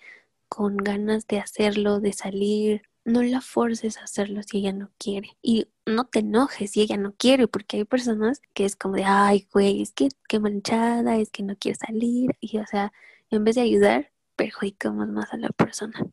con 0.49 0.78
ganas 0.78 1.28
de 1.28 1.39
hacerlo, 1.39 1.99
de 1.99 2.13
salir, 2.13 2.84
no 3.08 3.24
la 3.24 3.39
forces 3.39 3.97
a 3.97 4.03
hacerlo 4.03 4.41
si 4.43 4.58
ella 4.58 4.74
no 4.74 4.91
quiere. 4.97 5.38
Y 5.41 5.70
no 5.86 6.05
te 6.05 6.20
enojes 6.20 6.72
si 6.72 6.82
ella 6.82 6.97
no 6.97 7.14
quiere, 7.14 7.47
porque 7.47 7.78
hay 7.78 7.86
personas 7.86 8.41
que 8.53 8.66
es 8.66 8.76
como 8.76 8.95
de, 8.95 9.05
ay, 9.05 9.47
güey, 9.53 9.82
es 9.82 9.93
que 9.93 10.10
qué 10.28 10.39
manchada, 10.39 11.16
es 11.16 11.32
que 11.32 11.41
no 11.41 11.55
quiere 11.55 11.78
salir. 11.78 12.36
Y 12.41 12.58
o 12.60 12.68
sea, 12.68 12.91
en 13.30 13.45
vez 13.45 13.55
de 13.55 13.62
ayudar, 13.62 14.12
perjudicamos 14.36 15.08
más 15.08 15.34
a 15.34 15.38
la 15.38 15.49
persona. 15.49 16.05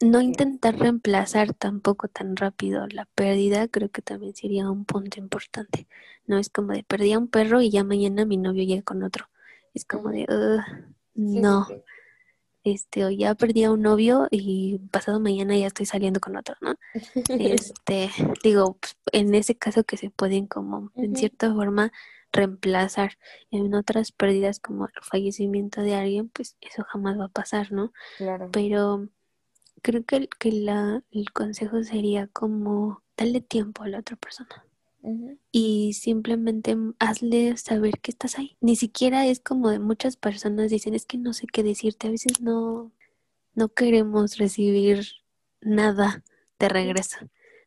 No 0.00 0.20
intentar 0.20 0.76
reemplazar 0.76 1.54
tampoco 1.54 2.08
tan 2.08 2.34
rápido 2.34 2.88
la 2.88 3.06
pérdida, 3.14 3.68
creo 3.68 3.88
que 3.90 4.02
también 4.02 4.34
sería 4.34 4.68
un 4.68 4.84
punto 4.84 5.20
importante. 5.20 5.86
No 6.26 6.38
es 6.38 6.50
como 6.50 6.72
de 6.72 6.82
perdí 6.82 7.12
a 7.12 7.20
un 7.20 7.28
perro 7.28 7.62
y 7.62 7.70
ya 7.70 7.84
mañana 7.84 8.24
mi 8.24 8.36
novio 8.36 8.64
llega 8.64 8.82
con 8.82 9.04
otro. 9.04 9.28
Es 9.74 9.84
como 9.84 10.08
de, 10.10 10.26
no 11.14 11.68
este, 12.64 13.04
o 13.04 13.10
ya 13.10 13.34
perdí 13.34 13.64
a 13.64 13.72
un 13.72 13.82
novio 13.82 14.28
y 14.30 14.78
pasado 14.90 15.20
mañana 15.20 15.56
ya 15.56 15.66
estoy 15.66 15.86
saliendo 15.86 16.20
con 16.20 16.36
otro, 16.36 16.56
¿no? 16.60 16.74
Este, 17.28 18.10
digo, 18.42 18.76
pues, 18.80 18.96
en 19.12 19.34
ese 19.34 19.56
caso 19.56 19.84
que 19.84 19.96
se 19.96 20.10
pueden 20.10 20.46
como, 20.46 20.90
en 20.96 21.16
cierta 21.16 21.52
forma, 21.52 21.92
reemplazar 22.32 23.18
en 23.50 23.74
otras 23.74 24.12
pérdidas 24.12 24.58
como 24.58 24.86
el 24.86 24.92
fallecimiento 25.02 25.82
de 25.82 25.94
alguien, 25.94 26.28
pues 26.28 26.56
eso 26.60 26.84
jamás 26.84 27.18
va 27.18 27.26
a 27.26 27.28
pasar, 27.28 27.72
¿no? 27.72 27.92
Claro. 28.16 28.48
Pero 28.52 29.08
creo 29.82 30.04
que, 30.04 30.28
que 30.38 30.52
la, 30.52 31.02
el 31.10 31.32
consejo 31.32 31.82
sería 31.82 32.28
como 32.28 33.02
darle 33.16 33.40
tiempo 33.40 33.82
a 33.82 33.88
la 33.88 33.98
otra 33.98 34.16
persona 34.16 34.64
y 35.50 35.94
simplemente 35.94 36.76
hazle 36.98 37.56
saber 37.56 37.98
que 38.00 38.10
estás 38.10 38.38
ahí. 38.38 38.56
Ni 38.60 38.76
siquiera 38.76 39.26
es 39.26 39.40
como 39.40 39.70
de 39.70 39.78
muchas 39.78 40.16
personas 40.16 40.70
dicen, 40.70 40.94
es 40.94 41.06
que 41.06 41.18
no 41.18 41.32
sé 41.32 41.46
qué 41.46 41.62
decirte, 41.62 42.08
a 42.08 42.10
veces 42.10 42.40
no, 42.40 42.92
no 43.54 43.68
queremos 43.68 44.38
recibir 44.38 45.06
nada 45.60 46.22
de 46.58 46.68
regreso. 46.68 47.18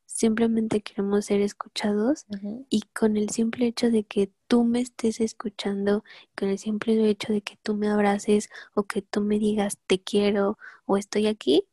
Simplemente 0.06 0.82
queremos 0.82 1.26
ser 1.26 1.42
escuchados 1.42 2.26
y 2.70 2.84
con 2.94 3.18
el 3.18 3.30
simple 3.30 3.68
hecho 3.68 3.92
de 3.92 4.04
que 4.04 4.32
tú 4.48 4.64
me 4.64 4.80
estés 4.80 5.20
escuchando, 5.20 6.04
con 6.38 6.50
el 6.50 6.60
simple 6.60 7.10
hecho 7.10 7.34
de 7.34 7.42
que 7.42 7.58
tú 7.62 7.76
me 7.76 7.90
abraces 7.90 8.50
o 8.76 8.84
que 8.84 9.02
tú 9.02 9.22
me 9.22 9.40
digas 9.40 9.78
te 9.88 10.00
quiero 10.00 10.58
o 10.86 10.98
estoy 10.98 11.28
aquí, 11.28 11.66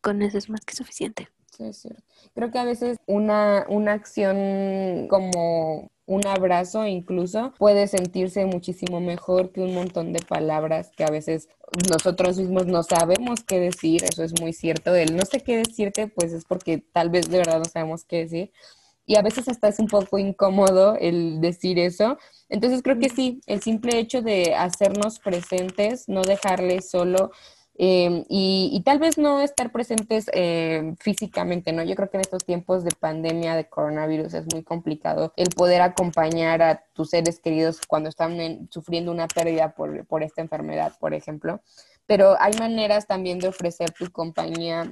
con 0.00 0.22
eso 0.22 0.38
es 0.38 0.48
más 0.48 0.64
que 0.64 0.76
suficiente. 0.76 1.28
Sí, 1.58 1.64
es 1.64 1.78
cierto. 1.78 2.02
Creo 2.34 2.52
que 2.52 2.58
a 2.58 2.64
veces 2.64 2.98
una, 3.06 3.66
una 3.68 3.92
acción 3.94 5.08
como 5.08 5.90
un 6.06 6.26
abrazo 6.26 6.86
incluso 6.86 7.52
puede 7.58 7.88
sentirse 7.88 8.46
muchísimo 8.46 9.00
mejor 9.00 9.50
que 9.52 9.60
un 9.60 9.74
montón 9.74 10.12
de 10.12 10.20
palabras 10.20 10.90
que 10.96 11.04
a 11.04 11.10
veces 11.10 11.48
nosotros 11.90 12.38
mismos 12.38 12.66
no 12.66 12.82
sabemos 12.84 13.42
qué 13.44 13.58
decir, 13.60 14.04
eso 14.04 14.22
es 14.22 14.40
muy 14.40 14.52
cierto. 14.52 14.94
El 14.94 15.16
no 15.16 15.24
sé 15.26 15.40
qué 15.40 15.56
decirte, 15.58 16.06
pues 16.06 16.32
es 16.32 16.44
porque 16.44 16.78
tal 16.78 17.10
vez 17.10 17.28
de 17.28 17.38
verdad 17.38 17.58
no 17.58 17.64
sabemos 17.64 18.04
qué 18.04 18.18
decir. 18.18 18.52
Y 19.06 19.16
a 19.16 19.22
veces 19.22 19.48
hasta 19.48 19.68
es 19.68 19.78
un 19.80 19.88
poco 19.88 20.18
incómodo 20.18 20.96
el 21.00 21.40
decir 21.40 21.78
eso. 21.78 22.18
Entonces 22.50 22.82
creo 22.82 22.98
que 23.00 23.08
sí, 23.08 23.40
el 23.46 23.62
simple 23.62 23.98
hecho 23.98 24.22
de 24.22 24.54
hacernos 24.54 25.18
presentes, 25.18 26.08
no 26.08 26.22
dejarle 26.22 26.82
solo 26.82 27.32
Em, 27.80 28.24
y, 28.28 28.82
tal 28.84 28.98
vez 28.98 29.18
no 29.18 29.40
estar 29.40 29.70
presentes 29.70 30.28
eh, 30.32 30.94
físicamente, 30.98 31.72
¿no? 31.72 31.84
Yo 31.84 31.94
creo 31.94 32.10
que 32.10 32.16
en 32.16 32.22
estos 32.22 32.44
tiempos 32.44 32.82
de 32.82 32.90
pandemia, 32.90 33.54
de 33.54 33.68
coronavirus, 33.68 34.34
es 34.34 34.46
muy 34.52 34.64
complicado 34.64 35.32
el 35.36 35.50
poder 35.50 35.82
acompañar 35.82 36.60
a 36.60 36.82
tus 36.92 37.10
seres 37.10 37.38
queridos 37.38 37.80
cuando 37.86 38.08
están 38.08 38.68
sufriendo 38.70 39.12
una 39.12 39.28
pérdida 39.28 39.76
por, 39.76 40.04
por 40.06 40.24
esta 40.24 40.40
enfermedad, 40.40 40.94
por 40.98 41.14
ejemplo 41.14 41.60
pero 42.08 42.40
hay 42.40 42.54
maneras 42.54 43.06
también 43.06 43.38
de 43.38 43.48
ofrecer 43.48 43.90
tu 43.90 44.10
compañía 44.10 44.90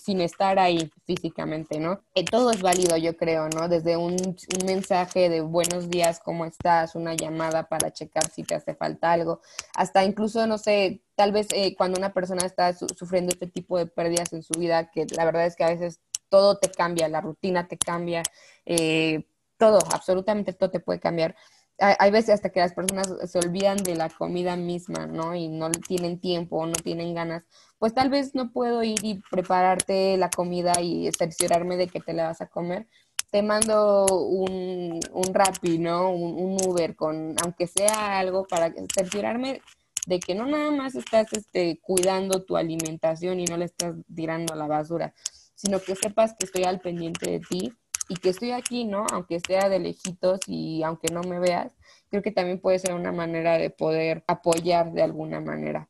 sin 0.00 0.20
estar 0.20 0.58
ahí 0.58 0.90
físicamente, 1.04 1.80
¿no? 1.80 2.00
Eh, 2.14 2.24
todo 2.24 2.52
es 2.52 2.62
válido, 2.62 2.96
yo 2.96 3.16
creo, 3.16 3.48
¿no? 3.48 3.68
Desde 3.68 3.96
un, 3.96 4.16
mensaje 4.64 5.28
de 5.28 5.40
buenos 5.40 5.90
días, 5.90 6.20
¿cómo 6.20 6.44
estás? 6.44 6.94
Una 6.94 7.14
llamada 7.14 7.68
para 7.68 7.92
checar 7.92 8.30
si 8.30 8.44
te 8.44 8.54
hace 8.54 8.74
falta 8.74 9.12
algo, 9.12 9.40
hasta 9.74 10.04
incluso, 10.04 10.46
no 10.46 10.58
sé, 10.58 11.02
tal 11.16 11.32
vez 11.32 11.48
eh, 11.52 11.74
cuando 11.76 11.98
una 11.98 12.14
persona 12.14 12.46
está 12.46 12.72
sufriendo 12.72 13.32
este 13.32 13.48
tipo 13.48 13.76
de 13.76 13.86
pérdidas 13.86 14.32
en 14.32 14.42
su 14.42 14.58
vida, 14.58 14.90
que 14.90 15.06
la 15.14 15.24
verdad 15.24 15.44
es 15.44 15.56
que 15.56 15.64
a 15.64 15.70
veces 15.70 16.00
todo 16.30 16.56
te 16.56 16.70
cambia, 16.70 17.08
la 17.08 17.20
rutina 17.20 17.68
te 17.68 17.76
cambia, 17.76 18.22
eh, 18.64 19.26
todo, 19.58 19.80
absolutamente 19.92 20.54
todo 20.54 20.70
te 20.70 20.80
puede 20.80 21.00
cambiar 21.00 21.34
hay 21.78 22.10
veces 22.10 22.34
hasta 22.34 22.50
que 22.50 22.60
las 22.60 22.74
personas 22.74 23.12
se 23.24 23.38
olvidan 23.38 23.76
de 23.78 23.96
la 23.96 24.08
comida 24.08 24.56
misma, 24.56 25.06
¿no? 25.06 25.34
Y 25.34 25.48
no 25.48 25.70
tienen 25.70 26.20
tiempo 26.20 26.64
no 26.66 26.74
tienen 26.74 27.14
ganas. 27.14 27.44
Pues 27.78 27.94
tal 27.94 28.10
vez 28.10 28.34
no 28.34 28.52
puedo 28.52 28.82
ir 28.82 28.98
y 29.02 29.20
prepararte 29.30 30.16
la 30.16 30.30
comida 30.30 30.80
y 30.80 31.10
cerciorarme 31.16 31.76
de 31.76 31.88
que 31.88 32.00
te 32.00 32.12
la 32.12 32.28
vas 32.28 32.40
a 32.40 32.46
comer. 32.46 32.86
Te 33.30 33.42
mando 33.42 34.06
un, 34.06 35.00
un 35.12 35.82
¿no? 35.82 36.10
Un, 36.10 36.56
Uber 36.64 36.94
con, 36.94 37.34
aunque 37.42 37.66
sea 37.66 38.18
algo 38.18 38.46
para 38.46 38.72
cerciorarme 38.94 39.62
de 40.06 40.20
que 40.20 40.34
no 40.34 40.46
nada 40.46 40.70
más 40.70 40.94
estás 40.94 41.32
este, 41.32 41.80
cuidando 41.80 42.44
tu 42.44 42.56
alimentación 42.56 43.40
y 43.40 43.44
no 43.44 43.56
le 43.56 43.66
estás 43.66 43.94
tirando 44.14 44.52
a 44.52 44.56
la 44.56 44.66
basura, 44.66 45.14
sino 45.54 45.80
que 45.80 45.96
sepas 45.96 46.34
que 46.38 46.44
estoy 46.46 46.64
al 46.64 46.80
pendiente 46.80 47.30
de 47.30 47.40
ti 47.40 47.72
y 48.08 48.16
que 48.16 48.30
estoy 48.30 48.52
aquí, 48.52 48.84
¿no? 48.84 49.06
Aunque 49.12 49.40
sea 49.40 49.68
de 49.68 49.78
lejitos 49.78 50.40
y 50.46 50.82
aunque 50.82 51.12
no 51.12 51.22
me 51.22 51.38
veas, 51.38 51.72
creo 52.10 52.22
que 52.22 52.32
también 52.32 52.60
puede 52.60 52.78
ser 52.78 52.94
una 52.94 53.12
manera 53.12 53.58
de 53.58 53.70
poder 53.70 54.24
apoyar 54.26 54.92
de 54.92 55.02
alguna 55.02 55.40
manera. 55.40 55.88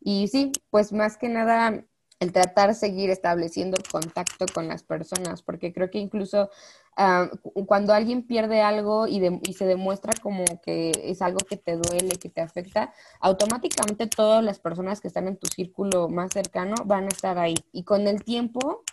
Y 0.00 0.28
sí, 0.28 0.52
pues 0.70 0.92
más 0.92 1.16
que 1.16 1.28
nada 1.28 1.84
el 2.22 2.32
tratar 2.32 2.74
seguir 2.74 3.10
estableciendo 3.10 3.76
contacto 3.90 4.46
con 4.54 4.68
las 4.68 4.84
personas, 4.84 5.42
porque 5.42 5.72
creo 5.72 5.90
que 5.90 5.98
incluso 5.98 6.50
ah, 6.96 7.28
cuando 7.66 7.92
alguien 7.92 8.24
pierde 8.24 8.62
algo 8.62 9.08
y, 9.08 9.20
y, 9.42 9.52
se 9.54 9.66
demuestra 9.66 10.12
como 10.22 10.44
que 10.62 10.92
es 11.02 11.20
algo 11.20 11.38
que 11.38 11.56
te 11.56 11.76
duele, 11.76 12.16
que 12.20 12.28
te 12.28 12.40
afecta, 12.40 12.92
automáticamente 13.18 14.06
todas 14.06 14.44
las 14.44 14.60
personas 14.60 15.00
que 15.00 15.08
están 15.08 15.26
en 15.26 15.36
tu 15.36 15.48
círculo 15.48 16.08
más 16.08 16.30
cercano 16.32 16.76
van 16.84 17.04
a 17.04 17.08
estar 17.08 17.38
ahí. 17.38 17.56
Y 17.72 17.82
con 17.82 18.06
el 18.06 18.22
tiempo 18.22 18.84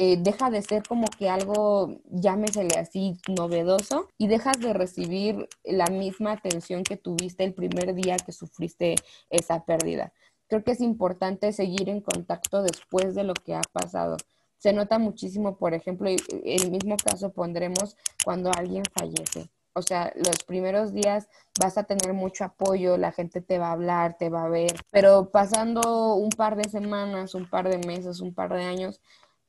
eh, 0.00 0.16
deja 0.16 0.48
de 0.48 0.62
ser 0.62 0.84
como 0.84 1.08
que 1.08 1.28
algo, 1.28 2.00
llámesele 2.08 2.78
así, 2.78 3.18
novedoso 3.26 4.08
y 4.16 4.28
dejas 4.28 4.60
de 4.60 4.72
recibir 4.72 5.48
la 5.64 5.86
misma 5.86 6.32
atención 6.32 6.84
que 6.84 6.96
tuviste 6.96 7.42
el 7.42 7.52
primer 7.52 7.94
día 7.94 8.16
que 8.16 8.30
sufriste 8.30 8.94
esa 9.28 9.64
pérdida. 9.64 10.12
Creo 10.46 10.62
que 10.62 10.70
es 10.70 10.80
importante 10.80 11.52
seguir 11.52 11.88
en 11.88 12.00
contacto 12.00 12.62
después 12.62 13.16
de 13.16 13.24
lo 13.24 13.34
que 13.34 13.56
ha 13.56 13.62
pasado. 13.72 14.16
Se 14.58 14.72
nota 14.72 15.00
muchísimo, 15.00 15.56
por 15.56 15.74
ejemplo, 15.74 16.08
el 16.08 16.70
mismo 16.70 16.96
caso 16.96 17.32
pondremos 17.32 17.96
cuando 18.24 18.52
alguien 18.56 18.84
fallece. 18.96 19.50
O 19.74 19.82
sea, 19.82 20.12
los 20.14 20.44
primeros 20.44 20.92
días 20.92 21.28
vas 21.60 21.76
a 21.76 21.84
tener 21.84 22.12
mucho 22.12 22.44
apoyo, 22.44 22.96
la 22.96 23.10
gente 23.10 23.40
te 23.40 23.58
va 23.58 23.68
a 23.68 23.72
hablar, 23.72 24.16
te 24.16 24.28
va 24.28 24.44
a 24.44 24.48
ver, 24.48 24.74
pero 24.90 25.30
pasando 25.30 26.14
un 26.14 26.30
par 26.30 26.56
de 26.56 26.68
semanas, 26.68 27.34
un 27.34 27.48
par 27.48 27.68
de 27.68 27.78
meses, 27.78 28.20
un 28.20 28.34
par 28.34 28.52
de 28.52 28.64
años, 28.64 29.00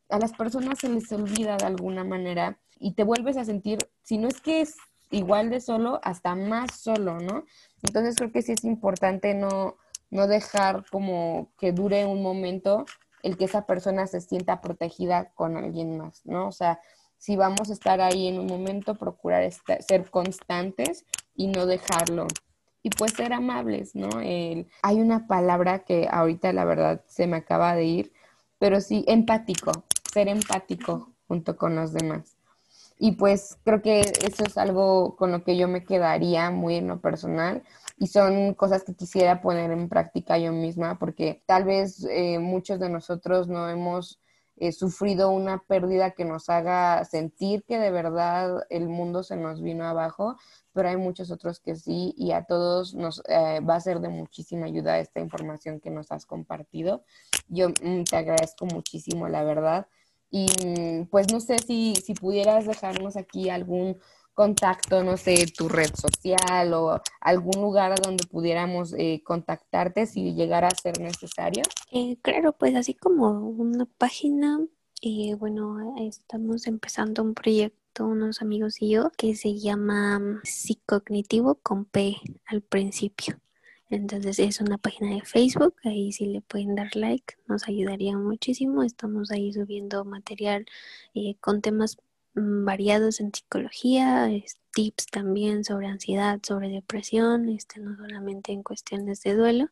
a 0.09 0.19
las 0.19 0.33
personas 0.33 0.79
se 0.79 0.89
les 0.89 1.11
olvida 1.11 1.57
de 1.57 1.65
alguna 1.65 2.03
manera 2.03 2.57
y 2.79 2.93
te 2.93 3.03
vuelves 3.03 3.37
a 3.37 3.45
sentir, 3.45 3.79
si 4.01 4.17
no 4.17 4.27
es 4.27 4.41
que 4.41 4.61
es 4.61 4.75
igual 5.11 5.49
de 5.49 5.61
solo, 5.61 5.99
hasta 6.03 6.35
más 6.35 6.75
solo, 6.75 7.19
¿no? 7.19 7.45
Entonces 7.83 8.15
creo 8.15 8.31
que 8.31 8.41
sí 8.41 8.53
es 8.53 8.63
importante 8.63 9.33
no, 9.33 9.75
no 10.09 10.27
dejar 10.27 10.85
como 10.91 11.51
que 11.57 11.71
dure 11.71 12.05
un 12.05 12.21
momento 12.21 12.85
el 13.21 13.37
que 13.37 13.45
esa 13.45 13.65
persona 13.65 14.07
se 14.07 14.21
sienta 14.21 14.61
protegida 14.61 15.31
con 15.33 15.57
alguien 15.57 15.97
más, 15.97 16.25
¿no? 16.25 16.47
O 16.47 16.51
sea, 16.51 16.79
si 17.17 17.35
vamos 17.35 17.69
a 17.69 17.73
estar 17.73 18.01
ahí 18.01 18.27
en 18.27 18.39
un 18.39 18.47
momento, 18.47 18.95
procurar 18.95 19.49
ser 19.51 20.09
constantes 20.09 21.05
y 21.35 21.47
no 21.47 21.65
dejarlo. 21.65 22.27
Y 22.81 22.91
pues 22.91 23.11
ser 23.11 23.33
amables, 23.33 23.93
¿no? 23.93 24.07
hay 24.19 25.01
una 25.01 25.27
palabra 25.27 25.79
que 25.79 26.07
ahorita 26.09 26.53
la 26.53 26.63
verdad 26.63 27.03
se 27.07 27.27
me 27.27 27.35
acaba 27.35 27.75
de 27.75 27.83
ir, 27.83 28.13
pero 28.57 28.79
sí, 28.79 29.03
empático 29.05 29.73
ser 30.11 30.27
empático 30.27 31.13
junto 31.27 31.57
con 31.57 31.75
los 31.75 31.93
demás. 31.93 32.35
Y 32.97 33.13
pues 33.13 33.57
creo 33.63 33.81
que 33.81 34.01
eso 34.01 34.43
es 34.45 34.57
algo 34.57 35.15
con 35.15 35.31
lo 35.31 35.43
que 35.43 35.55
yo 35.55 35.67
me 35.69 35.85
quedaría 35.85 36.51
muy 36.51 36.75
en 36.75 36.87
lo 36.87 36.99
personal 36.99 37.63
y 37.97 38.07
son 38.07 38.53
cosas 38.55 38.83
que 38.83 38.93
quisiera 38.93 39.41
poner 39.41 39.71
en 39.71 39.87
práctica 39.87 40.37
yo 40.37 40.51
misma 40.51 40.99
porque 40.99 41.41
tal 41.45 41.63
vez 41.63 42.05
eh, 42.09 42.39
muchos 42.39 42.79
de 42.79 42.89
nosotros 42.89 43.47
no 43.47 43.69
hemos 43.69 44.19
eh, 44.61 44.73
sufrido 44.73 45.31
una 45.31 45.59
pérdida 45.59 46.11
que 46.11 46.25
nos 46.25 46.49
haga 46.49 47.05
sentir 47.05 47.63
que 47.63 47.79
de 47.79 47.91
verdad 47.91 48.65
el 48.69 48.89
mundo 48.89 49.23
se 49.23 49.37
nos 49.37 49.61
vino 49.61 49.85
abajo, 49.85 50.35
pero 50.73 50.89
hay 50.89 50.97
muchos 50.97 51.31
otros 51.31 51.61
que 51.61 51.77
sí 51.77 52.13
y 52.17 52.33
a 52.33 52.43
todos 52.43 52.93
nos 52.93 53.23
eh, 53.29 53.61
va 53.61 53.75
a 53.75 53.79
ser 53.79 54.01
de 54.01 54.09
muchísima 54.09 54.65
ayuda 54.65 54.99
esta 54.99 55.21
información 55.21 55.79
que 55.79 55.89
nos 55.89 56.11
has 56.11 56.25
compartido. 56.25 57.05
Yo 57.47 57.69
mm, 57.69 58.03
te 58.03 58.17
agradezco 58.17 58.65
muchísimo, 58.65 59.29
la 59.29 59.43
verdad. 59.43 59.87
Y 60.31 61.05
pues 61.09 61.31
no 61.31 61.39
sé 61.39 61.57
si, 61.59 61.95
si 61.95 62.13
pudieras 62.13 62.65
dejarnos 62.65 63.17
aquí 63.17 63.49
algún 63.49 63.97
contacto, 64.39 65.03
no 65.03 65.17
sé, 65.17 65.47
tu 65.47 65.67
red 65.67 65.93
social 65.93 66.73
o 66.73 67.01
algún 67.19 67.61
lugar 67.61 67.99
donde 68.01 68.25
pudiéramos 68.25 68.93
eh, 68.97 69.21
contactarte 69.25 70.05
si 70.05 70.33
llegara 70.33 70.69
a 70.69 70.75
ser 70.81 70.97
necesario? 71.01 71.61
Eh, 71.91 72.17
claro, 72.21 72.53
pues 72.53 72.73
así 72.75 72.93
como 72.93 73.49
una 73.49 73.85
página, 73.97 74.65
eh, 75.01 75.35
bueno, 75.35 75.93
estamos 75.99 76.67
empezando 76.67 77.21
un 77.21 77.33
proyecto, 77.33 78.05
unos 78.05 78.41
amigos 78.41 78.81
y 78.81 78.91
yo, 78.91 79.11
que 79.17 79.35
se 79.35 79.59
llama 79.59 80.39
Psicognitivo 80.45 81.55
con 81.55 81.83
P 81.83 82.15
al 82.45 82.61
principio. 82.61 83.35
Entonces 83.89 84.37
es 84.39 84.61
una 84.61 84.77
página 84.77 85.15
de 85.15 85.21
Facebook, 85.21 85.75
ahí 85.83 86.11
si 86.11 86.27
le 86.27 86.41
pueden 86.41 86.75
dar 86.75 86.95
like, 86.95 87.35
nos 87.47 87.67
ayudaría 87.67 88.15
muchísimo. 88.17 88.83
Estamos 88.83 89.31
ahí 89.31 89.51
subiendo 89.51 90.05
material 90.05 90.65
eh, 91.15 91.35
con 91.41 91.61
temas 91.61 91.97
mm, 92.35 92.65
variados 92.65 93.19
en 93.19 93.33
psicología, 93.33 94.29
tips 94.73 95.07
también 95.07 95.63
sobre 95.63 95.87
ansiedad, 95.87 96.39
sobre 96.43 96.69
depresión, 96.69 97.49
este, 97.49 97.79
no 97.79 97.95
solamente 97.97 98.51
en 98.51 98.63
cuestiones 98.63 99.21
de 99.23 99.35
duelo. 99.35 99.69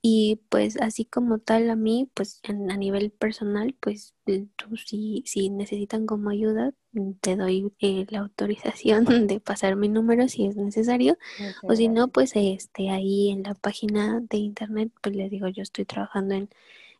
Y 0.00 0.40
pues 0.48 0.76
así 0.80 1.04
como 1.04 1.38
tal 1.40 1.68
a 1.70 1.76
mí, 1.76 2.08
pues 2.14 2.40
en, 2.44 2.70
a 2.70 2.76
nivel 2.76 3.10
personal, 3.10 3.74
pues 3.80 4.14
tú 4.56 4.76
si, 4.76 5.24
si 5.26 5.50
necesitan 5.50 6.06
como 6.06 6.30
ayuda, 6.30 6.72
te 7.20 7.36
doy 7.36 7.72
eh, 7.80 8.06
la 8.10 8.20
autorización 8.20 9.04
de 9.26 9.40
pasar 9.40 9.76
mi 9.76 9.88
número 9.88 10.28
si 10.28 10.46
es 10.46 10.56
necesario. 10.56 11.18
o 11.64 11.74
si 11.74 11.88
no, 11.88 12.08
pues 12.08 12.32
este 12.34 12.90
ahí 12.90 13.30
en 13.30 13.42
la 13.42 13.54
página 13.54 14.20
de 14.20 14.36
internet, 14.38 14.92
pues 15.02 15.16
les 15.16 15.30
digo, 15.30 15.48
yo 15.48 15.62
estoy 15.62 15.84
trabajando 15.84 16.34
en, 16.34 16.48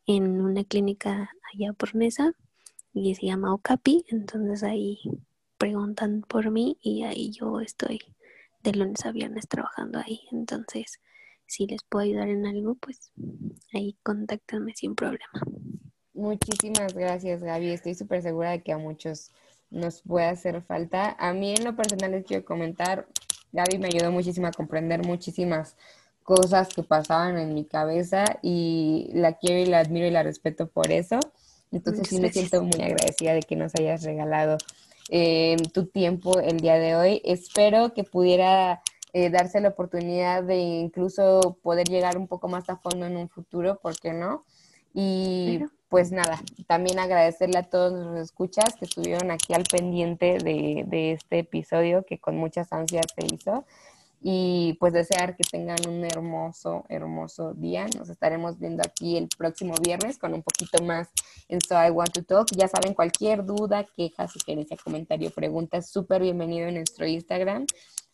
en 0.07 0.41
una 0.41 0.65
clínica 0.65 1.31
allá 1.55 1.73
por 1.73 1.95
Nesa 1.95 2.35
y 2.93 3.15
se 3.15 3.27
llama 3.27 3.55
Ocapi, 3.55 4.05
entonces 4.09 4.65
ahí 4.65 4.99
preguntan 5.57 6.23
por 6.23 6.51
mí 6.51 6.79
y 6.81 7.03
ahí 7.03 7.31
yo 7.31 7.61
estoy 7.61 8.01
de 8.63 8.73
lunes 8.73 9.05
a 9.05 9.13
viernes 9.13 9.49
trabajando 9.49 9.99
ahí. 9.99 10.23
Entonces, 10.33 11.01
si 11.49 11.67
les 11.67 11.83
puedo 11.83 12.05
ayudar 12.05 12.29
en 12.29 12.47
algo, 12.47 12.77
pues 12.77 13.11
ahí 13.73 13.97
contáctenme 14.03 14.75
sin 14.75 14.95
problema. 14.95 15.41
Muchísimas 16.13 16.95
gracias, 16.95 17.43
Gaby. 17.43 17.71
Estoy 17.71 17.95
súper 17.95 18.23
segura 18.23 18.51
de 18.51 18.63
que 18.63 18.73
a 18.73 18.79
muchos 18.79 19.31
nos 19.71 20.03
puede 20.03 20.27
hacer 20.27 20.63
falta. 20.63 21.17
A 21.19 21.33
mí 21.33 21.55
en 21.55 21.65
lo 21.65 21.75
personal 21.75 22.13
les 22.13 22.25
quiero 22.25 22.45
comentar, 22.45 23.09
Gaby 23.53 23.79
me 23.79 23.89
ayudó 23.89 24.13
muchísimo 24.13 24.47
a 24.47 24.53
comprender 24.53 25.05
muchísimas 25.05 25.77
cosas 26.23 26.69
que 26.69 26.83
pasaban 26.83 27.39
en 27.39 27.55
mi 27.55 27.65
cabeza 27.65 28.25
y 28.43 29.11
la 29.15 29.39
quiero 29.39 29.61
y 29.61 29.67
la 29.67 29.81
admiro 29.81 30.07
y 30.07 30.11
la 30.11 30.23
respeto 30.23 30.69
por 30.69 30.93
eso. 30.93 31.19
Entonces 31.73 32.09
sí 32.09 32.21
me 32.21 32.31
siento 32.31 32.63
muy 32.63 32.83
agradecida 32.83 33.33
de 33.33 33.41
que 33.41 33.57
nos 33.57 33.75
hayas 33.75 34.03
regalado 34.03 34.59
eh, 35.09 35.57
tu 35.73 35.87
tiempo 35.87 36.39
el 36.41 36.61
día 36.61 36.75
de 36.75 36.97
hoy. 36.97 37.23
Espero 37.25 37.95
que 37.95 38.05
pudiera 38.05 38.83
eh, 39.13 39.31
darse 39.31 39.61
la 39.61 39.71
oportunidad 39.71 40.43
de 40.43 40.57
incluso 40.57 41.59
poder 41.63 41.89
llegar 41.89 42.19
un 42.19 42.29
poco 42.29 42.49
más 42.49 42.69
a 42.69 42.77
fondo 42.77 43.07
en 43.07 43.17
un 43.17 43.29
futuro, 43.29 43.79
¿por 43.81 43.99
qué 43.99 44.13
no? 44.13 44.45
Y 44.95 45.61
pues 45.89 46.13
nada, 46.13 46.41
también 46.67 46.99
agradecerle 46.99 47.59
a 47.59 47.63
todos 47.63 47.93
los 47.93 48.19
escuchas 48.19 48.75
que 48.79 48.85
estuvieron 48.85 49.31
aquí 49.31 49.55
al 49.55 49.65
pendiente 49.65 50.39
de, 50.39 50.85
de 50.87 51.13
este 51.13 51.41
episodio 51.41 52.05
que 52.05 52.19
con 52.19 52.37
muchas 52.37 52.73
ansias 52.73 53.07
se 53.15 53.35
hizo 53.35 53.65
y 54.21 54.77
pues 54.81 54.93
desear 54.93 55.37
que 55.37 55.45
tengan 55.49 55.79
un 55.89 56.05
hermoso, 56.05 56.85
hermoso 56.89 57.55
día. 57.55 57.87
Nos 57.97 58.09
estaremos 58.09 58.59
viendo 58.59 58.83
aquí 58.85 59.17
el 59.17 59.29
próximo 59.29 59.75
viernes 59.83 60.19
con 60.19 60.35
un 60.35 60.43
poquito 60.43 60.83
más 60.83 61.09
en 61.49 61.61
So 61.61 61.75
I 61.83 61.91
Want 61.91 62.13
to 62.13 62.25
Talk. 62.25 62.49
Ya 62.57 62.69
saben, 62.69 62.95
cualquier 62.95 63.45
duda, 63.45 63.87
queja, 63.97 64.27
sugerencia, 64.27 64.77
comentario, 64.83 65.31
pregunta, 65.31 65.81
súper 65.83 66.23
bienvenido 66.23 66.67
en 66.69 66.75
nuestro 66.75 67.07
Instagram 67.07 67.67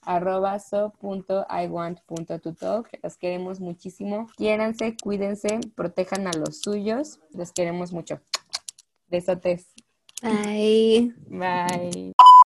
arroba 0.07 0.59
so.iwant.tutalk. 0.59 2.89
Los 3.03 3.17
queremos 3.17 3.61
muchísimo. 3.61 4.27
Quiéranse, 4.37 4.95
cuídense, 5.03 5.61
protejan 5.75 6.27
a 6.27 6.33
los 6.33 6.61
suyos. 6.61 7.21
Los 7.33 7.53
queremos 7.53 7.93
mucho. 7.93 8.21
Besotes. 9.09 9.73
Bye. 10.23 11.15
Bye. 11.29 12.13